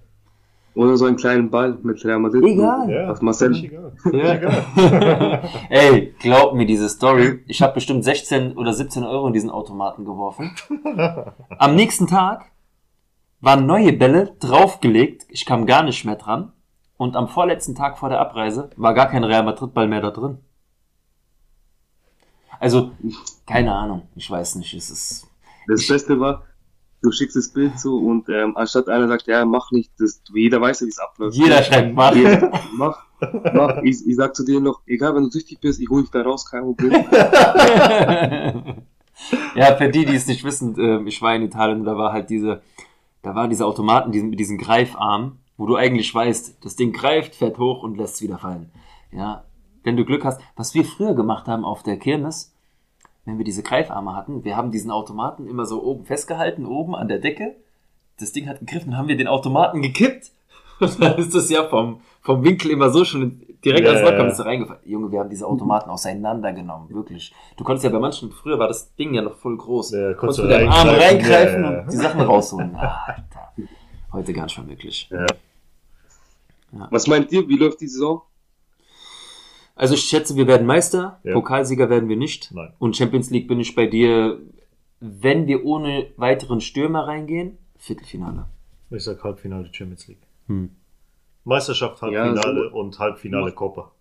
[0.77, 2.45] Oder so einen kleinen Ball mit Real Madrid.
[2.45, 2.91] Egal.
[2.91, 3.57] Ja, Was Marcel?
[3.57, 3.93] egal.
[4.13, 4.35] Ja.
[4.35, 5.43] egal.
[5.71, 7.41] Ey, glaub mir diese Story.
[7.47, 10.55] Ich habe bestimmt 16 oder 17 Euro in diesen Automaten geworfen.
[11.59, 12.53] Am nächsten Tag
[13.41, 15.25] waren neue Bälle draufgelegt.
[15.31, 16.53] Ich kam gar nicht mehr dran.
[16.97, 20.11] Und am vorletzten Tag vor der Abreise war gar kein Real Madrid Ball mehr da
[20.11, 20.39] drin.
[22.59, 22.93] Also,
[23.47, 24.09] keine Ahnung.
[24.15, 24.73] Ich weiß nicht.
[24.73, 25.27] Es ist,
[25.69, 26.45] Das Beste war,
[27.03, 30.61] du schickst das Bild so und ähm, anstatt einer sagt, ja, mach nicht, das, jeder
[30.61, 31.37] weiß ja, wie es abläuft.
[31.37, 32.17] jeder schreibt mal.
[32.17, 33.05] Jeder, mach,
[33.53, 33.83] mach.
[33.83, 36.23] Ich, ich sag zu dir noch, egal, wenn du süchtig bist, ich hol dich da
[36.23, 36.93] raus, kein Problem.
[39.55, 42.13] ja, für die, die es nicht wissen, äh, ich war in Italien und da war
[42.13, 42.63] halt diese,
[43.23, 47.35] da waren diese Automaten diesen, mit diesen Greifarm, wo du eigentlich weißt, das Ding greift,
[47.35, 48.71] fährt hoch und lässt es wieder fallen.
[49.13, 49.45] Ja,
[49.83, 52.55] wenn du Glück hast, was wir früher gemacht haben auf der Kirmes,
[53.25, 57.09] wenn wir diese Greifarme hatten, wir haben diesen Automaten immer so oben festgehalten, oben an
[57.09, 57.57] der Decke.
[58.19, 60.31] Das Ding hat gegriffen, haben wir den Automaten gekippt.
[60.81, 64.29] Und dann ist das ja vom, vom Winkel immer so schon direkt Ja, ans Locker
[64.29, 64.43] ja.
[64.43, 64.83] reingefallen.
[64.85, 67.33] Junge, wir haben diese Automaten auseinandergenommen, wirklich.
[67.57, 69.93] Du konntest ja bei manchen, früher war das Ding ja noch voll groß.
[69.93, 71.81] Ja, konntest du mit deinem Arm reingreifen, ja.
[71.81, 72.75] und die Sachen rausholen.
[72.77, 73.53] Alter.
[74.13, 75.09] Heute gar nicht mehr möglich.
[76.73, 78.23] Was meint ihr, wie läuft die Saison?
[79.75, 81.35] Also ich schätze, wir werden Meister, Ja.
[81.35, 82.51] Pokalsieger werden wir nicht.
[82.53, 82.73] Nein.
[82.79, 84.41] Und Champions League bin ich bei dir,
[85.01, 88.47] wenn wir ohne weiteren Stürmer reingehen, Viertelfinale.
[88.91, 90.23] Ich sag Halbfinale Champions League.
[90.47, 90.71] Hm.
[91.45, 93.93] Meisterschaft, Ja, Halbfinale und Halbfinale Copa.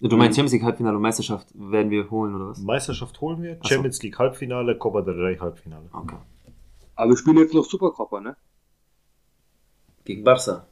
[0.00, 2.58] Du meinst Champions League Halbfinale und Meisterschaft werden wir holen oder was?
[2.60, 3.68] Meisterschaft holen wir, so.
[3.68, 5.88] Champions League Halbfinale, Copa del Rey Halbfinale.
[5.92, 6.16] Okay.
[6.94, 8.36] Aber wir spielen jetzt noch Supercopper, ne?
[10.04, 10.66] Gegen Barca.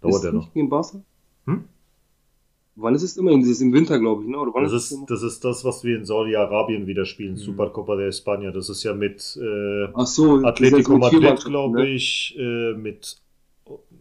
[0.00, 0.52] Dauert ist ja noch.
[0.52, 1.00] gegen Barca?
[1.46, 1.64] Hm?
[2.78, 3.40] Wann ist es immerhin?
[3.40, 4.38] Das ist im Winter, glaube ich, ne?
[4.38, 7.38] Oder wann Das ist, das ist das, was wir in Saudi-Arabien wieder spielen, Mhm.
[7.38, 8.50] Supercopa de España.
[8.50, 11.88] Das ist ja mit äh, Ach so, Atletico Madrid, glaube ne?
[11.88, 13.16] ich, äh, mit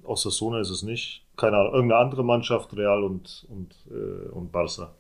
[0.04, 1.24] Osasuna ist es nicht.
[1.38, 4.94] Keine Ahnung, irgendeine andere Mannschaft, Real und, und, äh, und Barca.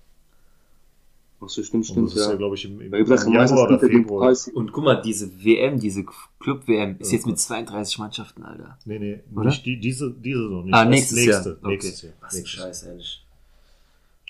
[1.45, 2.37] Ach so, stimmt, Und stimmt, das ist ja, ja.
[2.37, 4.33] glaube ich, im, im Januar oder er Februar.
[4.53, 6.03] Und guck mal, diese WM, diese
[6.39, 8.77] Club-WM, ist jetzt mit 32 Mannschaften, Alter.
[8.85, 9.45] Nee, nee, Oder?
[9.45, 10.73] nicht die, diese, diese noch nicht.
[10.73, 11.57] Ah, Das nächstes nächste, Jahr.
[11.61, 11.67] Okay.
[11.69, 12.13] Nächstes Jahr.
[12.21, 12.59] Was ein Nächstes.
[12.61, 13.25] Scheiß, ehrlich.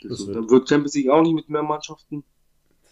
[0.04, 2.24] Das wird- Dann wird Champions League auch nicht mit mehr Mannschaften.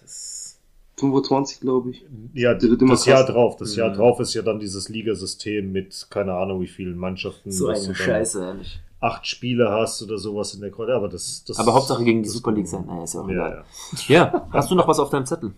[0.02, 0.58] Das
[0.98, 2.06] 25, glaube ich.
[2.34, 3.58] Ja, Das wird immer das Jahr drauf.
[3.58, 3.96] Das Jahr Mhm.
[3.96, 7.52] drauf ist ja dann dieses Ligasystem mit keine Ahnung wie vielen Mannschaften.
[7.52, 8.80] so eine Scheiße, ehrlich.
[9.04, 10.90] Acht Spiele hast oder sowas in der Kreuz.
[10.90, 12.86] Aber das, das Aber Hauptsache gegen die Super League sein.
[12.86, 13.66] Naja, ist ja auch Ja, egal.
[14.08, 14.16] ja.
[14.34, 15.54] Ja, hast du noch was auf deinem Zettel?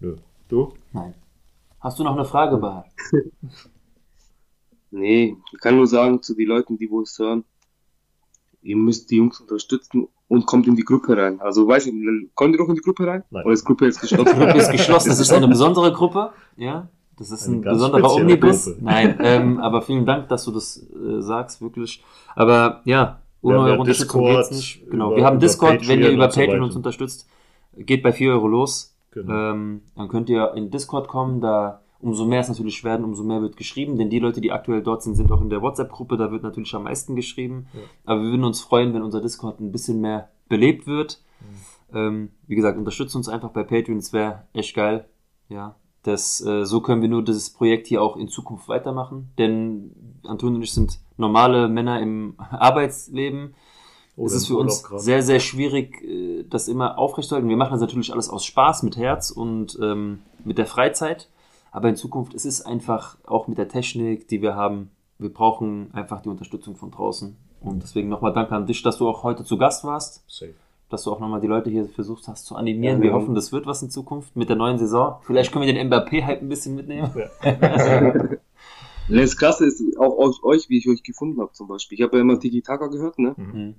[0.00, 0.16] Nö.
[0.48, 0.72] Du?
[0.92, 1.14] Nein.
[1.80, 2.86] Hast du noch eine Frage, Bahar?
[4.90, 7.44] Nee, ich kann nur sagen zu den Leuten, die wo es hören,
[8.62, 11.40] ihr müsst die Jungs unterstützen und kommt in die Gruppe rein.
[11.40, 11.94] Also weiß ich,
[12.36, 13.24] kommt ihr noch in die Gruppe rein?
[13.30, 13.44] Nein.
[13.44, 14.38] Oder ist die Gruppe jetzt Die geschlossen?
[14.38, 16.88] Gruppe ist geschlossen, das ist eine besondere Gruppe, ja.
[17.16, 18.64] Das ist Eine ein besonderer Omnibus.
[18.66, 18.78] Gruppe.
[18.82, 22.02] Nein, ähm, aber vielen Dank, dass du das äh, sagst, wirklich.
[22.34, 24.90] Aber ja, ohne ja eure Unterstützung Discord, geht's nicht.
[24.90, 26.64] Genau, über- wir haben Discord, wenn ihr Patreon über so Patreon weiter.
[26.64, 27.28] uns unterstützt,
[27.76, 28.96] geht bei 4 Euro los.
[29.12, 29.32] Genau.
[29.32, 33.40] Ähm, dann könnt ihr in Discord kommen, da umso mehr es natürlich werden, umso mehr
[33.40, 36.30] wird geschrieben, denn die Leute, die aktuell dort sind, sind auch in der WhatsApp-Gruppe, da
[36.30, 37.66] wird natürlich am meisten geschrieben.
[37.72, 37.80] Ja.
[38.04, 41.22] Aber wir würden uns freuen, wenn unser Discord ein bisschen mehr belebt wird.
[41.92, 41.96] Mhm.
[41.96, 45.06] Ähm, wie gesagt, unterstützt uns einfach bei Patreon, das wäre echt geil.
[45.48, 50.20] Ja, das, äh, so können wir nur dieses Projekt hier auch in Zukunft weitermachen, denn
[50.24, 53.54] Antonio und ich sind normale Männer im Arbeitsleben.
[54.16, 57.48] Oder es ist für uns sehr, sehr schwierig, äh, das immer aufrechtzuerhalten.
[57.48, 61.28] Wir machen das natürlich alles aus Spaß, mit Herz und ähm, mit der Freizeit.
[61.72, 65.92] Aber in Zukunft, es ist einfach auch mit der Technik, die wir haben, wir brauchen
[65.92, 67.36] einfach die Unterstützung von draußen.
[67.60, 70.54] Und deswegen nochmal danke an dich, dass du auch heute zu Gast warst, Safe.
[70.88, 72.98] Dass du auch nochmal die Leute hier versucht hast zu animieren.
[72.98, 73.16] Ja, wir ja.
[73.16, 75.16] hoffen, das wird was in Zukunft mit der neuen Saison.
[75.22, 77.10] Vielleicht können wir den Mbappé-Hype ein bisschen mitnehmen.
[79.08, 81.98] Das Krasse ist auch euch, euch, wie ich euch gefunden habe zum Beispiel.
[81.98, 83.34] Ich habe ja immer Tiki Taka gehört, ne?
[83.36, 83.74] Mhm.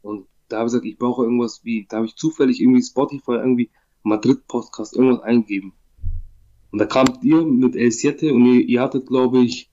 [0.00, 3.32] Und da habe ich gesagt, ich brauche irgendwas wie, da habe ich zufällig irgendwie Spotify
[3.32, 3.70] irgendwie
[4.02, 5.72] Madrid-Podcast irgendwas eingegeben.
[6.70, 9.70] Und da kamt ihr mit El Siete und ihr, ihr hattet, glaube ich,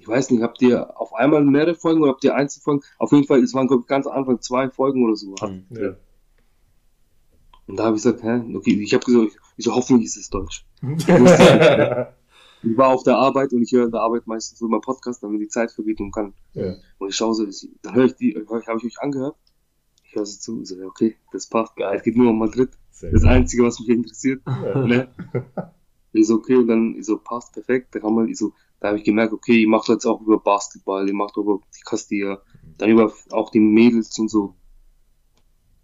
[0.00, 2.82] ich weiß nicht, habt ihr auf einmal mehrere Folgen oder habt ihr Einzelfolgen?
[2.98, 5.34] Auf jeden Fall, es waren, glaube ich, ganz am Anfang zwei Folgen oder so.
[5.42, 5.66] Mhm.
[5.70, 5.96] Ja.
[7.66, 10.30] Und da habe ich gesagt, hä, okay, ich habe gesagt, ich so, hoffentlich ist es
[10.30, 10.66] Deutsch.
[12.62, 15.22] Ich war auf der Arbeit und ich höre in der Arbeit meistens so immer Podcast,
[15.22, 16.34] damit die Zeit vergeht und kann.
[16.52, 16.74] ja.
[16.98, 17.46] Und ich schaue so,
[17.80, 19.36] dann höre ich die, habe ich euch angehört.
[20.04, 21.96] Ich höre so zu, so, okay, das passt, geil.
[21.96, 22.68] Es geht nur um Madrid.
[22.90, 23.30] Sehr Das gut.
[23.30, 24.42] Einzige, was mich interessiert.
[24.46, 24.84] Ja.
[24.84, 25.08] Ne?
[26.12, 27.94] Ich so, okay, und dann, ich so, passt, perfekt.
[27.94, 30.38] Da kann man, ich so, da habe ich gemerkt, okay, ihr macht jetzt auch über
[30.38, 32.42] Basketball, ihr macht über die Castilla,
[32.78, 34.54] dann über auch die Mädels und so.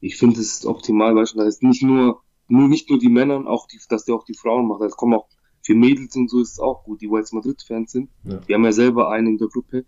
[0.01, 3.09] Ich finde es ist optimal, weißt du, dass es nicht nur, nur, nicht nur die
[3.09, 4.83] Männer, auch die, dass der auch die Frauen macht.
[4.83, 5.29] Es kommen auch
[5.63, 8.11] für Mädels und so ist es auch gut, die jetzt Madrid-Fans sind.
[8.25, 8.41] Ja.
[8.47, 9.85] Wir haben ja selber einen in der Gruppe.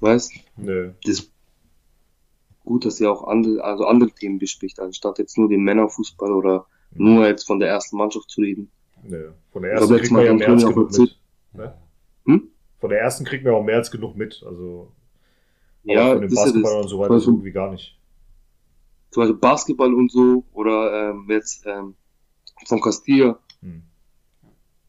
[0.00, 0.92] Weißt Nö.
[1.04, 1.32] das ist
[2.64, 6.66] gut, dass ihr auch andere, also andere Themen bespricht, anstatt jetzt nur den Männerfußball oder
[6.94, 8.70] nur jetzt von der ersten Mannschaft zu reden.
[9.02, 9.32] Nö.
[9.52, 11.18] Von der ersten kriegt man ja mehr als genug mit.
[11.52, 11.74] Ne?
[12.26, 12.48] Hm?
[12.80, 14.42] Von der ersten kriegt man auch mehr als genug mit.
[14.46, 14.92] Also
[15.84, 17.98] Ja, von dem Basketball und so weiter so gut wie gar nicht.
[19.10, 21.94] Zum Beispiel Basketball und so oder ähm, jetzt ähm,
[22.66, 23.82] von Castilla, Hm.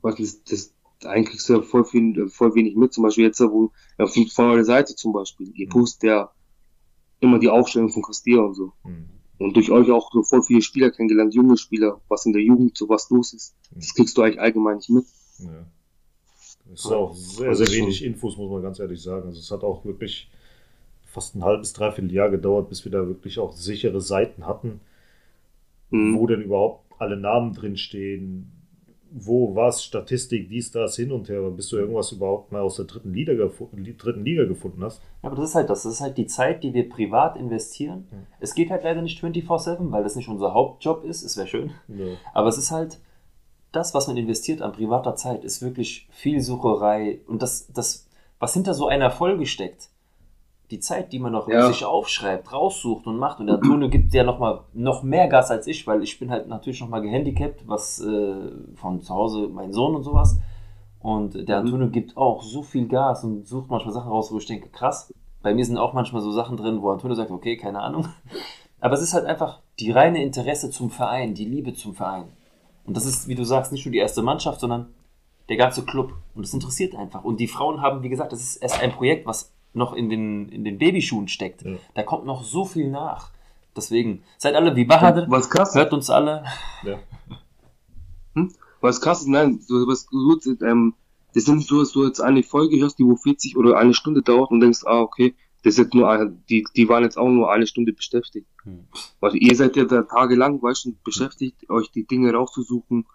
[0.01, 0.73] was das, das
[1.05, 2.93] eigentlich kriegst du ja voll viel, äh, voll wenig mit.
[2.93, 5.71] Zum Beispiel jetzt, wo ja, von, von eurer Seite zum Beispiel, ihr Mhm.
[5.71, 6.31] postet ja
[7.19, 8.73] immer die Aufstellung von Castilla und so.
[8.83, 9.09] Hm.
[9.39, 12.77] Und durch euch auch so voll viele Spieler kennengelernt, junge Spieler, was in der Jugend
[12.77, 13.55] so was los ist.
[13.71, 15.05] Das kriegst du eigentlich allgemein nicht mit.
[15.39, 15.65] Ja.
[16.73, 19.27] Es ist auch sehr, Also sehr wenig Infos, muss man ganz ehrlich sagen.
[19.27, 20.29] Also es hat auch wirklich
[21.05, 24.79] fast ein halbes, dreiviertel Jahr gedauert, bis wir da wirklich auch sichere Seiten hatten,
[25.89, 26.17] Mhm.
[26.17, 28.51] wo denn überhaupt alle Namen drinstehen,
[29.15, 32.85] wo was, Statistik, dies, das, hin und her, bis du irgendwas überhaupt mal aus der
[32.85, 35.01] dritten Liga, dritten Liga gefunden hast.
[35.21, 35.83] Ja, aber das ist halt das.
[35.83, 38.07] Das ist halt die Zeit, die wir privat investieren.
[38.09, 38.27] Mhm.
[38.39, 41.23] Es geht halt leider nicht 24-7, weil das nicht unser Hauptjob ist.
[41.23, 41.71] Es wäre schön.
[41.87, 42.05] Ja.
[42.33, 42.99] Aber es ist halt,
[43.71, 47.21] das, was man investiert an privater Zeit, ist wirklich viel Sucherei.
[47.27, 48.07] Und das, das,
[48.39, 49.89] was hinter so einer Folge steckt,
[50.71, 51.67] die Zeit, die man noch Ja.
[51.67, 53.39] sich aufschreibt, raussucht und macht.
[53.39, 56.31] Und der Antonio gibt ja noch mal noch mehr Gas als ich, weil ich bin
[56.31, 58.35] halt natürlich noch mal gehandicapt, was äh,
[58.75, 60.39] von zu Hause mein Sohn und sowas.
[60.99, 61.65] Und der Mhm.
[61.67, 65.13] Antonio gibt auch so viel Gas und sucht manchmal Sachen raus, wo ich denke, krass.
[65.41, 68.07] Bei mir sind auch manchmal so Sachen drin, wo Antonio sagt, okay, keine Ahnung.
[68.79, 72.25] Aber es ist halt einfach die reine Interesse zum Verein, die Liebe zum Verein.
[72.85, 74.87] Und das ist, wie du sagst, nicht nur die erste Mannschaft, sondern
[75.49, 76.13] der ganze Club.
[76.35, 77.23] Und es interessiert einfach.
[77.23, 80.49] Und die Frauen haben, wie gesagt, das ist erst ein Projekt, was noch in den,
[80.49, 81.63] in den Babyschuhen steckt.
[81.63, 81.77] Ja.
[81.95, 83.31] Da kommt noch so viel nach.
[83.75, 86.43] Deswegen, seid alle wie Bahadur, Was krass, hört uns alle.
[86.83, 86.99] Ja.
[88.81, 90.93] was krass ist, nein, so, was gut, ähm,
[91.33, 93.95] das ist nicht so, dass du jetzt eine Folge hörst, die wo 40 oder eine
[93.95, 95.33] Stunde dauert und denkst, ah, okay,
[95.63, 98.47] das ist nur eine, die, die waren jetzt auch nur eine Stunde beschäftigt.
[98.63, 98.85] Hm.
[99.19, 103.07] Weil ihr seid ja da tagelang, weißt du, beschäftigt, euch die Dinge rauszusuchen,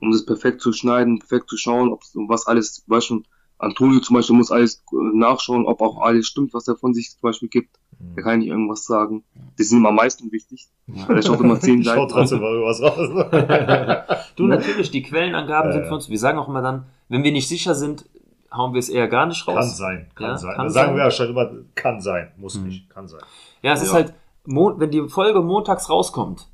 [0.00, 3.22] um das perfekt zu schneiden, perfekt zu schauen, ob um was alles, weißt du,
[3.58, 7.20] Antonio zum Beispiel muss alles nachschauen, ob auch alles stimmt, was er von sich zum
[7.22, 7.76] Beispiel gibt.
[8.14, 9.24] Da kann ich irgendwas sagen.
[9.56, 10.68] Das ist ihm am meisten wichtig.
[10.86, 14.26] Weil er schaut immer zehn Seiten trotzdem mal was raus.
[14.36, 17.32] Du, natürlich, die Quellenangaben Ja, sind für uns, wir sagen auch immer dann, wenn wir
[17.32, 18.04] nicht sicher sind,
[18.52, 19.54] hauen wir es eher gar nicht raus.
[19.56, 20.54] kann sein, kann Ja, sein.
[20.56, 20.96] kann da sagen sein.
[20.96, 22.66] wir ja schon immer, kann sein, muss Mhm.
[22.66, 23.20] nicht, kann sein.
[23.62, 23.94] Ja, es ist Ja.
[23.94, 24.14] halt,
[24.48, 26.46] Mon wenn die Folge montags rauskommt,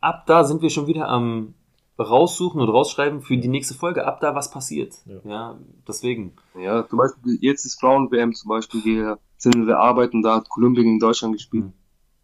[0.00, 1.54] ab da sind wir schon wieder am
[1.98, 4.94] raussuchen und rausschreiben für die nächste Folge, ab da was passiert.
[5.06, 5.20] Ja.
[5.24, 6.34] Ja, deswegen.
[6.58, 10.84] Ja, zum Beispiel, jetzt ist Frauen-WM zum Beispiel, wir sind wir arbeiten, da hat Kolumbien
[10.84, 11.66] gegen Deutschland gespielt.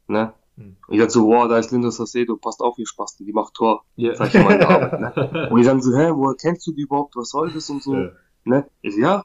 [0.09, 0.33] Ne?
[0.57, 0.77] Mhm.
[0.89, 3.55] Und ich dachte so, wow, da ist Linda Sacedo, passt auf, ihr Spasten, die macht
[3.55, 3.85] Tor.
[3.97, 4.15] Ja.
[4.17, 5.49] Sag ich mal in der Arbeit, ne?
[5.51, 7.95] Und die sagen so, hä, woher kennst du die überhaupt, was soll das und so,
[7.95, 8.11] Ja.
[8.45, 8.69] ne?
[8.83, 9.23] Ich so, ja,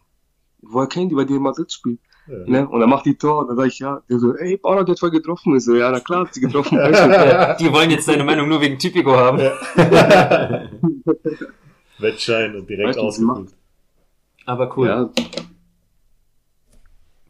[0.62, 2.38] woher kennen die, weil die in Madrid spielt, Ja.
[2.46, 2.68] ne?
[2.68, 5.00] Und dann macht die Tor, und dann sag ich, ja, der so, ey, die hat
[5.00, 5.56] voll getroffen.
[5.56, 6.78] Ich so, ja, na klar, hat sie getroffen.
[7.60, 9.38] Die wollen jetzt deine Meinung nur wegen Typico haben.
[12.00, 13.54] Wettschein und direkt ausgefüllt.
[14.46, 14.88] Aber cool.
[14.88, 15.10] Ja,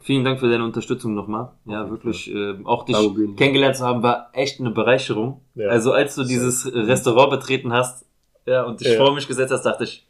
[0.02, 1.50] Vielen Dank für deine Unterstützung nochmal.
[1.66, 2.32] Ja, wirklich.
[2.32, 2.96] Äh, auch dich
[3.38, 5.42] kennengelernt zu haben, war echt eine Bereicherung.
[5.56, 5.70] Ja.
[5.70, 8.06] Also als du dieses Restaurant betreten hast
[8.46, 8.98] ja, und dich Ja.
[8.98, 10.08] vor mich gesetzt hast, dachte ich,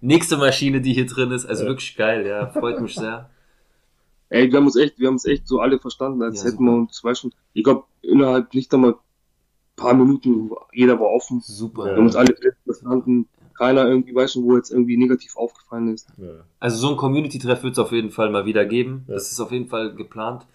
[0.00, 1.46] nächste Maschine, die hier drin ist.
[1.46, 1.70] Also Ja.
[1.70, 2.46] wirklich geil, ja.
[2.46, 3.28] Freut mich sehr.
[4.34, 6.64] Ey, wir haben uns echt, wir haben uns echt so alle verstanden, als Ja, hätten
[6.64, 8.96] wir uns, weißt du, ich glaube, innerhalb nicht einmal
[9.76, 11.40] paar Minuten, jeder war offen.
[11.40, 11.84] Super.
[11.84, 12.34] Wir haben uns alle
[12.64, 13.28] verstanden.
[13.56, 16.08] Keiner irgendwie, weißt du, wo jetzt irgendwie negativ aufgefallen ist.
[16.58, 19.04] Also so ein Community-Treff wird es auf jeden Fall mal wieder geben.
[19.06, 19.14] Ja.
[19.14, 20.46] Das ist auf jeden Fall geplant.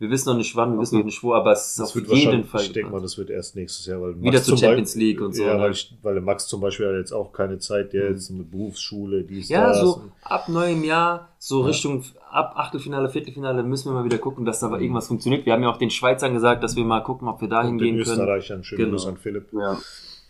[0.00, 2.10] Wir wissen noch nicht wann, wir wissen noch nicht wo, aber es ist Das auf
[2.12, 5.06] jeden Fall ich denke mal, das wird erst nächstes Jahr, weil Wieder zur Champions Beispiel-
[5.08, 5.60] League und so, Ja, ne?
[5.62, 9.22] weil, ich, weil Max zum Beispiel hat jetzt auch keine Zeit, der jetzt mit Berufsschule,
[9.22, 9.80] dies, Ja, das.
[9.80, 11.66] so ab neuem Jahr, so Ja.
[11.68, 15.46] Richtung ab Achtelfinale, Viertelfinale müssen wir mal wieder gucken, dass da aber irgendwas funktioniert.
[15.46, 17.90] Wir haben ja auch den Schweizern gesagt, dass wir mal gucken, ob wir da hingehen
[17.96, 18.00] können.
[18.00, 18.90] Österreichern, schönen Genau.
[18.96, 19.78] Gruß an Philipp, Ja.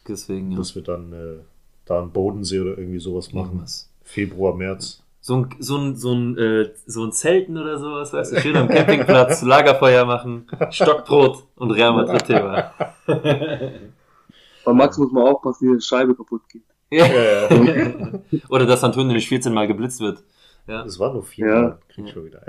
[0.07, 0.59] Deswegen, ja.
[0.59, 1.39] dass wir dann äh,
[1.87, 3.65] da einen Bodensee oder irgendwie sowas machen.
[4.03, 5.01] Februar, März.
[5.27, 8.59] So ein, so ein, so ein, äh, so ein Zelten oder sowas, weißt du, schön
[8.59, 12.73] am Campingplatz, Lagerfeuer machen, Stockbrot und Real Madrid-Thema.
[13.07, 16.65] Bei Max muss man aufpassen, die Scheibe kaputt geht.
[16.91, 17.07] Ja.
[17.07, 18.11] Ja, ja.
[18.51, 20.23] Oder dass Antonio nicht 14 Mal geblitzt wird.
[20.67, 20.85] Ja.
[20.85, 21.61] Es war nur vier, Ja.
[21.63, 21.79] Mal.
[21.89, 22.43] krieg ich schon wieder.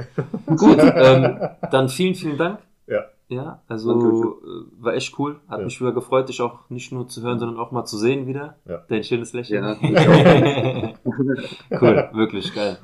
[0.46, 2.60] Gut, ähm, dann vielen, vielen Dank.
[3.28, 3.44] Ja.
[3.44, 4.28] Ja, also Danke.
[4.28, 5.38] äh, war echt cool.
[5.48, 5.66] Hat Ja.
[5.66, 8.58] mich wieder gefreut, dich auch nicht nur zu hören, sondern auch mal zu sehen wieder.
[8.66, 8.84] Ja.
[8.88, 9.64] Dein schönes Lächeln.
[9.64, 9.76] Ja,
[11.82, 12.78] cool, wirklich geil.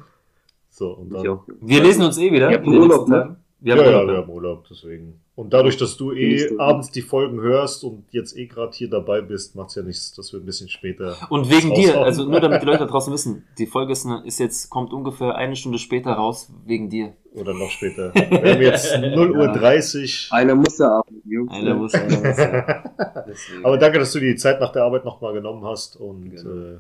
[0.70, 1.40] So, und dann.
[1.62, 2.50] Wir lesen uns eh wieder.
[2.50, 3.18] In den Urlaub, nächsten ne?
[3.20, 3.38] Tagen.
[3.60, 4.08] Wir Ja, haben ja, Urlaub.
[4.10, 5.22] wir haben Urlaub, deswegen.
[5.42, 9.22] Und dadurch, dass du eh abends die Folgen hörst und jetzt eh gerade hier dabei
[9.22, 11.18] bist, macht's ja nichts, dass wir ein bisschen später.
[11.32, 14.40] Und wegen dir, also nur damit die Leute da draußen wissen, die Folge ist, ist
[14.40, 17.14] jetzt, kommt ungefähr eine Stunde später raus, wegen dir.
[17.34, 18.14] Oder noch später.
[18.14, 20.28] Wir haben jetzt 0 Uhr 30.
[20.32, 21.52] Einer muss ja arbeiten, Jungs.
[21.52, 21.92] Einer muss.
[23.28, 23.66] Deswegen.
[23.66, 25.96] Aber danke, dass du die Zeit nach der Arbeit nochmal genommen hast.
[25.96, 26.56] Und Genau.
[26.56, 26.78] äh,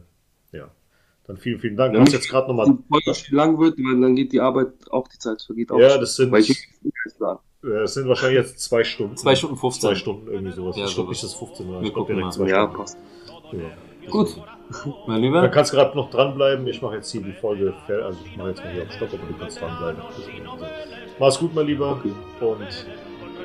[0.51, 0.69] ja,
[1.27, 1.93] dann vielen, vielen Dank.
[1.93, 2.67] Du Ja, hast jetzt gerade nochmal.
[2.67, 5.79] Die Folge viel lang wird, weil dann geht die Arbeit auch die Zeit vergeht auch.
[5.79, 6.67] Ja, das sind, weil ich
[7.63, 9.15] das sind wahrscheinlich jetzt zwei Stunden.
[9.17, 9.81] Zwei Stunden 15.
[9.89, 10.75] Zwei Stunden, irgendwie sowas.
[10.77, 11.81] Ja, ich glaube nicht, dass es 15 war.
[11.81, 12.77] Wir Ich glaube gucken direkt zwei Ja, Stunden.
[12.77, 12.97] passt.
[13.53, 14.09] Ja.
[14.09, 14.35] Gut,
[15.07, 15.49] mein Da Lieber.
[15.49, 16.65] kannst du gerade noch dranbleiben.
[16.67, 19.27] Ich mache jetzt hier die Folge, also ich mache jetzt mal hier auf Stopp, aber
[19.27, 20.01] du kannst dranbleiben.
[21.19, 21.91] Mach's gut, mein Lieber.
[21.91, 22.11] Okay.
[22.43, 22.85] Und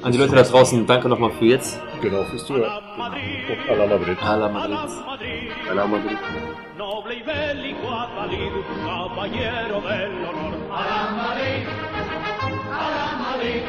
[0.02, 1.81] An die Leute da draußen, danke nochmal für jetzt.
[2.01, 2.70] genau fürs Zuhören.
[3.68, 4.23] Und à la Madrid.
[4.23, 4.77] A la Madrid.
[5.06, 6.66] Mal drin.
[6.77, 8.52] noble y bélico Atalid,
[8.85, 10.55] caballero del honor.
[10.73, 11.66] A la Madrid,
[12.70, 13.62] a la Madrid,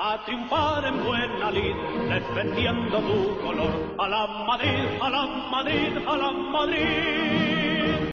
[0.00, 1.76] a triunfar en buena lid,
[2.08, 3.72] defendiendo tu color.
[3.98, 7.81] A la Madrid, a la Madrid, a la Madrid.